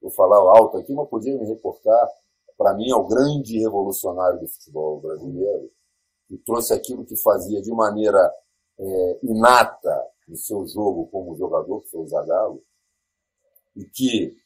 Vou 0.02 0.12
falar 0.12 0.38
alto 0.38 0.78
aqui, 0.78 0.94
mas 0.94 1.08
podia 1.10 1.38
me 1.38 1.46
reportar, 1.46 2.10
para 2.58 2.74
mim, 2.74 2.92
ao 2.92 3.08
grande 3.08 3.60
revolucionário 3.60 4.40
do 4.40 4.48
futebol 4.48 5.00
brasileiro, 5.00 5.72
que 6.28 6.38
trouxe 6.40 6.74
aquilo 6.74 7.06
que 7.06 7.16
fazia 7.18 7.62
de 7.62 7.72
maneira 7.72 8.34
é, 8.80 9.20
inata 9.24 10.08
no 10.28 10.36
seu 10.36 10.66
jogo 10.68 11.08
como 11.08 11.36
jogador, 11.36 11.82
que 11.82 11.90
foi 11.90 12.02
o 12.02 12.08
Zagallo, 12.08 12.64
e 13.76 13.86
que 13.86 14.38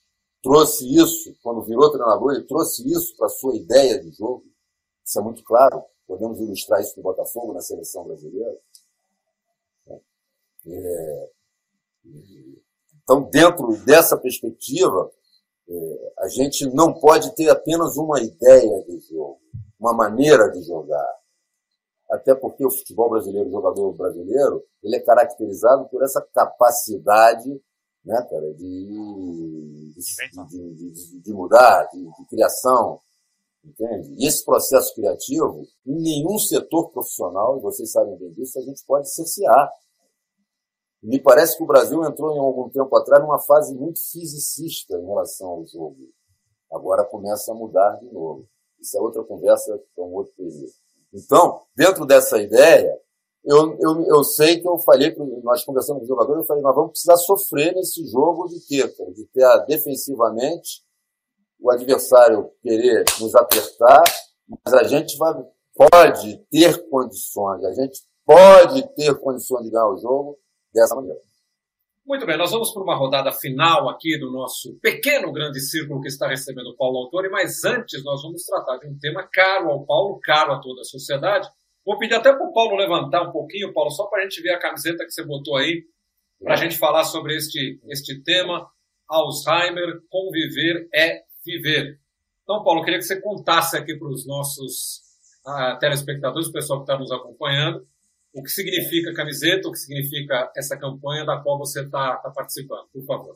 trouxe 0.41 0.85
isso, 0.95 1.35
quando 1.41 1.63
virou 1.63 1.91
treinador, 1.91 2.33
ele 2.33 2.43
trouxe 2.43 2.87
isso 2.87 3.15
para 3.17 3.27
a 3.27 3.29
sua 3.29 3.55
ideia 3.55 3.99
de 3.99 4.11
jogo. 4.11 4.45
Isso 5.03 5.19
é 5.19 5.23
muito 5.23 5.43
claro. 5.43 5.83
Podemos 6.07 6.39
ilustrar 6.39 6.81
isso 6.81 6.93
com 6.93 7.01
o 7.01 7.03
Botafogo 7.03 7.53
na 7.53 7.61
seleção 7.61 8.03
brasileira. 8.03 8.55
É, 10.67 11.29
então, 13.03 13.23
dentro 13.29 13.75
dessa 13.85 14.17
perspectiva, 14.17 15.11
é, 15.67 16.13
a 16.19 16.27
gente 16.27 16.67
não 16.73 16.93
pode 16.93 17.33
ter 17.35 17.49
apenas 17.49 17.97
uma 17.97 18.21
ideia 18.21 18.83
de 18.83 18.99
jogo, 18.99 19.39
uma 19.79 19.93
maneira 19.93 20.49
de 20.51 20.61
jogar. 20.63 21.19
Até 22.09 22.35
porque 22.35 22.65
o 22.65 22.71
futebol 22.71 23.09
brasileiro, 23.09 23.49
o 23.49 23.51
jogador 23.51 23.93
brasileiro, 23.93 24.63
ele 24.83 24.95
é 24.95 24.99
caracterizado 24.99 25.89
por 25.89 26.03
essa 26.03 26.21
capacidade 26.33 27.59
né, 28.05 28.21
cara, 28.29 28.53
de, 28.53 29.95
de, 29.95 30.73
de, 30.73 31.19
de 31.21 31.33
mudar, 31.33 31.89
de, 31.91 32.25
criação, 32.29 32.99
entende? 33.63 34.15
E 34.19 34.27
esse 34.27 34.45
processo 34.45 34.93
criativo, 34.93 35.65
em 35.85 35.95
nenhum 36.01 36.37
setor 36.37 36.91
profissional, 36.91 37.59
vocês 37.59 37.91
sabem 37.91 38.15
bem 38.17 38.31
disso, 38.33 38.59
a 38.59 38.61
gente 38.61 38.85
pode 38.85 39.11
cercear. 39.11 39.71
Me 41.01 41.19
parece 41.19 41.57
que 41.57 41.63
o 41.63 41.67
Brasil 41.67 42.03
entrou 42.03 42.35
em 42.35 42.39
algum 42.39 42.69
tempo 42.69 42.95
atrás 42.95 43.23
numa 43.23 43.39
fase 43.39 43.73
muito 43.73 43.99
fisicista 44.11 44.95
em 44.97 45.05
relação 45.05 45.47
ao 45.47 45.65
jogo. 45.65 45.97
Agora 46.71 47.03
começa 47.03 47.51
a 47.51 47.55
mudar 47.55 47.99
de 47.99 48.11
novo. 48.11 48.47
Isso 48.79 48.97
é 48.97 49.01
outra 49.01 49.23
conversa 49.23 49.79
para 49.95 50.03
um 50.03 50.13
outro 50.13 50.33
período. 50.35 50.71
Então, 51.13 51.61
dentro 51.75 52.05
dessa 52.05 52.41
ideia, 52.41 52.99
eu, 53.45 53.77
eu, 53.79 54.05
eu 54.07 54.23
sei 54.23 54.59
que 54.59 54.67
eu 54.67 54.77
falei, 54.79 55.15
nós 55.43 55.63
conversamos 55.63 55.99
com 55.99 56.05
o 56.05 56.07
jogador, 56.07 56.37
eu 56.37 56.43
falei, 56.43 56.63
nós 56.63 56.75
vamos 56.75 56.91
precisar 56.91 57.17
sofrer 57.17 57.73
nesse 57.75 58.05
jogo 58.07 58.47
de 58.47 58.59
quê? 58.67 58.87
De 59.13 59.25
ter 59.27 59.65
defensivamente 59.67 60.83
o 61.59 61.71
adversário 61.71 62.51
querer 62.61 63.05
nos 63.19 63.35
apertar, 63.35 64.03
mas 64.47 64.73
a 64.73 64.83
gente 64.83 65.15
vai, 65.17 65.33
pode 65.75 66.37
ter 66.49 66.89
condições, 66.89 67.63
a 67.63 67.73
gente 67.73 68.01
pode 68.25 68.81
ter 68.95 69.13
condições 69.19 69.63
de 69.63 69.71
ganhar 69.71 69.89
o 69.89 69.97
jogo 69.97 70.37
dessa 70.73 70.95
maneira. 70.95 71.19
Muito 72.05 72.25
bem, 72.25 72.37
nós 72.37 72.51
vamos 72.51 72.71
para 72.71 72.83
uma 72.83 72.95
rodada 72.95 73.31
final 73.31 73.89
aqui 73.89 74.19
do 74.19 74.31
nosso 74.31 74.75
pequeno 74.79 75.31
grande 75.31 75.59
círculo 75.59 76.01
que 76.01 76.07
está 76.07 76.27
recebendo 76.27 76.67
o 76.67 76.77
Paulo 76.77 76.99
Autori, 76.99 77.29
mas 77.29 77.63
antes 77.63 78.03
nós 78.03 78.21
vamos 78.21 78.43
tratar 78.43 78.77
de 78.77 78.87
um 78.87 78.97
tema 78.97 79.27
caro 79.31 79.71
ao 79.71 79.85
Paulo, 79.85 80.19
caro 80.21 80.53
a 80.53 80.61
toda 80.61 80.81
a 80.81 80.85
sociedade. 80.85 81.47
Vou 81.85 81.97
pedir 81.99 82.15
até 82.15 82.33
para 82.33 82.45
o 82.45 82.51
Paulo 82.51 82.75
levantar 82.75 83.21
um 83.21 83.31
pouquinho, 83.31 83.73
Paulo, 83.73 83.91
só 83.91 84.07
para 84.07 84.21
a 84.21 84.23
gente 84.23 84.41
ver 84.41 84.51
a 84.51 84.59
camiseta 84.59 85.05
que 85.05 85.11
você 85.11 85.23
botou 85.23 85.55
aí, 85.55 85.83
para 86.41 86.55
a 86.55 86.57
gente 86.57 86.77
falar 86.77 87.03
sobre 87.03 87.35
este, 87.35 87.79
este 87.89 88.21
tema, 88.23 88.67
Alzheimer, 89.07 90.01
conviver 90.09 90.89
é 90.93 91.23
viver. 91.45 91.99
Então, 92.43 92.63
Paulo, 92.63 92.81
eu 92.81 92.83
queria 92.83 92.99
que 92.99 93.05
você 93.05 93.21
contasse 93.21 93.77
aqui 93.77 93.95
para 93.95 94.07
os 94.07 94.25
nossos 94.25 95.01
uh, 95.45 95.77
telespectadores, 95.79 96.47
o 96.47 96.51
pessoal 96.51 96.79
que 96.79 96.91
está 96.91 96.97
nos 96.97 97.11
acompanhando, 97.11 97.87
o 98.33 98.43
que 98.43 98.49
significa 98.49 99.11
a 99.11 99.15
camiseta, 99.15 99.67
o 99.67 99.71
que 99.71 99.79
significa 99.79 100.51
essa 100.55 100.77
campanha 100.77 101.25
da 101.25 101.37
qual 101.37 101.57
você 101.57 101.81
está 101.83 102.17
tá 102.17 102.29
participando, 102.31 102.87
por 102.91 103.03
favor. 103.05 103.35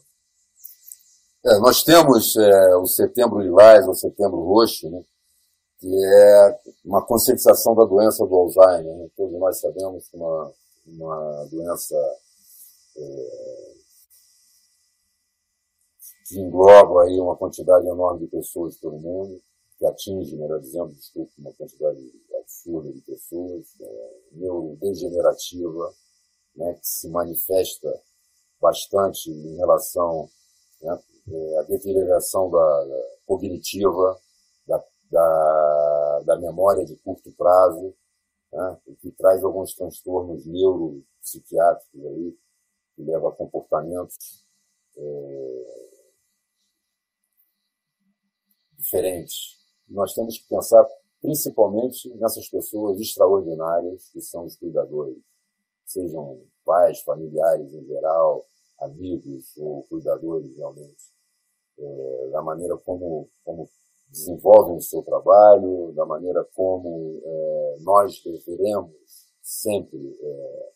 É, 1.45 1.57
nós 1.59 1.83
temos 1.83 2.35
é, 2.35 2.75
o 2.75 2.85
Setembro 2.85 3.39
Lilás, 3.39 3.87
o 3.87 3.93
Setembro 3.93 4.43
Roxo, 4.43 4.89
né, 4.89 5.01
que 5.79 5.87
é 5.87 6.59
uma 6.83 7.05
conscientização 7.05 7.73
da 7.73 7.85
doença 7.85 8.25
do 8.25 8.35
Alzheimer. 8.35 8.97
Né? 8.97 9.09
Todos 9.15 9.39
nós 9.39 9.59
sabemos 9.59 10.09
que 10.09 10.17
uma, 10.17 10.53
uma 10.85 11.45
doença 11.49 11.95
é, 12.97 13.73
que 16.27 16.39
engloba 16.39 17.03
aí 17.03 17.19
uma 17.19 17.35
quantidade 17.35 17.87
enorme 17.87 18.25
de 18.25 18.27
pessoas 18.27 18.77
pelo 18.77 18.99
mundo, 18.99 19.41
que 19.77 19.85
atinge, 19.85 20.35
melhor 20.35 20.59
dizendo, 20.59 20.93
desculpe, 20.93 21.31
uma 21.39 21.53
quantidade 21.53 21.99
absurda 22.39 22.91
de 22.91 23.01
pessoas, 23.01 23.65
é, 23.81 24.11
neurodegenerativa, 24.33 25.93
né, 26.55 26.73
que 26.73 26.87
se 26.87 27.09
manifesta 27.09 27.89
bastante 28.59 29.31
em 29.31 29.55
relação 29.55 30.29
né, 30.81 30.99
é, 31.31 31.57
à 31.59 31.61
deterioração 31.63 32.49
da, 32.51 32.85
da 32.85 33.03
cognitiva, 33.25 34.19
da, 35.09 36.19
da, 36.25 36.37
memória 36.37 36.85
de 36.85 36.95
curto 36.97 37.31
prazo, 37.33 37.95
né, 38.51 38.77
que 38.99 39.11
traz 39.11 39.43
alguns 39.43 39.73
transtornos 39.73 40.45
neuropsiquiátricos 40.45 42.05
aí, 42.05 42.37
que 42.95 43.03
leva 43.03 43.29
a 43.29 43.31
comportamentos 43.31 44.45
é, 44.97 45.89
diferentes. 48.77 49.57
Nós 49.87 50.13
temos 50.13 50.37
que 50.37 50.47
pensar 50.47 50.85
principalmente 51.21 52.09
nessas 52.15 52.47
pessoas 52.47 52.99
extraordinárias 52.99 54.09
que 54.09 54.21
são 54.21 54.45
os 54.45 54.55
cuidadores, 54.55 55.17
sejam 55.85 56.41
pais, 56.63 57.01
familiares 57.01 57.73
em 57.73 57.85
geral, 57.85 58.45
amigos 58.79 59.57
ou 59.57 59.83
cuidadores 59.83 60.55
realmente, 60.55 61.13
é, 61.77 62.29
da 62.31 62.41
maneira 62.41 62.77
como, 62.77 63.29
como 63.43 63.69
desenvolvem 64.09 64.77
o 64.77 64.81
seu 64.81 65.01
trabalho, 65.03 65.93
da 65.93 66.05
maneira 66.05 66.43
como 66.55 67.21
é, 67.23 67.77
nós 67.81 68.21
deveremos 68.23 68.91
sempre 69.41 70.17
é, 70.21 70.71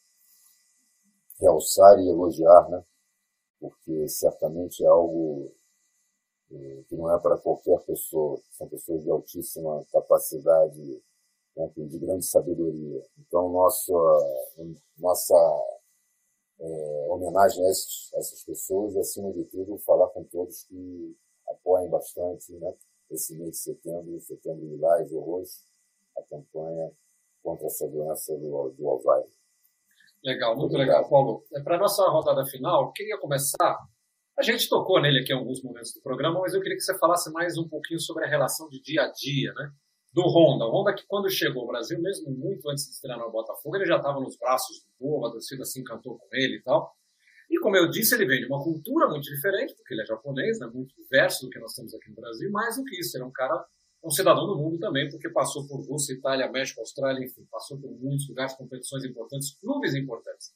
realçar 1.39 1.99
e 1.99 2.09
elogiar, 2.09 2.69
né? 2.69 2.83
porque 3.59 4.07
certamente 4.07 4.83
é 4.83 4.87
algo 4.87 5.51
que 6.87 6.95
não 6.95 7.11
é 7.11 7.19
para 7.19 7.37
qualquer 7.37 7.79
pessoa, 7.81 8.39
são 8.51 8.67
pessoas 8.67 9.03
de 9.03 9.09
altíssima 9.09 9.83
capacidade, 9.91 11.01
né, 11.55 11.71
de 11.75 11.99
grande 11.99 12.25
sabedoria. 12.25 13.03
Então, 13.17 13.49
nossa, 13.49 13.93
nossa 14.97 15.35
é, 16.59 17.07
homenagem 17.09 17.65
a, 17.65 17.69
esses, 17.69 18.13
a, 18.13 18.19
essas 18.19 18.43
pessoas 18.43 18.95
e, 18.95 18.99
acima 18.99 19.31
de 19.33 19.43
tudo, 19.45 19.77
falar 19.79 20.09
com 20.09 20.23
todos 20.25 20.63
que 20.63 21.17
apoiem 21.47 21.89
bastante 21.89 22.53
né, 22.53 22.73
esse 23.15 23.37
mês 23.37 23.51
de 23.51 23.57
setembro, 23.57 24.19
setembro 24.21 24.65
lilás 24.65 25.11
ou 25.11 25.21
roxo, 25.21 25.61
a 26.17 26.21
campanha 26.23 26.91
contra 27.41 27.67
essa 27.67 27.87
doença 27.87 28.37
do, 28.37 28.69
do 28.69 28.89
Alzheimer. 28.89 29.29
Legal, 30.23 30.55
muito 30.55 30.77
legal, 30.77 31.07
Paulo. 31.09 31.45
É, 31.53 31.61
para 31.61 31.75
a 31.75 31.79
nossa 31.79 32.07
rodada 32.09 32.45
final, 32.45 32.93
queria 32.93 33.17
começar 33.17 33.77
a 34.37 34.41
gente 34.41 34.67
tocou 34.67 34.99
nele 34.99 35.19
aqui 35.19 35.31
em 35.31 35.35
alguns 35.35 35.61
momentos 35.61 35.93
do 35.93 36.01
programa, 36.01 36.39
mas 36.39 36.53
eu 36.53 36.61
queria 36.61 36.75
que 36.75 36.83
você 36.83 36.97
falasse 36.97 37.31
mais 37.31 37.55
um 37.55 37.67
pouquinho 37.67 37.99
sobre 37.99 38.25
a 38.25 38.27
relação 38.27 38.67
de 38.67 38.81
dia 38.81 39.03
a 39.03 39.11
dia, 39.11 39.53
né? 39.53 39.71
Do 40.11 40.23
Honda. 40.23 40.65
O 40.65 40.71
Honda 40.71 40.93
que 40.93 41.05
quando 41.07 41.29
chegou 41.29 41.61
ao 41.61 41.67
Brasil, 41.67 42.01
mesmo 42.01 42.31
muito 42.31 42.67
antes 42.69 42.85
de 42.85 42.91
estrear 42.91 43.19
no 43.19 43.31
Botafogo, 43.31 43.75
ele 43.75 43.85
já 43.85 43.97
estava 43.97 44.19
nos 44.19 44.35
braços 44.35 44.79
do 44.79 44.89
povo, 44.97 45.27
a 45.27 45.31
torcida 45.31 45.63
se 45.65 45.79
encantou 45.79 46.17
com 46.17 46.27
ele 46.31 46.57
e 46.57 46.63
tal. 46.63 46.95
E 47.53 47.59
como 47.59 47.77
eu 47.77 47.87
disse, 47.87 48.15
ele 48.15 48.25
vem 48.25 48.39
de 48.39 48.47
uma 48.47 48.63
cultura 48.63 49.07
muito 49.07 49.25
diferente, 49.25 49.75
porque 49.75 49.93
ele 49.93 50.01
é 50.01 50.05
japonês, 50.07 50.57
né? 50.57 50.65
muito 50.73 50.95
diverso 50.95 51.45
do 51.45 51.51
que 51.51 51.59
nós 51.59 51.71
temos 51.75 51.93
aqui 51.93 52.09
no 52.09 52.15
Brasil, 52.15 52.49
mais 52.49 52.77
do 52.77 52.83
que 52.83 52.99
isso, 52.99 53.15
ele 53.15 53.23
é 53.23 53.27
um 53.27 53.31
cara, 53.31 53.63
um 54.03 54.09
cidadão 54.09 54.47
do 54.47 54.57
mundo 54.57 54.79
também, 54.79 55.07
porque 55.07 55.29
passou 55.29 55.67
por 55.67 55.87
Rússia, 55.87 56.13
Itália, 56.13 56.51
México, 56.51 56.79
Austrália, 56.79 57.23
enfim, 57.23 57.45
passou 57.51 57.79
por 57.79 57.91
muitos 57.91 58.27
lugares, 58.27 58.55
competições 58.55 59.05
importantes, 59.05 59.55
clubes 59.61 59.93
importantes. 59.93 60.51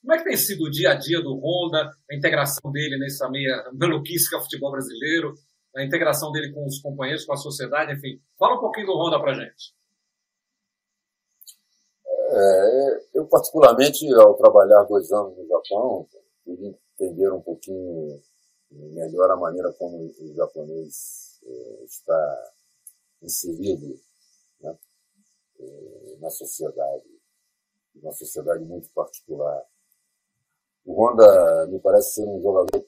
Como 0.00 0.14
é 0.14 0.16
que 0.16 0.24
tem 0.24 0.38
sido 0.38 0.64
o 0.64 0.70
dia 0.70 0.92
a 0.92 0.94
dia 0.94 1.20
do 1.20 1.38
Honda, 1.38 1.90
a 2.10 2.16
integração 2.16 2.72
dele 2.72 2.96
nessa 2.98 3.28
meia 3.28 3.70
maluquice 3.74 4.30
que 4.30 4.34
é 4.34 4.38
o 4.38 4.40
futebol 4.40 4.70
brasileiro, 4.70 5.34
a 5.76 5.84
integração 5.84 6.32
dele 6.32 6.50
com 6.50 6.64
os 6.64 6.80
companheiros, 6.80 7.26
com 7.26 7.34
a 7.34 7.36
sociedade, 7.36 7.92
enfim. 7.92 8.18
Fala 8.38 8.56
um 8.56 8.60
pouquinho 8.60 8.86
do 8.86 8.96
Honda 8.96 9.20
pra 9.20 9.34
gente. 9.34 9.76
É, 12.30 13.18
eu, 13.18 13.26
particularmente, 13.26 14.10
ao 14.14 14.34
trabalhar 14.34 14.84
dois 14.84 15.12
anos 15.12 15.36
no 15.36 15.46
Japão, 15.46 16.08
pude 16.48 16.78
entender 16.98 17.30
um 17.30 17.42
pouquinho 17.42 18.22
melhor 18.70 19.30
a 19.30 19.36
maneira 19.36 19.70
como 19.74 19.98
o 19.98 20.34
japonês 20.34 21.40
é, 21.44 21.84
está 21.84 22.52
inserido 23.22 24.00
né, 24.60 24.78
é, 25.60 26.16
na 26.20 26.30
sociedade, 26.30 27.04
uma 27.96 28.12
sociedade 28.12 28.64
muito 28.64 28.90
particular. 28.92 29.62
O 30.86 30.94
Honda 30.94 31.66
me 31.66 31.78
parece 31.80 32.14
ser 32.14 32.26
um 32.26 32.40
jogador, 32.40 32.86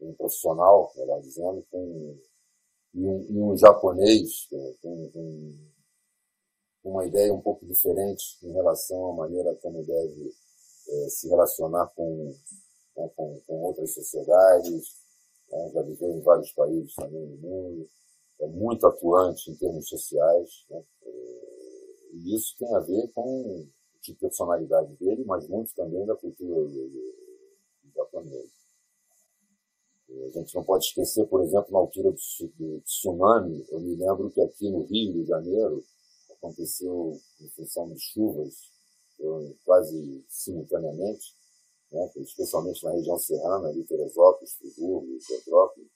um 0.00 0.12
profissional, 0.14 0.92
melhor 0.96 1.20
dizendo, 1.20 1.64
com, 1.70 2.18
e, 2.94 3.06
um, 3.06 3.22
e 3.30 3.40
um 3.40 3.56
japonês 3.56 4.48
com, 4.82 5.10
com, 5.12 5.68
uma 6.82 7.06
ideia 7.06 7.34
um 7.34 7.40
pouco 7.40 7.66
diferente 7.66 8.38
em 8.42 8.52
relação 8.52 9.10
à 9.10 9.14
maneira 9.14 9.54
como 9.56 9.84
deve 9.84 10.32
é, 10.88 11.08
se 11.10 11.28
relacionar 11.28 11.86
com, 11.88 12.34
né, 12.98 13.10
com, 13.16 13.40
com, 13.46 13.62
outras 13.62 13.94
sociedades. 13.94 14.96
Né, 15.50 15.70
já 15.72 15.82
viveu 15.82 16.10
em 16.10 16.20
vários 16.20 16.52
países 16.52 16.94
também 16.94 17.26
no 17.26 17.36
mundo. 17.36 17.88
É 18.40 18.46
muito 18.46 18.86
atuante 18.86 19.50
em 19.50 19.56
termos 19.56 19.88
sociais. 19.88 20.66
Né, 20.70 20.82
é, 21.04 22.10
e 22.12 22.34
isso 22.34 22.56
tem 22.58 22.74
a 22.74 22.80
ver 22.80 23.08
com 23.14 23.66
tipo 24.00 24.18
de 24.18 24.20
personalidade 24.20 24.94
dele, 24.96 25.24
mas 25.24 25.48
muito 25.48 25.74
também 25.74 26.04
da 26.06 26.16
cultura 26.16 26.68
japonês. 27.94 28.50
A 30.10 30.38
gente 30.38 30.54
não 30.54 30.64
pode 30.64 30.86
esquecer, 30.86 31.26
por 31.26 31.42
exemplo, 31.42 31.70
na 31.70 31.78
altura 31.78 32.10
do 32.10 32.80
tsunami, 32.80 33.66
eu 33.70 33.80
me 33.80 33.94
lembro 33.94 34.30
que 34.30 34.40
aqui 34.40 34.70
no 34.70 34.84
Rio 34.84 35.12
de 35.12 35.26
Janeiro 35.26 35.84
aconteceu 36.30 37.12
em 37.40 37.48
função 37.50 37.92
de 37.92 38.00
chuvas 38.00 38.54
quase 39.64 40.24
simultaneamente, 40.28 41.34
né, 41.90 42.10
especialmente 42.16 42.84
na 42.84 42.92
região 42.92 43.18
serrana, 43.18 43.68
ali, 43.68 43.84
Teresópolis, 43.84 44.54
Friburgo, 44.54 45.18
Petrópolis, 45.26 45.88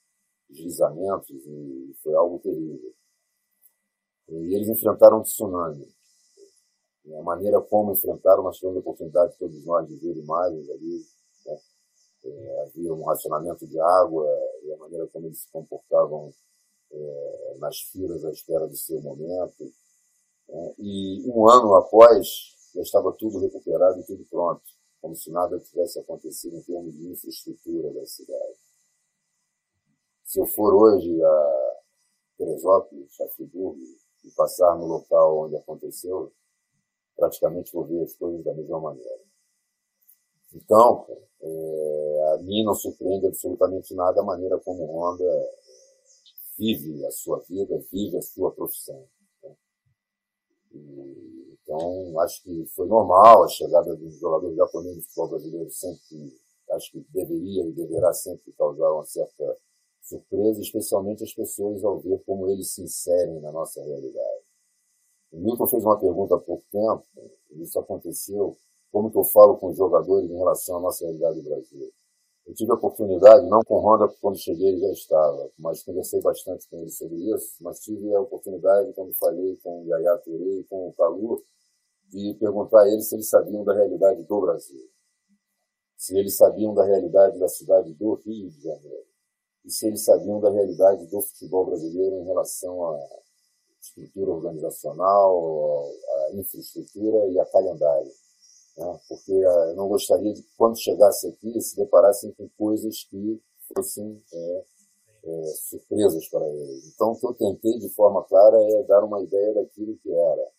deslizamentos, 0.49 1.29
e 1.29 1.95
foi 2.01 2.13
algo 2.15 2.39
terrível. 2.39 2.93
E 4.29 4.55
eles 4.55 4.69
enfrentaram 4.69 5.19
um 5.19 5.23
tsunami. 5.23 5.87
E 7.05 7.13
a 7.15 7.21
maneira 7.21 7.61
como 7.61 7.91
enfrentaram, 7.91 8.43
nós 8.43 8.57
tivemos 8.57 8.77
a 8.77 8.79
oportunidade, 8.79 9.37
todos 9.37 9.65
nós, 9.65 9.87
de 9.87 9.95
ver 9.97 10.15
imagens 10.17 10.69
ali, 10.69 11.05
né, 11.45 11.59
é, 12.25 12.61
havia 12.63 12.93
um 12.93 13.03
racionamento 13.03 13.67
de 13.67 13.79
água 13.79 14.25
e 14.63 14.71
a 14.71 14.77
maneira 14.77 15.07
como 15.07 15.25
eles 15.27 15.41
se 15.41 15.51
comportavam 15.51 16.33
é, 16.91 17.55
nas 17.59 17.79
filas 17.81 18.23
à 18.23 18.31
espera 18.31 18.67
do 18.67 18.75
seu 18.75 19.01
momento. 19.01 19.73
Né? 20.47 20.73
E 20.79 21.29
um 21.29 21.49
ano 21.49 21.75
após, 21.75 22.27
já 22.73 22.81
estava 22.81 23.11
tudo 23.13 23.39
recuperado 23.39 23.99
e 23.99 24.05
tudo 24.05 24.25
pronto, 24.29 24.63
como 25.03 25.17
se 25.17 25.29
nada 25.29 25.59
tivesse 25.59 25.99
acontecido 25.99 26.55
em 26.55 26.61
termos 26.61 26.95
de 26.95 27.11
infraestrutura 27.11 27.91
da 27.91 28.05
cidade. 28.05 28.57
Se 30.23 30.39
eu 30.39 30.47
for 30.47 30.73
hoje 30.73 31.21
a 31.21 31.81
Teresópolis, 32.37 33.19
a 33.19 33.27
e 34.23 34.31
passar 34.31 34.77
no 34.77 34.85
local 34.85 35.39
onde 35.39 35.57
aconteceu, 35.57 36.31
praticamente 37.17 37.73
vou 37.73 37.83
ver 37.83 38.01
as 38.01 38.13
coisas 38.13 38.45
da 38.45 38.53
mesma 38.53 38.79
maneira. 38.79 39.19
Então, 40.53 41.05
é, 41.41 42.33
a 42.35 42.37
mim 42.43 42.63
não 42.63 42.73
surpreende 42.73 43.27
absolutamente 43.27 43.93
nada 43.93 44.21
a 44.21 44.23
maneira 44.23 44.57
como 44.59 44.85
Honda 44.85 45.25
vive 46.57 47.05
a 47.05 47.11
sua 47.11 47.39
vida, 47.41 47.77
vive 47.91 48.17
a 48.17 48.21
sua 48.21 48.53
profissão. 48.53 49.05
Né? 49.43 49.55
E, 50.71 51.32
então, 51.73 52.19
acho 52.19 52.43
que 52.43 52.65
foi 52.75 52.87
normal 52.87 53.43
a 53.43 53.47
chegada 53.47 53.95
dos 53.95 54.19
jogadores 54.19 54.55
japoneses 54.55 54.97
no 54.97 55.03
futebol 55.03 55.29
brasileiro, 55.29 55.71
sempre 55.71 56.33
acho 56.71 56.91
que 56.91 57.05
deveria 57.11 57.65
e 57.65 57.71
deverá 57.71 58.13
sempre 58.13 58.53
causar 58.53 58.91
uma 58.93 59.05
certa 59.05 59.57
surpresa, 60.01 60.61
especialmente 60.61 61.23
as 61.23 61.33
pessoas 61.33 61.83
ao 61.83 61.99
ver 61.99 62.21
como 62.25 62.47
eles 62.49 62.73
se 62.73 62.83
inserem 62.83 63.39
na 63.41 63.51
nossa 63.51 63.83
realidade. 63.83 64.43
O 65.31 65.39
Milton 65.39 65.65
fez 65.65 65.83
uma 65.83 65.99
pergunta 65.99 66.35
há 66.35 66.39
pouco 66.39 66.63
tempo, 66.71 67.03
isso 67.53 67.79
aconteceu, 67.79 68.55
como 68.91 69.09
que 69.09 69.17
eu 69.17 69.23
falo 69.23 69.57
com 69.57 69.69
os 69.69 69.77
jogadores 69.77 70.29
em 70.29 70.37
relação 70.37 70.77
à 70.77 70.79
nossa 70.79 71.03
realidade 71.05 71.41
do 71.41 71.49
Brasil. 71.49 71.91
Eu 72.45 72.53
tive 72.53 72.71
a 72.71 72.75
oportunidade, 72.75 73.47
não 73.47 73.61
com 73.65 73.79
Honda, 73.79 74.13
quando 74.21 74.37
cheguei 74.37 74.67
ele 74.67 74.81
já 74.81 74.91
estava, 74.91 75.49
mas 75.57 75.81
conversei 75.81 76.21
bastante 76.21 76.67
com 76.69 76.77
ele 76.77 76.91
sobre 76.91 77.15
isso, 77.33 77.55
mas 77.61 77.79
tive 77.79 78.13
a 78.13 78.21
oportunidade, 78.21 78.93
quando 78.93 79.13
falei 79.13 79.55
com 79.63 79.81
o 79.81 79.87
Yaya 79.87 80.17
Touré 80.17 80.59
e 80.59 80.63
com 80.65 80.89
o 80.89 80.93
Calu, 80.93 81.41
de 82.15 82.35
perguntar 82.35 82.83
a 82.83 82.87
eles 82.89 83.09
se 83.09 83.15
eles 83.15 83.29
sabiam 83.29 83.63
da 83.63 83.73
realidade 83.73 84.23
do 84.23 84.41
Brasil, 84.41 84.89
se 85.97 86.17
eles 86.17 86.37
sabiam 86.37 86.73
da 86.73 86.83
realidade 86.83 87.39
da 87.39 87.47
cidade 87.47 87.93
do 87.93 88.13
Rio 88.15 88.49
de 88.49 88.61
Janeiro, 88.61 89.05
e 89.65 89.71
se 89.71 89.87
eles 89.87 90.03
sabiam 90.03 90.39
da 90.39 90.49
realidade 90.49 91.05
do 91.07 91.21
futebol 91.21 91.65
brasileiro 91.65 92.17
em 92.17 92.25
relação 92.25 92.91
à 92.91 92.99
estrutura 93.81 94.31
organizacional, 94.31 95.89
à 96.29 96.35
infraestrutura 96.35 97.27
e 97.29 97.39
a 97.39 97.45
calendário 97.45 98.11
né? 98.77 98.99
porque 99.07 99.31
uh, 99.31 99.69
eu 99.69 99.75
não 99.75 99.87
gostaria 99.87 100.33
de 100.33 100.43
quando 100.57 100.79
chegasse 100.79 101.27
aqui, 101.27 101.59
se 101.61 101.75
deparassem 101.75 102.31
com 102.33 102.49
coisas 102.57 103.03
que 103.09 103.41
fossem 103.73 104.21
é, 104.33 104.63
é, 105.25 105.45
surpresas 105.69 106.27
para 106.29 106.47
eles. 106.47 106.93
Então, 106.93 107.11
o 107.11 107.19
que 107.19 107.25
eu 107.25 107.33
tentei, 107.33 107.79
de 107.79 107.89
forma 107.89 108.23
clara, 108.23 108.57
é 108.57 108.83
dar 108.83 109.03
uma 109.03 109.21
ideia 109.21 109.53
daquilo 109.53 109.97
que 109.97 110.11
era. 110.11 110.51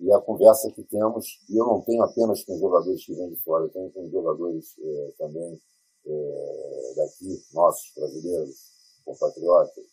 E 0.00 0.12
a 0.12 0.20
conversa 0.20 0.70
que 0.72 0.82
temos, 0.84 1.40
e 1.48 1.56
eu 1.56 1.66
não 1.66 1.80
tenho 1.82 2.02
apenas 2.02 2.44
com 2.44 2.58
jogadores 2.58 3.04
que 3.04 3.14
vêm 3.14 3.30
de 3.30 3.36
fora, 3.36 3.64
eu 3.64 3.70
tenho 3.70 3.90
com 3.90 4.10
jogadores 4.10 4.74
é, 4.82 5.12
também 5.18 5.60
é, 6.06 6.92
daqui, 6.96 7.42
nossos, 7.52 7.92
brasileiros, 7.96 8.56
compatriotas, 9.04 9.84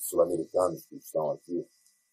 sul-americanos 0.00 0.86
que 0.86 0.96
estão 0.96 1.30
aqui, 1.32 1.66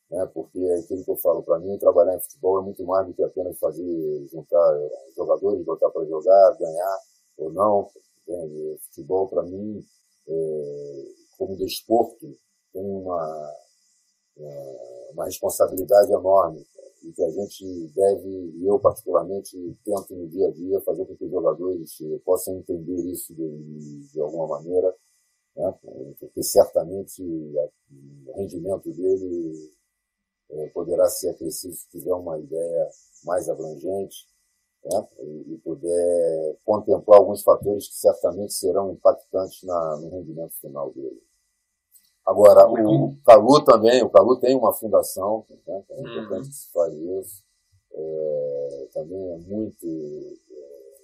né? 0.10 0.26
porque 0.34 0.60
aquilo 0.80 1.04
que 1.04 1.12
eu 1.12 1.18
falo, 1.18 1.44
para 1.44 1.60
mim, 1.60 1.78
trabalhar 1.78 2.16
em 2.16 2.22
futebol 2.22 2.60
é 2.60 2.64
muito 2.64 2.84
mais 2.86 3.08
do 3.08 3.14
que 3.14 3.24
apenas 3.24 3.58
fazer, 3.58 4.28
juntar 4.32 4.90
jogadores, 5.16 5.66
botar 5.66 5.90
para 5.90 6.06
jogar, 6.06 6.58
ganhar 6.58 7.00
ou 7.38 7.52
não. 7.52 7.90
Entende? 8.22 8.78
Futebol, 8.86 9.28
para 9.28 9.44
mim, 9.44 9.86
é, 10.28 11.06
como 11.38 11.58
desporto, 11.58 12.38
tem 12.72 12.86
uma, 12.86 13.54
é, 14.38 15.10
uma 15.14 15.26
responsabilidade 15.26 16.12
enorme 16.12 16.66
e 17.04 17.12
que 17.12 17.24
a 17.24 17.30
gente 17.30 17.88
deve, 17.96 18.30
e 18.30 18.66
eu 18.66 18.80
particularmente, 18.80 19.58
tento 19.84 20.16
no 20.16 20.28
dia 20.28 20.48
a 20.48 20.52
dia 20.52 20.82
fazer 20.82 21.06
com 21.06 21.16
que 21.16 21.26
os 21.26 21.32
jogadores 21.32 21.98
possam 22.24 22.58
entender 22.58 23.12
isso 23.12 23.34
de, 23.34 24.08
de 24.12 24.22
alguma 24.22 24.48
maneira, 24.48 24.96
né? 25.56 25.74
porque 26.20 26.42
certamente 26.42 27.22
o 27.22 28.34
rendimento 28.36 28.92
dele 28.92 29.72
é, 30.52 30.68
poderá 30.70 31.08
ser 31.10 31.30
acrescido 31.30 31.74
se 31.74 31.88
tiver 31.90 32.14
uma 32.14 32.40
ideia 32.40 32.90
mais 33.24 33.50
abrangente 33.50 34.28
né, 34.86 35.08
e, 35.20 35.54
e, 35.54 35.58
puder 35.60 36.58
contemplar 36.66 37.20
alguns 37.20 37.42
fatores 37.44 37.88
que 37.88 37.96
certamente 37.96 38.54
serão 38.54 38.92
impactantes 38.92 39.64
na, 39.64 39.98
no 39.98 40.10
rendimento 40.10 40.54
final 40.60 40.92
dele. 40.92 41.22
Agora, 42.26 42.68
o 42.68 43.18
Calu 43.26 43.64
também, 43.66 44.02
o 44.02 44.10
Calu 44.10 44.40
tem 44.40 44.56
uma 44.56 44.74
fundação, 44.74 45.46
né, 45.68 45.84
é 45.90 46.00
importante 46.00 46.48
que 46.48 46.56
se 46.56 46.70
isso, 47.20 47.44
é, 47.92 48.88
também 48.94 49.34
é 49.34 49.38
muito 49.38 49.86
é, 49.86 51.00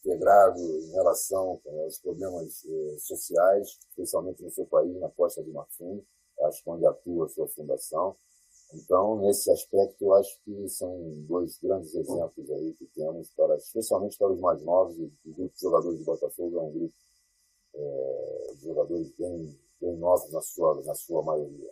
integrado 0.00 0.60
em 0.60 0.92
relação 0.92 1.60
aos 1.66 1.98
problemas 1.98 2.64
é, 2.66 2.98
sociais, 2.98 3.78
especialmente 3.90 4.42
no 4.42 4.50
seu 4.50 4.66
país, 4.66 4.94
na 5.00 5.08
Costa 5.08 5.42
do 5.42 5.52
Marfim, 5.52 6.04
acho 6.42 6.62
que 6.62 6.70
onde 6.70 6.86
atua 6.86 7.26
a 7.26 7.28
sua 7.28 7.48
fundação. 7.48 8.16
Então, 8.74 9.18
nesse 9.20 9.50
aspecto, 9.50 10.02
eu 10.02 10.14
acho 10.14 10.38
que 10.44 10.68
são 10.68 10.98
dois 11.28 11.58
grandes 11.58 11.94
exemplos 11.94 12.50
aí 12.50 12.72
que 12.74 12.86
temos, 12.94 13.30
para, 13.30 13.56
especialmente 13.56 14.16
para 14.16 14.32
os 14.32 14.40
mais 14.40 14.62
novos, 14.62 14.96
o 14.98 15.10
grupo 15.26 15.54
de 15.54 15.60
jogadores 15.60 15.98
de 15.98 16.04
Botafogo 16.04 16.58
é 16.58 16.62
um 16.62 16.72
grupo 16.72 16.94
é, 17.74 18.52
de 18.54 18.62
jogadores 18.62 19.10
bem, 19.18 19.58
bem 19.82 19.98
novos 19.98 20.32
na 20.32 20.40
sua, 20.40 20.80
na 20.86 20.94
sua 20.94 21.22
maioria. 21.22 21.70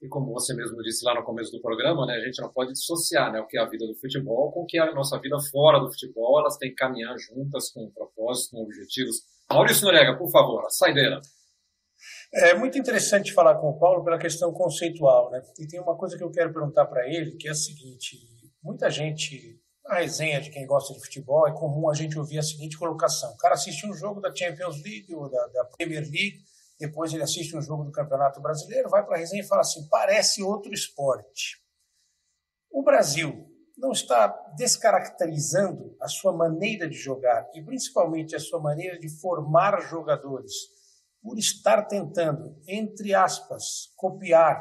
E 0.00 0.08
como 0.08 0.32
você 0.32 0.54
mesmo 0.54 0.80
disse 0.82 1.04
lá 1.04 1.14
no 1.14 1.24
começo 1.24 1.52
do 1.52 1.60
programa, 1.60 2.06
né, 2.06 2.14
a 2.14 2.20
gente 2.20 2.40
não 2.40 2.52
pode 2.52 2.72
dissociar 2.72 3.32
né, 3.32 3.40
o 3.40 3.46
que 3.46 3.58
é 3.58 3.60
a 3.60 3.68
vida 3.68 3.86
do 3.86 3.94
futebol 3.94 4.50
com 4.52 4.62
o 4.62 4.66
que 4.66 4.78
é 4.78 4.80
a 4.80 4.94
nossa 4.94 5.18
vida 5.20 5.36
fora 5.50 5.78
do 5.78 5.90
futebol. 5.90 6.40
Elas 6.40 6.56
têm 6.56 6.70
que 6.70 6.76
caminhar 6.76 7.16
juntas 7.18 7.70
com 7.70 7.90
propósitos, 7.90 8.50
com 8.50 8.62
objetivos. 8.62 9.22
Maurício 9.50 9.84
Norega, 9.84 10.16
por 10.16 10.30
favor, 10.30 10.64
a 10.64 10.70
saideira. 10.70 11.20
É 12.34 12.54
muito 12.54 12.78
interessante 12.78 13.32
falar 13.32 13.56
com 13.56 13.68
o 13.68 13.78
Paulo 13.78 14.02
pela 14.02 14.18
questão 14.18 14.52
conceitual, 14.52 15.30
né? 15.30 15.42
E 15.58 15.66
tem 15.66 15.80
uma 15.80 15.96
coisa 15.96 16.16
que 16.16 16.24
eu 16.24 16.30
quero 16.30 16.52
perguntar 16.52 16.86
para 16.86 17.06
ele, 17.06 17.36
que 17.36 17.46
é 17.46 17.50
a 17.50 17.54
seguinte: 17.54 18.18
muita 18.62 18.90
gente, 18.90 19.60
na 19.84 19.96
resenha 19.96 20.40
de 20.40 20.50
quem 20.50 20.66
gosta 20.66 20.94
de 20.94 21.00
futebol, 21.00 21.46
é 21.46 21.52
comum 21.52 21.88
a 21.88 21.94
gente 21.94 22.18
ouvir 22.18 22.38
a 22.38 22.42
seguinte 22.42 22.78
colocação: 22.78 23.30
o 23.32 23.36
cara 23.36 23.54
assiste 23.54 23.86
um 23.86 23.94
jogo 23.94 24.20
da 24.20 24.34
Champions 24.34 24.82
League 24.82 25.14
ou 25.14 25.30
da, 25.30 25.46
da 25.48 25.64
Premier 25.76 26.02
League, 26.02 26.42
depois 26.78 27.12
ele 27.12 27.22
assiste 27.22 27.56
um 27.56 27.62
jogo 27.62 27.84
do 27.84 27.92
Campeonato 27.92 28.40
Brasileiro, 28.40 28.88
vai 28.88 29.04
para 29.04 29.16
a 29.16 29.18
resenha 29.18 29.42
e 29.42 29.46
fala 29.46 29.60
assim: 29.60 29.86
parece 29.88 30.42
outro 30.42 30.72
esporte. 30.72 31.62
O 32.70 32.82
Brasil 32.82 33.48
não 33.76 33.92
está 33.92 34.28
descaracterizando 34.56 35.96
a 36.00 36.08
sua 36.08 36.32
maneira 36.32 36.88
de 36.88 36.96
jogar 36.96 37.48
e 37.54 37.62
principalmente 37.62 38.34
a 38.34 38.40
sua 38.40 38.60
maneira 38.60 38.98
de 38.98 39.08
formar 39.08 39.80
jogadores 39.82 40.52
por 41.22 41.38
estar 41.38 41.82
tentando, 41.86 42.56
entre 42.66 43.14
aspas, 43.14 43.92
copiar 43.96 44.60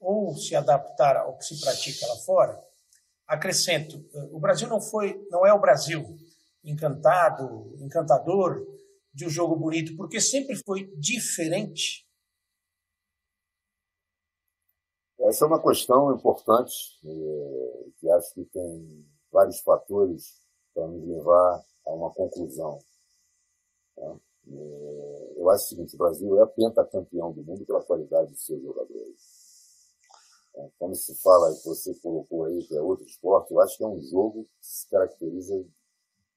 ou 0.00 0.34
se 0.36 0.54
adaptar 0.54 1.16
ao 1.16 1.36
que 1.36 1.44
se 1.44 1.60
pratica 1.60 2.06
lá 2.06 2.16
fora, 2.24 2.60
acrescento, 3.26 3.96
eh, 4.14 4.28
o 4.30 4.38
Brasil 4.38 4.68
não 4.68 4.80
foi, 4.80 5.20
não 5.30 5.44
é 5.44 5.52
o 5.52 5.60
Brasil 5.60 6.16
encantado, 6.64 7.74
encantador 7.80 8.64
de 9.18 9.26
um 9.26 9.28
jogo 9.28 9.56
bonito, 9.56 9.96
porque 9.96 10.20
sempre 10.20 10.54
foi 10.64 10.86
diferente. 10.96 12.06
Essa 15.18 15.44
é 15.44 15.48
uma 15.48 15.60
questão 15.60 16.14
importante, 16.14 16.72
eh, 17.04 17.90
que 17.98 18.08
acho 18.08 18.34
que 18.34 18.44
tem 18.44 19.04
vários 19.32 19.60
fatores 19.60 20.40
para 20.72 20.86
nos 20.86 21.04
levar 21.04 21.64
a 21.84 21.92
uma 21.92 22.12
conclusão. 22.14 22.78
É, 23.96 25.34
eu 25.36 25.50
acho 25.50 25.64
o 25.64 25.68
seguinte, 25.68 25.96
o 25.96 25.98
Brasil 25.98 26.40
é 26.40 26.46
pentacampeão 26.46 27.32
do 27.32 27.42
mundo 27.42 27.66
pela 27.66 27.82
qualidade 27.82 28.30
de 28.30 28.40
seus 28.40 28.62
jogadores. 28.62 29.18
É, 30.54 30.70
quando 30.78 30.94
se 30.94 31.12
fala, 31.16 31.52
você 31.64 31.92
colocou 31.96 32.44
aí, 32.44 32.64
que 32.68 32.76
é 32.76 32.80
outro 32.80 33.04
esporte, 33.04 33.52
eu 33.52 33.60
acho 33.60 33.76
que 33.76 33.82
é 33.82 33.88
um 33.88 34.00
jogo 34.00 34.44
que 34.44 34.66
se 34.66 34.88
caracteriza 34.88 35.66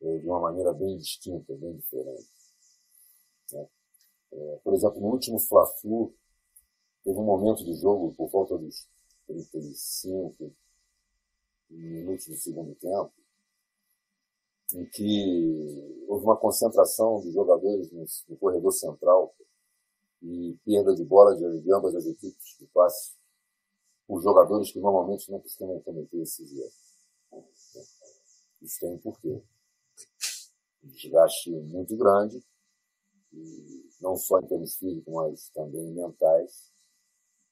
é, 0.01 0.17
de 0.17 0.25
uma 0.25 0.39
maneira 0.39 0.73
bem 0.73 0.97
distinta, 0.97 1.55
bem 1.55 1.75
diferente. 1.75 2.40
Por 4.63 4.73
exemplo, 4.73 5.01
no 5.01 5.07
último 5.07 5.39
Fla-Flu, 5.39 6.13
teve 7.03 7.17
um 7.17 7.23
momento 7.23 7.63
do 7.63 7.73
jogo, 7.75 8.13
por 8.15 8.29
volta 8.29 8.57
dos 8.57 8.87
35 9.27 10.53
minutos 11.69 12.27
do 12.27 12.35
segundo 12.35 12.75
tempo, 12.75 13.13
em 14.73 14.85
que 14.85 16.05
houve 16.07 16.25
uma 16.25 16.37
concentração 16.37 17.19
de 17.21 17.31
jogadores 17.31 17.91
no, 17.91 18.05
no 18.29 18.37
corredor 18.37 18.71
central 18.71 19.35
e 20.21 20.57
perda 20.63 20.95
de 20.95 21.03
bola 21.03 21.35
de, 21.35 21.61
de 21.61 21.73
ambas 21.73 21.95
as 21.95 22.05
equipes 22.05 22.57
de 22.59 22.67
passe 22.67 23.13
por 24.07 24.21
jogadores 24.21 24.71
que 24.71 24.79
normalmente 24.79 25.31
não 25.31 25.39
costumam 25.39 25.79
cometer 25.81 26.21
esses 26.21 26.51
erros. 26.51 26.91
Isso 28.61 28.79
tem 28.79 28.93
um 28.93 28.97
porquê. 28.97 29.41
Um 30.83 30.89
desgaste 30.89 31.49
muito 31.49 31.95
grande, 31.95 32.43
não 34.01 34.15
só 34.15 34.39
em 34.39 34.47
termos 34.47 34.75
físicos, 34.77 35.13
mas 35.13 35.49
também 35.49 35.85
mentais, 35.91 36.71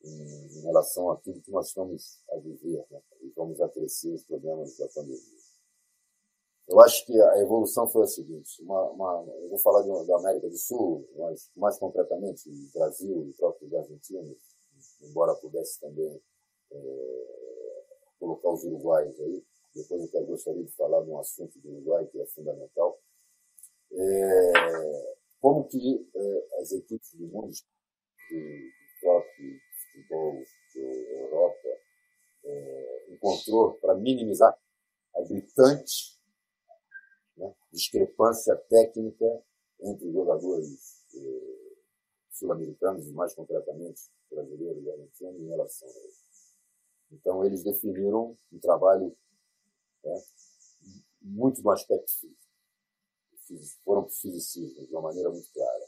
em, 0.03 0.57
em 0.57 0.61
relação 0.61 1.11
àquilo 1.11 1.41
que 1.41 1.51
nós 1.51 1.67
estamos 1.67 2.21
a 2.32 2.38
viver 2.38 2.86
né? 2.89 3.01
e 3.21 3.30
vamos 3.36 3.59
a 3.61 3.69
crescer 3.69 4.13
os 4.13 4.23
problemas 4.23 4.77
da 4.77 4.88
pandemia. 4.88 5.39
Eu 6.67 6.80
acho 6.82 7.03
que 7.05 7.19
a 7.19 7.39
evolução 7.39 7.88
foi 7.88 8.03
a 8.03 8.07
seguinte: 8.07 8.61
uma, 8.61 8.84
uma, 8.91 9.25
eu 9.41 9.49
vou 9.49 9.57
falar 9.59 9.82
de, 9.82 10.07
da 10.07 10.17
América 10.17 10.47
do 10.47 10.57
Sul, 10.57 11.07
mas 11.17 11.49
mais 11.55 11.77
concretamente 11.80 12.49
Brasil 12.73 13.27
e 13.27 13.34
próprio 13.34 13.75
Argentina, 13.77 14.36
embora 15.01 15.36
pudesse 15.36 15.80
também 15.80 16.21
é, 16.71 17.86
colocar 18.19 18.49
os 18.49 18.63
uruguaios 18.63 19.19
aí. 19.19 19.43
Depois 19.75 20.13
eu 20.13 20.25
gostaria 20.25 20.63
de 20.63 20.71
falar 20.75 21.01
de 21.03 21.09
um 21.09 21.19
assunto 21.19 21.57
do 21.59 21.69
Uruguai 21.69 22.05
que 22.07 22.19
é 22.19 22.25
fundamental. 22.27 22.99
É, 23.91 25.17
como 25.40 25.68
que 25.68 26.10
é, 26.16 26.60
as 26.62 26.72
equipes 26.72 27.14
do 27.14 27.28
mundo, 27.28 27.52
do 27.52 29.00
próprio 29.02 29.60
futebol 29.82 30.44
da 30.76 30.82
Europa, 30.82 31.70
é, 32.46 33.14
encontrou 33.14 33.74
para 33.76 33.96
minimizar 33.96 34.58
a 35.16 35.22
gritante 35.22 36.20
né? 37.40 37.54
discrepância 37.72 38.56
técnica 38.70 39.26
entre 39.82 40.08
os 40.08 40.14
jogadores 40.14 41.06
eh, 41.16 41.76
sul-americanos 42.32 43.08
e, 43.08 43.12
mais 43.12 43.34
concretamente, 43.34 44.02
brasileiros 44.30 44.84
e 44.84 44.92
argentinos 44.92 45.42
em 45.42 45.48
relação 45.48 45.88
a 45.88 45.92
ele. 45.92 46.14
Então, 47.12 47.46
eles 47.46 47.64
definiram 47.64 48.38
um 48.52 48.60
trabalho 48.60 49.16
né, 50.04 50.22
muito 51.22 51.62
no 51.64 51.72
aspecto. 51.72 52.12
Foram 53.84 54.08
fisicismo 54.10 54.86
de 54.86 54.93
uma 54.93 55.02
maneira 55.02 55.30
muito 55.30 55.52
clara. 55.54 55.86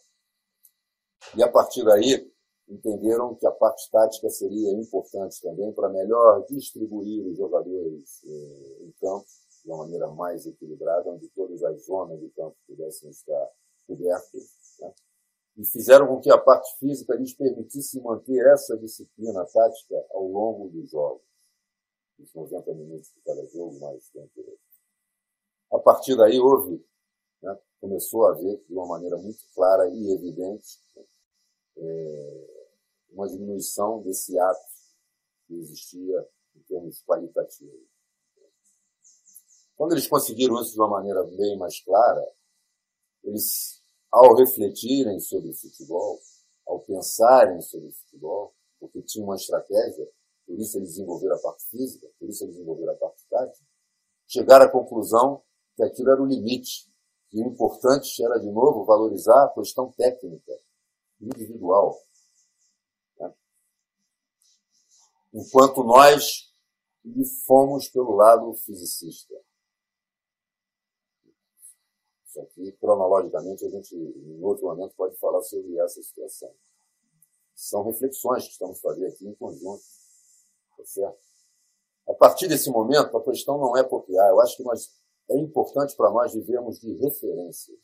E, 1.36 1.44
a 1.44 1.52
partir 1.52 1.84
daí, 1.84 2.32
entenderam 2.68 3.36
que 3.36 3.46
a 3.46 3.52
parte 3.52 3.90
tática 3.92 4.30
seria 4.30 4.72
importante 4.72 5.42
também 5.42 5.72
para 5.74 5.90
melhor 5.90 6.46
distribuir 6.48 7.26
os 7.28 7.38
jogadores 7.38 8.24
eh, 8.26 8.84
em 8.84 8.92
campo 9.00 9.26
de 9.64 9.70
uma 9.70 9.78
maneira 9.80 10.08
mais 10.08 10.46
equilibrada, 10.46 11.10
onde 11.10 11.28
todas 11.30 11.62
as 11.64 11.86
zonas 11.86 12.20
de 12.20 12.30
campo 12.30 12.56
pudessem 12.68 13.10
estar 13.10 13.50
cobertas. 13.88 14.78
Né? 14.80 14.94
E 15.58 15.66
fizeram 15.66 16.08
com 16.08 16.20
que 16.20 16.32
a 16.32 16.38
parte 16.38 16.78
física 16.80 17.16
lhes 17.16 17.34
permitisse 17.34 18.02
manter 18.02 18.46
essa 18.48 18.78
disciplina 18.78 19.46
tática 19.46 20.06
ao 20.12 20.28
longo 20.28 20.70
dos 20.70 20.90
jogos. 20.90 21.22
Os 22.20 22.34
90 22.34 22.74
minutos 22.74 23.12
de 23.14 23.22
cada 23.22 23.46
jogo, 23.48 23.80
mais 23.80 24.08
tempo. 24.10 24.32
A 25.72 25.80
partir 25.80 26.16
daí 26.16 26.40
houve, 26.40 26.84
né, 27.42 27.58
começou 27.80 28.28
a 28.28 28.32
haver 28.32 28.64
de 28.68 28.74
uma 28.74 28.86
maneira 28.86 29.18
muito 29.18 29.44
clara 29.54 29.90
e 29.90 30.14
evidente 30.14 30.80
é, 31.78 32.48
uma 33.10 33.28
diminuição 33.28 34.02
desse 34.02 34.38
ato 34.40 34.72
que 35.48 35.56
existia 35.56 36.28
em 36.56 36.62
termos 36.62 37.04
qualitativos. 37.04 37.90
Quando 39.76 39.94
eles 39.94 40.08
conseguiram 40.08 40.62
isso 40.62 40.74
de 40.74 40.80
uma 40.80 40.90
maneira 40.90 41.24
bem 41.24 41.58
mais 41.58 41.84
clara, 41.84 42.24
eles, 43.24 43.82
ao 44.12 44.36
refletirem 44.36 45.20
sobre 45.20 45.50
o 45.50 45.56
futebol, 45.56 46.20
ao 46.68 46.82
pensarem 46.82 47.60
sobre 47.62 47.88
o 47.88 47.94
futebol, 47.94 48.54
porque 48.80 49.02
tinham 49.02 49.26
uma 49.26 49.36
estratégia, 49.36 50.08
por 50.46 50.60
isso 50.60 50.78
eles 50.78 50.90
desenvolveram 50.90 51.36
a 51.36 51.40
parte 51.40 51.66
física, 51.70 52.08
por 52.20 52.30
isso 52.30 52.44
eles 52.44 52.56
desenvolveram 52.56 52.94
a 52.94 52.98
parte 52.98 53.26
tática, 53.30 53.66
chegaram 54.28 54.66
à 54.66 54.72
conclusão 54.72 55.44
que 55.76 55.84
aquilo 55.84 56.12
era 56.12 56.22
o 56.22 56.26
limite. 56.26 56.91
E 57.34 57.42
o 57.42 57.48
importante 57.48 58.24
era, 58.24 58.38
de 58.40 58.50
novo, 58.50 58.84
valorizar 58.84 59.46
a 59.46 59.50
questão 59.50 59.92
técnica, 59.92 60.52
individual, 61.20 61.98
enquanto 65.34 65.84
nós 65.84 66.54
lhe 67.04 67.26
fomos 67.46 67.88
pelo 67.90 68.16
lado 68.16 68.54
fisicista. 68.56 69.34
Isso 72.28 72.42
aqui, 72.42 72.72
cronologicamente, 72.74 73.66
a 73.66 73.70
gente, 73.70 73.96
em 73.96 74.44
outro 74.44 74.66
momento, 74.66 74.96
pode 74.96 75.18
falar 75.18 75.42
sobre 75.42 75.78
essa 75.80 76.02
situação. 76.02 76.54
São 77.56 77.84
reflexões 77.84 78.46
que 78.46 78.52
estamos 78.52 78.80
fazendo 78.80 79.08
aqui 79.08 79.28
em 79.28 79.36
conjunto. 79.36 79.84
Tá 80.78 80.86
certo? 80.86 81.20
A 82.08 82.14
partir 82.14 82.48
desse 82.48 82.70
momento, 82.70 83.16
a 83.16 83.24
questão 83.24 83.58
não 83.58 83.76
é 83.78 83.84
copiar. 83.84 84.30
Eu 84.30 84.40
acho 84.40 84.58
que 84.58 84.64
nós, 84.64 84.90
é 85.32 85.38
importante 85.38 85.96
para 85.96 86.12
nós 86.12 86.34
vivermos 86.34 86.80
de 86.80 86.94
referências. 86.98 87.80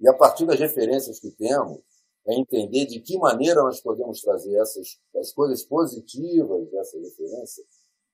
E 0.00 0.08
a 0.08 0.14
partir 0.14 0.44
das 0.46 0.58
referências 0.58 1.20
que 1.20 1.30
temos, 1.30 1.80
é 2.26 2.34
entender 2.34 2.86
de 2.86 3.00
que 3.00 3.18
maneira 3.18 3.62
nós 3.62 3.80
podemos 3.80 4.20
trazer 4.20 4.56
essas 4.56 4.98
as 5.16 5.32
coisas 5.32 5.62
positivas 5.62 6.70
dessa 6.70 6.98
referência 6.98 7.64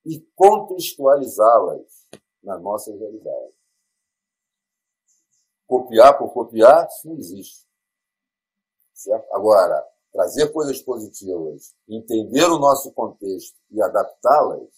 e 0.04 0.20
contextualizá-las 0.34 2.06
na 2.42 2.58
nossa 2.58 2.94
realidade. 2.94 3.54
Copiar 5.66 6.18
por 6.18 6.32
copiar, 6.32 6.88
isso 6.88 7.08
não 7.08 7.16
existe. 7.16 7.64
Certo? 8.92 9.32
Agora, 9.32 9.86
trazer 10.12 10.52
coisas 10.52 10.82
positivas, 10.82 11.74
entender 11.88 12.44
o 12.46 12.58
nosso 12.58 12.92
contexto 12.92 13.56
e 13.70 13.80
adaptá-las 13.80 14.68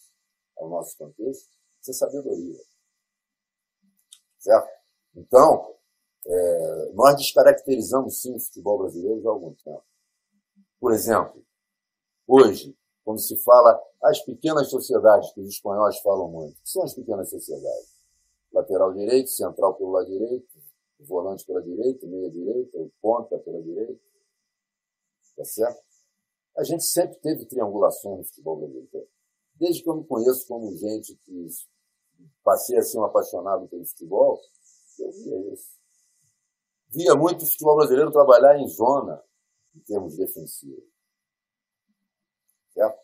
ao 0.58 0.68
nosso 0.68 0.96
contexto, 0.98 1.48
isso 1.80 1.90
é 1.90 1.94
sabedoria. 1.94 2.71
Certo? 4.42 4.68
Então, 5.14 5.76
é, 6.26 6.92
nós 6.94 7.16
descaracterizamos 7.16 8.20
sim 8.20 8.34
o 8.34 8.40
futebol 8.40 8.78
brasileiro 8.78 9.22
já 9.22 9.28
há 9.28 9.32
algum 9.32 9.54
tempo. 9.54 9.84
Por 10.80 10.92
exemplo, 10.92 11.46
hoje, 12.26 12.76
quando 13.04 13.20
se 13.20 13.36
fala 13.44 13.80
as 14.02 14.20
pequenas 14.24 14.68
sociedades, 14.68 15.32
que 15.32 15.40
os 15.40 15.48
espanhóis 15.48 15.96
falam 16.00 16.28
muito, 16.28 16.60
que 16.60 16.68
são 16.68 16.82
as 16.82 16.92
pequenas 16.92 17.30
sociedades? 17.30 18.02
Lateral 18.52 18.92
direito, 18.92 19.30
central 19.30 19.74
pelo 19.74 19.92
lado 19.92 20.10
direito, 20.10 20.60
volante 20.98 21.46
pela 21.46 21.62
direita, 21.62 22.04
meia 22.08 22.28
direita, 22.28 22.90
ponta 23.00 23.38
pela 23.38 23.62
direita. 23.62 24.00
Tá 25.36 25.44
certo? 25.44 25.84
A 26.56 26.64
gente 26.64 26.82
sempre 26.82 27.16
teve 27.20 27.46
triangulação 27.46 28.16
no 28.16 28.24
futebol 28.24 28.56
brasileiro. 28.56 29.08
Desde 29.54 29.84
que 29.84 29.88
eu 29.88 29.96
me 29.98 30.04
conheço 30.04 30.48
como 30.48 30.76
gente 30.76 31.14
que 31.14 31.46
passei 32.42 32.78
a 32.78 32.82
ser 32.82 32.98
um 32.98 33.04
apaixonado 33.04 33.68
pelo 33.68 33.86
futebol, 33.86 34.40
eu 34.98 35.12
via 35.12 35.52
isso 35.52 35.82
via 36.92 37.14
muito 37.14 37.42
o 37.42 37.46
futebol 37.46 37.76
brasileiro 37.76 38.12
trabalhar 38.12 38.58
em 38.58 38.68
zona, 38.68 39.22
em 39.74 39.80
termos 39.80 40.16
defensivos. 40.16 40.84
Certo? 42.72 43.00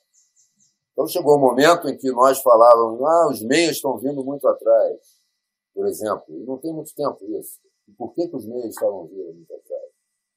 Então 0.93 1.07
chegou 1.07 1.37
um 1.37 1.41
momento 1.41 1.89
em 1.89 1.97
que 1.97 2.11
nós 2.11 2.41
falávamos, 2.43 3.01
ah, 3.03 3.29
os 3.31 3.43
meias 3.43 3.77
estão 3.77 3.97
vindo 3.99 4.23
muito 4.25 4.47
atrás, 4.47 4.99
por 5.75 5.87
exemplo. 5.87 6.25
E 6.29 6.45
não 6.45 6.59
tem 6.59 6.73
muito 6.73 6.95
tempo 6.95 7.25
isso. 7.39 7.61
E 7.87 7.93
por 7.93 8.13
que, 8.13 8.29
que 8.29 8.37
os 8.37 8.47
meias 8.47 8.71
estavam 8.71 9.07
vindo 9.07 9.33
muito 9.35 9.55
atrás? 9.55 9.89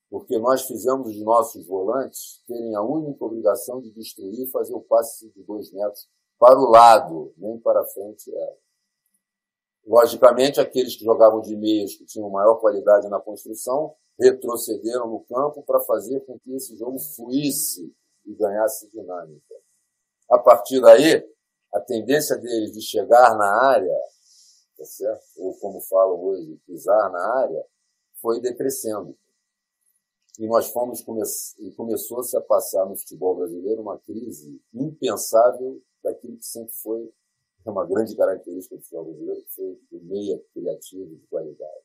Porque 0.10 0.38
nós 0.38 0.64
fizemos 0.64 1.08
os 1.08 1.22
nossos 1.24 1.66
volantes 1.66 2.44
terem 2.48 2.76
a 2.76 2.82
única 2.82 3.24
obrigação 3.26 3.82
de 3.82 3.92
destruir 3.92 4.48
e 4.48 4.52
fazer 4.52 4.74
o 4.74 4.82
passe 4.82 5.30
de 5.32 5.44
dois 5.44 5.72
metros 5.72 6.08
para 6.38 6.60
o 6.60 6.70
lado, 6.70 7.34
nem 7.38 7.60
para 7.60 7.84
frente 7.86 8.34
era. 8.34 8.58
Logicamente, 9.86 10.60
aqueles 10.60 10.96
que 10.96 11.04
jogavam 11.04 11.42
de 11.42 11.56
meias, 11.56 11.96
que 11.96 12.06
tinham 12.06 12.30
maior 12.30 12.56
qualidade 12.56 13.10
na 13.10 13.20
construção, 13.20 13.96
retrocederam 14.20 15.08
no 15.08 15.22
campo 15.22 15.64
para 15.64 15.80
fazer 15.82 16.20
com 16.22 16.38
que 16.40 16.54
esse 16.56 16.78
jogo 16.78 17.00
fluísse 17.00 17.94
e 18.26 18.36
ganhasse 18.36 18.90
dinâmica. 18.92 19.56
A 20.30 20.38
partir 20.38 20.80
daí, 20.80 21.28
a 21.74 21.80
tendência 21.80 22.38
deles 22.38 22.72
de 22.72 22.82
chegar 22.82 23.36
na 23.38 23.70
área, 23.70 23.98
tá 24.78 24.86
certo? 24.86 25.24
ou 25.38 25.58
como 25.60 25.82
falam 25.82 26.22
hoje, 26.24 26.60
pisar 26.66 27.12
na 27.12 27.40
área, 27.40 27.66
foi 28.22 28.40
decrescendo. 28.40 29.18
E 30.40 30.48
nós 30.48 30.72
fomos, 30.72 31.02
come 31.02 31.22
e 31.60 31.72
começou-se 31.72 32.36
a 32.38 32.42
passar 32.42 32.86
no 32.86 32.96
futebol 32.96 33.36
brasileiro 33.36 33.82
uma 33.82 33.98
crise 34.00 34.62
impensável 34.74 35.82
daquilo 36.04 36.38
que 36.38 36.46
sempre 36.46 36.74
foi 36.74 37.12
é 37.66 37.70
uma 37.70 37.86
grande 37.86 38.16
característica 38.16 38.76
do 38.76 38.82
futebol 38.82 39.06
brasileiro, 39.06 39.44
que 39.44 39.56
foi 39.56 39.80
o 39.92 40.04
meia 40.04 40.44
criativo 40.54 41.16
de 41.16 41.28
qualidade. 41.28 41.84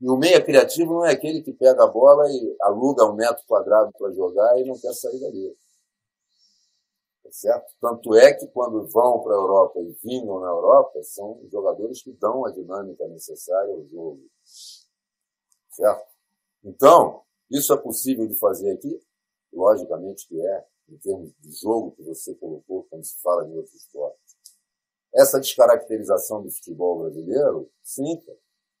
E 0.00 0.08
o 0.08 0.16
meia 0.16 0.42
criativo 0.42 0.94
não 0.94 1.06
é 1.06 1.12
aquele 1.12 1.42
que 1.42 1.52
pega 1.52 1.84
a 1.84 1.86
bola 1.86 2.30
e 2.30 2.56
aluga 2.62 3.04
um 3.04 3.14
metro 3.14 3.44
quadrado 3.46 3.92
para 3.96 4.12
jogar 4.12 4.58
e 4.58 4.64
não 4.64 4.78
quer 4.78 4.92
sair 4.92 5.20
dali. 5.20 5.56
Tá 7.22 7.30
certo? 7.30 7.72
Tanto 7.80 8.14
é 8.14 8.32
que 8.34 8.46
quando 8.48 8.86
vão 8.88 9.22
para 9.22 9.34
a 9.34 9.38
Europa 9.38 9.80
e 9.80 9.92
vingam 10.02 10.40
na 10.40 10.48
Europa, 10.48 11.02
são 11.02 11.40
jogadores 11.50 12.02
que 12.02 12.12
dão 12.12 12.44
a 12.44 12.50
dinâmica 12.50 13.06
necessária 13.08 13.72
ao 13.72 13.84
jogo. 13.86 14.20
Certo? 15.70 16.06
Então, 16.64 17.22
isso 17.50 17.72
é 17.72 17.76
possível 17.76 18.26
de 18.26 18.38
fazer 18.38 18.72
aqui? 18.72 19.00
Logicamente 19.52 20.26
que 20.26 20.40
é, 20.40 20.66
em 20.88 20.98
termos 20.98 21.32
de 21.38 21.52
jogo 21.52 21.92
que 21.92 22.02
você 22.02 22.34
colocou 22.34 22.86
quando 22.90 23.04
se 23.04 23.20
fala 23.22 23.46
de 23.46 23.56
outros 23.56 23.74
esportes 23.74 24.23
essa 25.14 25.40
descaracterização 25.40 26.42
do 26.42 26.50
futebol 26.50 26.98
brasileiro, 26.98 27.70
sim. 27.82 28.20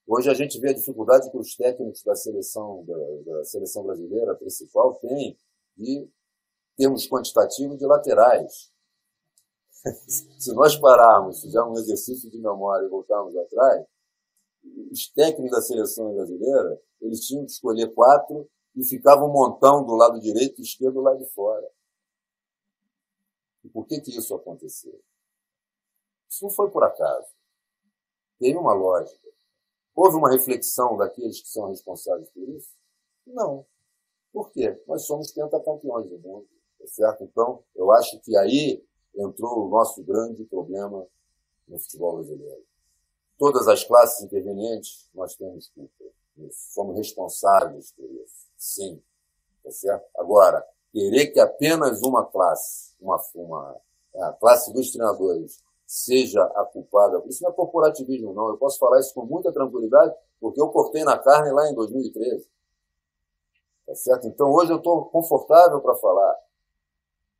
Hoje 0.06 0.28
a 0.28 0.34
gente 0.34 0.58
vê 0.58 0.70
a 0.70 0.74
dificuldade 0.74 1.30
que 1.30 1.38
os 1.38 1.54
técnicos 1.54 2.02
da 2.02 2.14
seleção, 2.16 2.84
da, 2.84 3.32
da 3.32 3.44
seleção 3.44 3.84
brasileira 3.84 4.34
principal 4.34 4.94
têm 4.96 5.38
de 5.76 6.08
termos 6.76 7.08
quantitativos 7.08 7.78
de 7.78 7.86
laterais. 7.86 8.72
Se 10.38 10.52
nós 10.52 10.76
pararmos, 10.76 11.40
fizermos 11.40 11.78
um 11.78 11.82
exercício 11.82 12.30
de 12.30 12.38
memória 12.38 12.84
e 12.84 12.90
voltarmos 12.90 13.36
atrás, 13.36 13.86
os 14.90 15.08
técnicos 15.08 15.56
da 15.56 15.62
seleção 15.62 16.14
brasileira, 16.14 16.80
eles 17.00 17.20
tinham 17.20 17.44
que 17.44 17.52
escolher 17.52 17.92
quatro 17.94 18.48
e 18.74 18.84
ficava 18.84 19.24
um 19.24 19.32
montão 19.32 19.84
do 19.84 19.94
lado 19.94 20.18
direito 20.20 20.60
e 20.60 20.64
esquerdo 20.64 21.00
lá 21.00 21.14
de 21.14 21.26
fora. 21.26 21.70
E 23.62 23.68
por 23.68 23.86
que 23.86 24.00
que 24.00 24.10
isso 24.10 24.34
aconteceu? 24.34 25.00
Isso 26.34 26.44
não 26.44 26.50
foi 26.50 26.68
por 26.68 26.82
acaso. 26.82 27.28
Teve 28.40 28.58
uma 28.58 28.74
lógica. 28.74 29.28
Houve 29.94 30.16
uma 30.16 30.28
reflexão 30.28 30.96
daqueles 30.96 31.40
que 31.40 31.48
são 31.48 31.68
responsáveis 31.68 32.28
por 32.30 32.48
isso? 32.48 32.74
Não. 33.24 33.64
Por 34.32 34.50
quê? 34.50 34.82
Nós 34.88 35.06
somos 35.06 35.30
pentacampeões 35.30 36.10
do 36.10 36.18
mundo. 36.18 36.48
Tá 36.80 36.88
certo? 36.88 37.22
Então, 37.22 37.62
eu 37.76 37.92
acho 37.92 38.18
que 38.20 38.36
aí 38.36 38.84
entrou 39.14 39.64
o 39.64 39.68
nosso 39.68 40.02
grande 40.02 40.44
problema 40.44 41.06
no 41.68 41.78
futebol 41.78 42.16
brasileiro. 42.16 42.66
todas 43.38 43.68
as 43.68 43.84
classes 43.84 44.24
intervenientes, 44.24 45.08
nós 45.14 45.36
temos 45.36 45.68
culpa. 45.68 46.04
Somos 46.50 46.96
responsáveis 46.96 47.92
por 47.92 48.10
isso. 48.10 48.48
Sim. 48.56 49.00
Tá 49.62 49.70
certo? 49.70 50.04
Agora, 50.16 50.66
querer 50.90 51.28
que 51.28 51.38
apenas 51.38 52.02
uma 52.02 52.26
classe, 52.26 52.96
uma, 53.00 53.22
uma 53.36 53.80
a 54.16 54.32
classe 54.32 54.72
dos 54.72 54.90
treinadores, 54.90 55.62
seja 55.86 56.42
a 56.42 56.64
culpada. 56.64 57.22
Isso 57.26 57.42
não 57.42 57.50
é 57.50 57.54
corporativismo, 57.54 58.32
não. 58.32 58.48
Eu 58.48 58.56
posso 58.56 58.78
falar 58.78 59.00
isso 59.00 59.14
com 59.14 59.24
muita 59.24 59.52
tranquilidade, 59.52 60.14
porque 60.40 60.60
eu 60.60 60.68
cortei 60.68 61.04
na 61.04 61.18
carne 61.18 61.52
lá 61.52 61.68
em 61.70 61.74
2013. 61.74 62.48
Tá 63.86 63.94
certo? 63.94 64.26
Então 64.26 64.50
hoje 64.50 64.72
eu 64.72 64.78
estou 64.78 65.04
confortável 65.06 65.80
para 65.80 65.94
falar. 65.96 66.36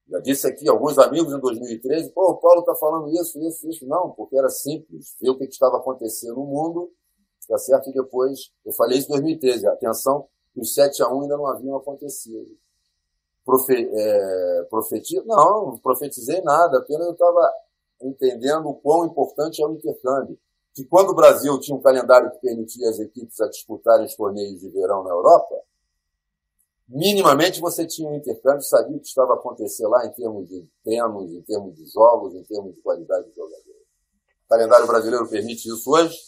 Já 0.08 0.20
disse 0.20 0.46
aqui 0.46 0.68
alguns 0.68 0.98
amigos 0.98 1.32
em 1.32 1.40
2013, 1.40 2.10
pô, 2.10 2.32
o 2.32 2.36
Paulo 2.36 2.60
está 2.60 2.74
falando 2.74 3.08
isso, 3.08 3.38
isso, 3.40 3.68
isso. 3.68 3.86
Não, 3.86 4.10
porque 4.10 4.36
era 4.36 4.50
simples. 4.50 5.16
Ver 5.20 5.30
o 5.30 5.38
que 5.38 5.44
estava 5.44 5.78
acontecendo 5.78 6.34
no 6.34 6.44
mundo, 6.44 6.92
tá 7.48 7.56
certo? 7.56 7.88
E 7.88 7.92
depois, 7.92 8.52
eu 8.66 8.72
falei 8.72 8.98
isso 8.98 9.08
em 9.08 9.12
2013. 9.12 9.66
Atenção, 9.66 10.28
os 10.54 10.74
7 10.74 11.02
a 11.02 11.08
1 11.08 11.22
ainda 11.22 11.36
não 11.38 11.46
haviam 11.46 11.76
acontecido. 11.76 12.56
Profe, 13.44 13.90
é, 13.92 14.66
profetizo? 14.68 15.24
Não, 15.26 15.66
não 15.66 15.78
profetizei 15.78 16.40
nada, 16.42 16.78
apenas 16.78 17.06
eu 17.06 17.12
estava 17.12 17.52
entendendo 18.00 18.68
o 18.68 18.74
quão 18.74 19.06
importante 19.06 19.62
é 19.62 19.66
o 19.66 19.72
intercâmbio. 19.72 20.38
Que 20.74 20.84
quando 20.84 21.10
o 21.10 21.14
Brasil 21.14 21.58
tinha 21.60 21.76
um 21.76 21.80
calendário 21.80 22.30
que 22.32 22.38
permitia 22.38 22.88
as 22.88 22.98
equipes 22.98 23.40
a 23.40 23.48
disputarem 23.48 24.06
os 24.06 24.14
torneios 24.16 24.60
de 24.60 24.68
verão 24.70 25.04
na 25.04 25.10
Europa, 25.10 25.54
minimamente 26.88 27.60
você 27.60 27.86
tinha 27.86 28.08
um 28.08 28.16
intercâmbio, 28.16 28.62
sabia 28.62 28.96
o 28.96 29.00
que 29.00 29.06
estava 29.06 29.34
a 29.34 29.36
acontecer 29.36 29.86
lá 29.86 30.04
em 30.04 30.12
termos 30.12 30.48
de 30.48 30.66
treinos, 30.82 31.32
em 31.32 31.42
termos 31.42 31.74
de 31.76 31.86
jogos, 31.86 32.34
em 32.34 32.42
termos 32.42 32.74
de 32.74 32.80
qualidade 32.80 33.28
de 33.28 33.36
jogadores. 33.36 33.64
O 34.44 34.48
calendário 34.48 34.86
brasileiro 34.86 35.28
permite 35.28 35.68
isso 35.68 35.90
hoje? 35.90 36.18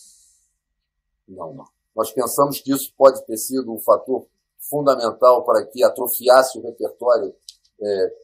Não, 1.26 1.52
não. 1.52 1.64
Nós 1.94 2.12
pensamos 2.12 2.60
que 2.60 2.72
isso 2.72 2.92
pode 2.96 3.24
ter 3.26 3.36
sido 3.36 3.72
um 3.72 3.80
fator 3.80 4.26
fundamental 4.60 5.44
para 5.44 5.64
que 5.64 5.82
atrofiasse 5.82 6.58
o 6.58 6.62
repertório 6.62 7.34
é, 7.80 8.14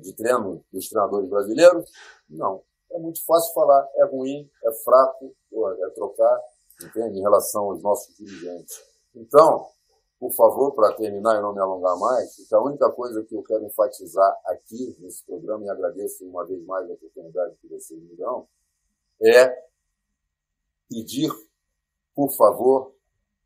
de 0.00 0.12
treino 0.14 0.64
dos 0.72 0.88
treinadores 0.88 1.28
brasileiros? 1.28 1.90
Não. 2.28 2.62
É 2.92 2.98
muito 2.98 3.24
fácil 3.24 3.52
falar, 3.54 3.88
é 3.96 4.04
ruim, 4.04 4.48
é 4.64 4.72
fraco, 4.84 5.34
é 5.52 5.90
trocar, 5.90 6.40
entende? 6.82 7.18
Em 7.18 7.22
relação 7.22 7.64
aos 7.64 7.82
nossos 7.82 8.14
dirigentes. 8.16 8.82
Então, 9.14 9.66
por 10.20 10.32
favor, 10.32 10.72
para 10.72 10.94
terminar 10.94 11.36
e 11.38 11.42
não 11.42 11.52
me 11.52 11.60
alongar 11.60 11.98
mais, 11.98 12.52
a 12.52 12.60
única 12.60 12.90
coisa 12.92 13.24
que 13.24 13.34
eu 13.34 13.42
quero 13.42 13.64
enfatizar 13.64 14.40
aqui 14.46 14.96
nesse 15.00 15.24
programa, 15.24 15.64
e 15.64 15.68
agradeço 15.68 16.24
uma 16.24 16.44
vez 16.44 16.64
mais 16.64 16.88
a 16.88 16.92
oportunidade 16.92 17.56
que 17.56 17.68
vocês 17.68 18.00
me 18.00 18.14
dão, 18.14 18.46
é 19.20 19.66
pedir, 20.88 21.30
por 22.14 22.30
favor, 22.36 22.94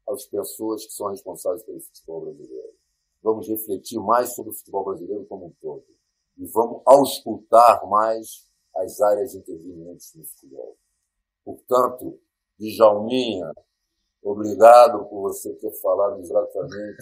às 0.09 0.25
pessoas 0.27 0.85
que 0.85 0.93
são 0.93 1.09
responsáveis 1.09 1.63
pelo 1.63 1.81
futebol 1.81 2.21
brasileiro. 2.23 2.75
Vamos 3.23 3.49
refletir 3.49 3.99
mais 3.99 4.35
sobre 4.35 4.51
o 4.51 4.55
futebol 4.55 4.85
brasileiro 4.85 5.25
como 5.27 5.47
um 5.47 5.53
todo. 5.61 5.85
E 6.37 6.47
vamos 6.47 6.83
auscultar 6.85 7.89
mais 7.89 8.47
as 8.77 9.01
áreas 9.01 9.35
intervenientes 9.35 10.15
no 10.15 10.25
futebol. 10.25 10.77
Portanto, 11.45 12.19
Djalminha, 12.59 13.53
Obrigado 14.27 15.05
por 15.05 15.23
você 15.23 15.55
ter 15.55 15.71
falado 15.81 16.19
exatamente 16.19 17.01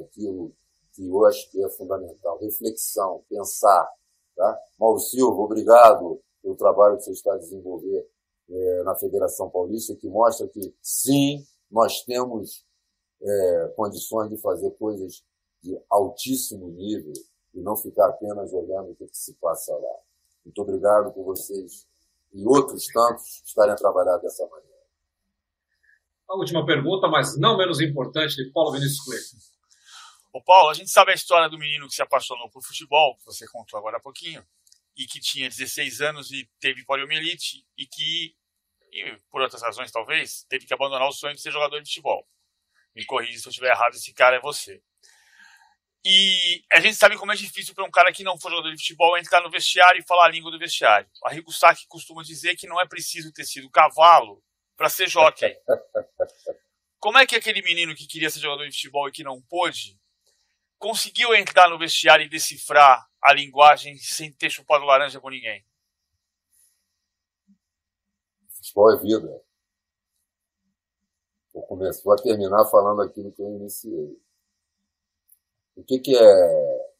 aquilo 0.00 0.50
que 0.94 1.06
eu 1.06 1.26
acho 1.26 1.50
que 1.50 1.62
é 1.62 1.68
fundamental. 1.68 2.38
Reflexão, 2.38 3.22
pensar. 3.28 3.86
Tá? 4.34 4.58
Mauro 4.80 4.98
Silva, 4.98 5.38
obrigado 5.42 6.18
pelo 6.42 6.56
trabalho 6.56 6.96
que 6.96 7.04
você 7.04 7.10
está 7.10 7.34
a 7.34 7.36
desenvolver 7.36 8.08
é, 8.48 8.82
na 8.84 8.96
Federação 8.96 9.50
Paulista, 9.50 9.94
que 9.96 10.08
mostra 10.08 10.48
que, 10.48 10.74
sim, 10.80 11.44
nós 11.70 12.02
temos 12.06 12.64
é, 13.20 13.72
condições 13.76 14.30
de 14.30 14.38
fazer 14.38 14.70
coisas 14.70 15.22
de 15.62 15.78
altíssimo 15.90 16.68
nível 16.68 17.12
e 17.52 17.60
não 17.60 17.76
ficar 17.76 18.08
apenas 18.08 18.50
olhando 18.50 18.92
o 18.92 18.94
que, 18.94 19.06
que 19.06 19.18
se 19.18 19.34
passa 19.34 19.74
lá. 19.74 19.96
Muito 20.44 20.60
obrigado 20.60 21.12
por 21.12 21.24
vocês 21.24 21.86
e 22.32 22.46
outros 22.46 22.86
tantos 22.86 23.42
estarem 23.44 23.72
a 23.72 23.76
trabalhar 23.76 24.16
dessa 24.18 24.46
maneira. 24.48 24.72
A 26.28 26.36
última 26.36 26.64
pergunta, 26.64 27.08
mas 27.08 27.38
não 27.38 27.56
menos 27.56 27.80
importante, 27.80 28.36
de 28.36 28.50
Paulo 28.50 28.72
Vinícius 28.72 29.00
Coelho. 29.04 29.52
Ô 30.32 30.42
Paulo, 30.42 30.70
a 30.70 30.74
gente 30.74 30.90
sabe 30.90 31.12
a 31.12 31.14
história 31.14 31.48
do 31.48 31.58
menino 31.58 31.86
que 31.86 31.94
se 31.94 32.00
apaixonou 32.00 32.48
por 32.50 32.62
futebol, 32.62 33.16
que 33.18 33.26
você 33.26 33.46
contou 33.48 33.78
agora 33.78 33.98
há 33.98 34.00
pouquinho, 34.00 34.42
e 34.96 35.04
que 35.06 35.20
tinha 35.20 35.48
16 35.48 36.00
anos 36.00 36.30
e 36.30 36.48
teve 36.58 36.84
poliomielite, 36.86 37.66
e 37.76 37.86
que, 37.86 38.34
e 38.90 39.18
por 39.30 39.42
outras 39.42 39.60
razões 39.60 39.92
talvez, 39.92 40.44
teve 40.48 40.64
que 40.64 40.72
abandonar 40.72 41.06
o 41.06 41.12
sonho 41.12 41.34
de 41.34 41.42
ser 41.42 41.50
jogador 41.50 41.82
de 41.82 41.88
futebol. 41.88 42.26
Me 42.94 43.04
corrija 43.04 43.38
se 43.38 43.46
eu 43.46 43.50
estiver 43.50 43.70
errado, 43.70 43.94
esse 43.94 44.12
cara 44.14 44.36
é 44.36 44.40
você. 44.40 44.82
E 46.04 46.64
a 46.72 46.80
gente 46.80 46.96
sabe 46.96 47.16
como 47.16 47.32
é 47.32 47.36
difícil 47.36 47.74
para 47.74 47.84
um 47.84 47.90
cara 47.90 48.12
que 48.12 48.24
não 48.24 48.38
for 48.38 48.50
jogador 48.50 48.70
de 48.70 48.82
futebol 48.82 49.16
entrar 49.16 49.40
no 49.40 49.50
vestiário 49.50 50.00
e 50.00 50.06
falar 50.06 50.26
a 50.26 50.28
língua 50.28 50.50
do 50.50 50.58
vestiário. 50.58 51.08
A 51.24 51.30
Rico 51.30 51.52
Saki 51.52 51.86
costuma 51.86 52.22
dizer 52.22 52.56
que 52.56 52.66
não 52.66 52.80
é 52.80 52.86
preciso 52.86 53.32
ter 53.32 53.44
sido 53.44 53.70
cavalo 53.70 54.42
para 54.76 54.88
ser 54.88 55.08
jockey. 55.08 55.54
Como 56.98 57.18
é 57.18 57.26
que 57.26 57.36
aquele 57.36 57.62
menino 57.62 57.94
que 57.94 58.06
queria 58.06 58.30
ser 58.30 58.40
jogador 58.40 58.64
de 58.68 58.74
futebol 58.74 59.08
e 59.08 59.12
que 59.12 59.24
não 59.24 59.40
pôde 59.42 60.00
conseguiu 60.78 61.32
entrar 61.34 61.68
no 61.70 61.78
vestiário 61.78 62.26
e 62.26 62.28
decifrar 62.28 63.08
a 63.22 63.32
linguagem 63.32 63.96
sem 63.98 64.32
ter 64.32 64.50
chupado 64.50 64.84
laranja 64.84 65.20
com 65.20 65.30
ninguém? 65.30 65.64
Futebol 68.48 68.92
é 68.92 69.00
vida. 69.00 69.42
Vou 71.52 71.62
começar, 71.66 72.02
vou 72.02 72.16
terminar 72.16 72.64
falando 72.66 73.02
aquilo 73.02 73.32
que 73.32 73.42
eu 73.42 73.56
iniciei. 73.56 74.20
O 75.76 75.84
que, 75.84 75.98
que 75.98 76.16
é 76.16 76.92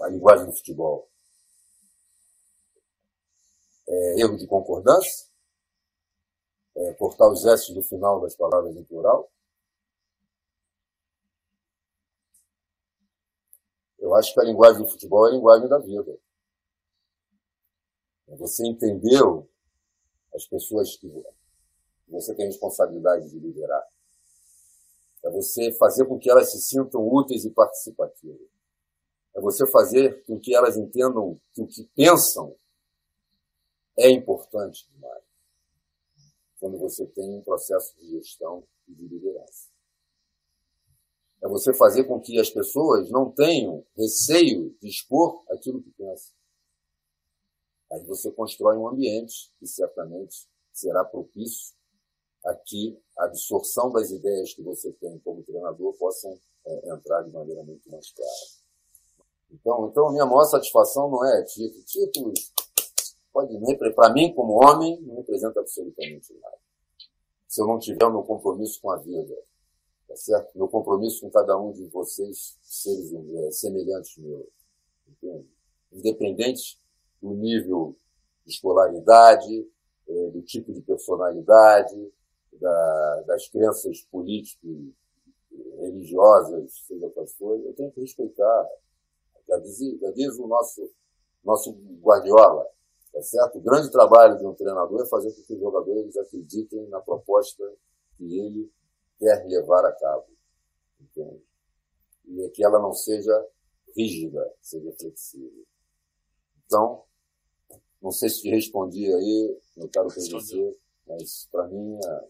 a 0.00 0.08
linguagem 0.08 0.46
do 0.46 0.52
futebol? 0.52 1.08
É 3.88 4.20
erro 4.20 4.36
de 4.36 4.46
concordância? 4.46 5.28
é, 6.78 6.94
cortar 6.94 7.28
os 7.30 7.44
S 7.44 7.74
do 7.74 7.82
final 7.82 8.20
das 8.20 8.36
palavras 8.36 8.76
em 8.76 8.84
plural? 8.84 9.30
Eu 13.98 14.14
acho 14.14 14.32
que 14.32 14.40
a 14.40 14.44
linguagem 14.44 14.82
do 14.82 14.88
futebol 14.88 15.26
é 15.26 15.30
a 15.30 15.34
linguagem 15.34 15.68
da 15.68 15.78
vida. 15.78 16.16
Você 18.28 18.66
entendeu 18.66 19.50
as 20.34 20.46
pessoas 20.46 20.96
que 20.96 21.10
você 22.06 22.34
tem 22.34 22.46
responsabilidade 22.46 23.28
de 23.28 23.38
liderar. 23.40 23.84
É 25.24 25.30
você 25.30 25.72
fazer 25.72 26.06
com 26.06 26.18
que 26.18 26.30
elas 26.30 26.50
se 26.50 26.60
sintam 26.60 27.06
úteis 27.06 27.44
e 27.44 27.50
participativas. 27.50 28.48
É 29.34 29.40
você 29.40 29.66
fazer 29.70 30.24
com 30.24 30.38
que 30.38 30.54
elas 30.54 30.76
entendam 30.76 31.40
que 31.52 31.62
o 31.62 31.66
que 31.66 31.84
pensam 31.94 32.56
é 33.96 34.10
importante 34.10 34.88
demais 34.92 35.24
quando 36.58 36.78
você 36.78 37.06
tem 37.06 37.38
um 37.38 37.42
processo 37.42 37.96
de 37.98 38.10
gestão 38.10 38.64
e 38.88 38.94
de 38.94 39.06
liderança. 39.06 39.68
É 41.40 41.48
você 41.48 41.72
fazer 41.72 42.04
com 42.04 42.20
que 42.20 42.38
as 42.40 42.50
pessoas 42.50 43.10
não 43.10 43.30
tenham 43.30 43.84
receio 43.96 44.76
de 44.80 44.88
expor 44.88 45.44
aquilo 45.50 45.80
que 45.80 45.90
pensam. 45.92 46.36
Aí 47.92 48.04
você 48.04 48.30
constrói 48.32 48.76
um 48.76 48.88
ambiente 48.88 49.52
que 49.58 49.66
certamente 49.66 50.48
será 50.72 51.04
propício 51.04 51.74
a 52.44 52.54
que 52.54 53.00
a 53.18 53.24
absorção 53.24 53.90
das 53.90 54.10
ideias 54.10 54.54
que 54.54 54.62
você 54.62 54.92
tem 54.92 55.18
como 55.18 55.42
treinador 55.42 55.92
possam 55.94 56.38
é, 56.64 56.92
entrar 56.92 57.22
de 57.22 57.32
maneira 57.32 57.62
muito 57.62 57.90
mais 57.90 58.10
clara. 58.12 58.30
Então, 59.50 59.88
então, 59.88 60.08
a 60.08 60.12
minha 60.12 60.26
maior 60.26 60.44
satisfação 60.44 61.10
não 61.10 61.24
é 61.24 61.42
título. 61.42 61.82
Títulos 61.84 62.52
pode 63.32 63.94
para 63.94 64.12
mim, 64.12 64.32
como 64.34 64.64
homem, 64.64 65.00
não 65.02 65.16
representa 65.16 65.60
absolutamente 65.60 66.32
nada. 66.40 66.58
Se 67.46 67.60
eu 67.60 67.66
não 67.66 67.78
tiver 67.78 68.04
o 68.04 68.10
meu 68.10 68.22
compromisso 68.22 68.80
com 68.80 68.90
a 68.90 68.96
vida, 68.96 69.34
tá 70.06 70.16
certo? 70.16 70.56
Meu 70.56 70.68
compromisso 70.68 71.22
com 71.22 71.30
cada 71.30 71.58
um 71.58 71.72
de 71.72 71.86
vocês, 71.86 72.56
seres 72.62 73.12
é, 73.12 73.50
semelhantes 73.50 74.16
meus, 74.18 74.46
entende? 75.08 75.46
Independente 75.92 76.78
do 77.22 77.30
nível 77.30 77.96
de 78.44 78.52
escolaridade, 78.52 79.66
é, 80.08 80.30
do 80.30 80.42
tipo 80.42 80.72
de 80.72 80.82
personalidade, 80.82 82.12
da, 82.60 83.22
das 83.26 83.48
crenças 83.48 84.02
políticas, 84.02 84.70
religiosas, 85.78 86.72
seja 86.86 87.08
quais 87.10 87.34
forem, 87.34 87.64
eu 87.64 87.74
tenho 87.74 87.90
que 87.92 88.00
respeitar. 88.00 88.68
Já 89.48 89.58
diz, 89.58 89.78
já 90.00 90.10
diz 90.12 90.38
o 90.38 90.46
nosso, 90.46 90.90
nosso 91.42 91.72
Guardiola, 92.02 92.66
Tá 93.12 93.22
certo? 93.22 93.58
O 93.58 93.60
grande 93.60 93.90
trabalho 93.90 94.38
de 94.38 94.46
um 94.46 94.54
treinador 94.54 95.02
é 95.02 95.08
fazer 95.08 95.32
com 95.32 95.42
que 95.42 95.54
os 95.54 95.60
jogadores 95.60 96.16
acreditem 96.16 96.86
na 96.88 97.00
proposta 97.00 97.64
que 98.16 98.38
ele 98.38 98.70
quer 99.18 99.44
levar 99.46 99.84
a 99.84 99.92
cabo. 99.92 100.26
Entende? 101.00 101.42
E 102.26 102.44
é 102.44 102.48
que 102.50 102.64
ela 102.64 102.78
não 102.78 102.92
seja 102.92 103.46
rígida, 103.96 104.54
seja 104.60 104.92
flexível. 104.92 105.64
Então, 106.66 107.02
não 108.00 108.12
sei 108.12 108.28
se 108.28 108.48
respondi 108.48 109.12
aí, 109.12 109.58
meu 109.76 109.88
caro 109.88 110.08
PVC, 110.08 110.78
Mas 111.06 111.48
para 111.50 111.66
mim, 111.68 111.98
a 112.04 112.24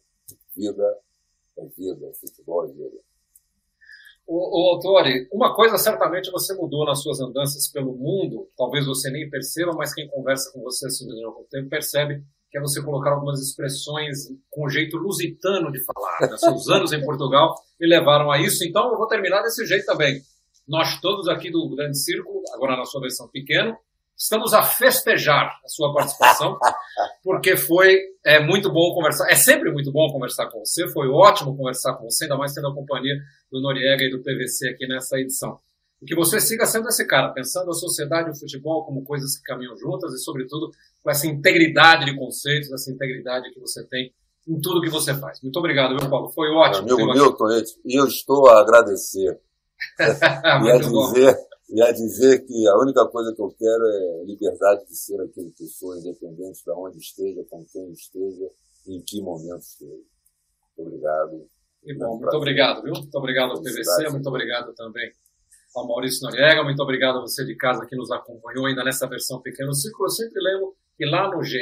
vida 0.59 0.98
é 1.56 1.66
vida, 1.66 2.12
futebol 2.14 2.64
é 2.64 2.68
vida. 2.68 2.98
O, 4.26 4.76
o 4.76 4.78
Tori, 4.80 5.26
uma 5.32 5.54
coisa 5.54 5.78
certamente 5.78 6.30
você 6.30 6.54
mudou 6.54 6.84
nas 6.84 7.02
suas 7.02 7.18
andanças 7.20 7.68
pelo 7.68 7.94
mundo, 7.94 8.48
talvez 8.56 8.84
você 8.84 9.11
nem 9.11 9.28
perceba, 9.30 9.72
mas 9.72 9.94
quem 9.94 10.09
conversa 10.09 10.52
com 10.52 10.61
você 10.62 10.90
sobre 10.90 11.22
algum 11.24 11.44
tempo 11.44 11.70
percebe 11.70 12.22
que 12.50 12.59
é 12.59 12.61
você 12.61 12.82
colocar 12.82 13.12
algumas 13.12 13.40
expressões 13.40 14.28
com 14.50 14.66
um 14.66 14.70
jeito 14.70 14.96
lusitano 14.96 15.70
de 15.70 15.82
falar. 15.84 16.30
Né? 16.30 16.36
Seus 16.36 16.68
anos 16.70 16.92
em 16.92 17.04
Portugal 17.04 17.54
me 17.80 17.86
levaram 17.86 18.30
a 18.30 18.40
isso, 18.40 18.64
então 18.64 18.90
eu 18.90 18.98
vou 18.98 19.06
terminar 19.06 19.42
desse 19.42 19.64
jeito 19.66 19.86
também. 19.86 20.20
Nós 20.66 21.00
todos 21.00 21.28
aqui 21.28 21.50
do 21.50 21.68
Grande 21.74 21.98
Círculo, 21.98 22.42
agora 22.52 22.76
na 22.76 22.84
sua 22.84 23.00
versão 23.00 23.28
pequeno, 23.28 23.76
Estamos 24.18 24.52
a 24.52 24.64
festejar 24.64 25.60
a 25.64 25.68
sua 25.68 25.94
participação, 25.94 26.58
porque 27.22 27.56
foi 27.56 28.00
é, 28.26 28.44
muito 28.44 28.68
bom 28.68 28.92
conversar. 28.92 29.30
É 29.30 29.36
sempre 29.36 29.70
muito 29.70 29.92
bom 29.92 30.10
conversar 30.10 30.50
com 30.50 30.58
você, 30.58 30.88
foi 30.88 31.08
ótimo 31.08 31.56
conversar 31.56 31.94
com 31.94 32.10
você, 32.10 32.24
ainda 32.24 32.36
mais 32.36 32.52
tendo 32.52 32.66
a 32.66 32.74
companhia 32.74 33.14
do 33.52 33.60
Noriega 33.60 34.02
e 34.02 34.10
do 34.10 34.18
PVC 34.18 34.70
aqui 34.70 34.88
nessa 34.88 35.16
edição. 35.20 35.60
E 36.02 36.04
que 36.04 36.16
você 36.16 36.40
siga 36.40 36.66
sendo 36.66 36.88
esse 36.88 37.06
cara, 37.06 37.28
pensando 37.28 37.70
a 37.70 37.74
sociedade 37.74 38.28
e 38.28 38.32
o 38.32 38.36
futebol 38.36 38.84
como 38.84 39.04
coisas 39.04 39.36
que 39.36 39.44
caminham 39.44 39.76
juntas 39.76 40.12
e, 40.12 40.18
sobretudo, 40.18 40.72
com 41.00 41.10
essa 41.10 41.26
integridade 41.28 42.04
de 42.04 42.16
conceitos, 42.16 42.72
essa 42.72 42.90
integridade 42.90 43.52
que 43.52 43.60
você 43.60 43.86
tem 43.86 44.12
em 44.48 44.60
tudo 44.60 44.80
que 44.80 44.90
você 44.90 45.14
faz. 45.14 45.40
Muito 45.42 45.58
obrigado, 45.60 45.94
meu 45.94 46.10
Paulo. 46.10 46.28
Foi 46.30 46.48
ótimo. 46.48 46.92
Amigo 46.92 47.12
Milton, 47.12 47.50
eu 47.84 48.06
estou 48.06 48.48
a 48.48 48.60
agradecer. 48.60 49.38
e 50.00 50.70
a 50.70 50.78
dizer 50.78 51.47
e 51.70 51.82
a 51.82 51.92
dizer 51.92 52.46
que 52.46 52.66
a 52.68 52.78
única 52.78 53.06
coisa 53.06 53.34
que 53.34 53.42
eu 53.42 53.54
quero 53.58 53.86
é 53.86 54.24
liberdade 54.24 54.86
de 54.86 54.96
ser 54.96 55.20
aquilo 55.20 55.52
que 55.52 55.66
sou, 55.66 55.96
independente 55.96 56.64
de 56.64 56.70
onde 56.70 56.98
esteja, 56.98 57.44
com 57.50 57.64
quem 57.66 57.92
esteja, 57.92 58.50
em 58.86 59.02
que 59.02 59.20
momento 59.20 59.60
esteja. 59.60 59.92
Muito 59.92 60.88
obrigado. 60.88 61.48
E 61.84 61.94
bom, 61.94 62.18
muito 62.18 62.36
obrigado, 62.36 62.82
viu? 62.82 62.92
Muito 62.94 63.14
obrigado 63.18 63.52
ao 63.52 63.62
PVC, 63.62 64.10
muito 64.10 64.28
obrigado 64.28 64.72
também 64.74 65.12
ao 65.74 65.86
Maurício 65.86 66.22
Noriega, 66.22 66.64
muito 66.64 66.82
obrigado 66.82 67.18
a 67.18 67.20
você 67.20 67.44
de 67.44 67.54
casa 67.54 67.86
que 67.86 67.96
nos 67.96 68.10
acompanhou 68.10 68.66
ainda 68.66 68.82
nessa 68.82 69.06
versão 69.06 69.40
Pequeno 69.40 69.74
Círculo. 69.74 70.06
Eu 70.06 70.10
sempre 70.10 70.40
lembro 70.40 70.74
que 70.96 71.04
lá 71.06 71.30
no 71.30 71.42
GE 71.44 71.58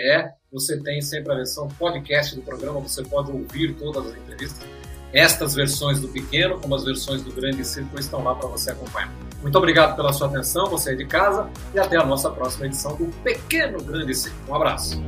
você 0.50 0.80
tem 0.82 1.02
sempre 1.02 1.32
a 1.32 1.36
versão 1.36 1.68
podcast 1.68 2.34
do 2.34 2.42
programa, 2.42 2.80
você 2.80 3.02
pode 3.02 3.30
ouvir 3.30 3.76
todas 3.76 4.07
as 4.07 4.16
entrevistas. 4.16 4.86
Estas 5.12 5.54
versões 5.54 6.00
do 6.00 6.09
pequeno, 6.09 6.59
como 6.59 6.74
as 6.74 6.84
versões 6.84 7.22
do 7.22 7.32
grande 7.32 7.64
círculo, 7.64 7.98
estão 7.98 8.22
lá 8.22 8.34
para 8.34 8.48
você 8.48 8.70
acompanhar. 8.70 9.12
Muito 9.40 9.57
obrigado 9.57 9.96
pela 9.96 10.12
sua 10.12 10.26
atenção, 10.26 10.66
você 10.68 10.90
aí 10.90 10.96
de 10.96 11.07
casa, 11.07 11.48
e 11.74 11.78
até 11.78 11.96
a 11.96 12.04
nossa 12.04 12.30
próxima 12.30 12.66
edição 12.66 12.96
do 12.96 13.07
Pequeno 13.22 13.82
Grande 13.82 14.14
Círculo. 14.14 14.44
Um 14.50 14.54
abraço. 14.54 15.00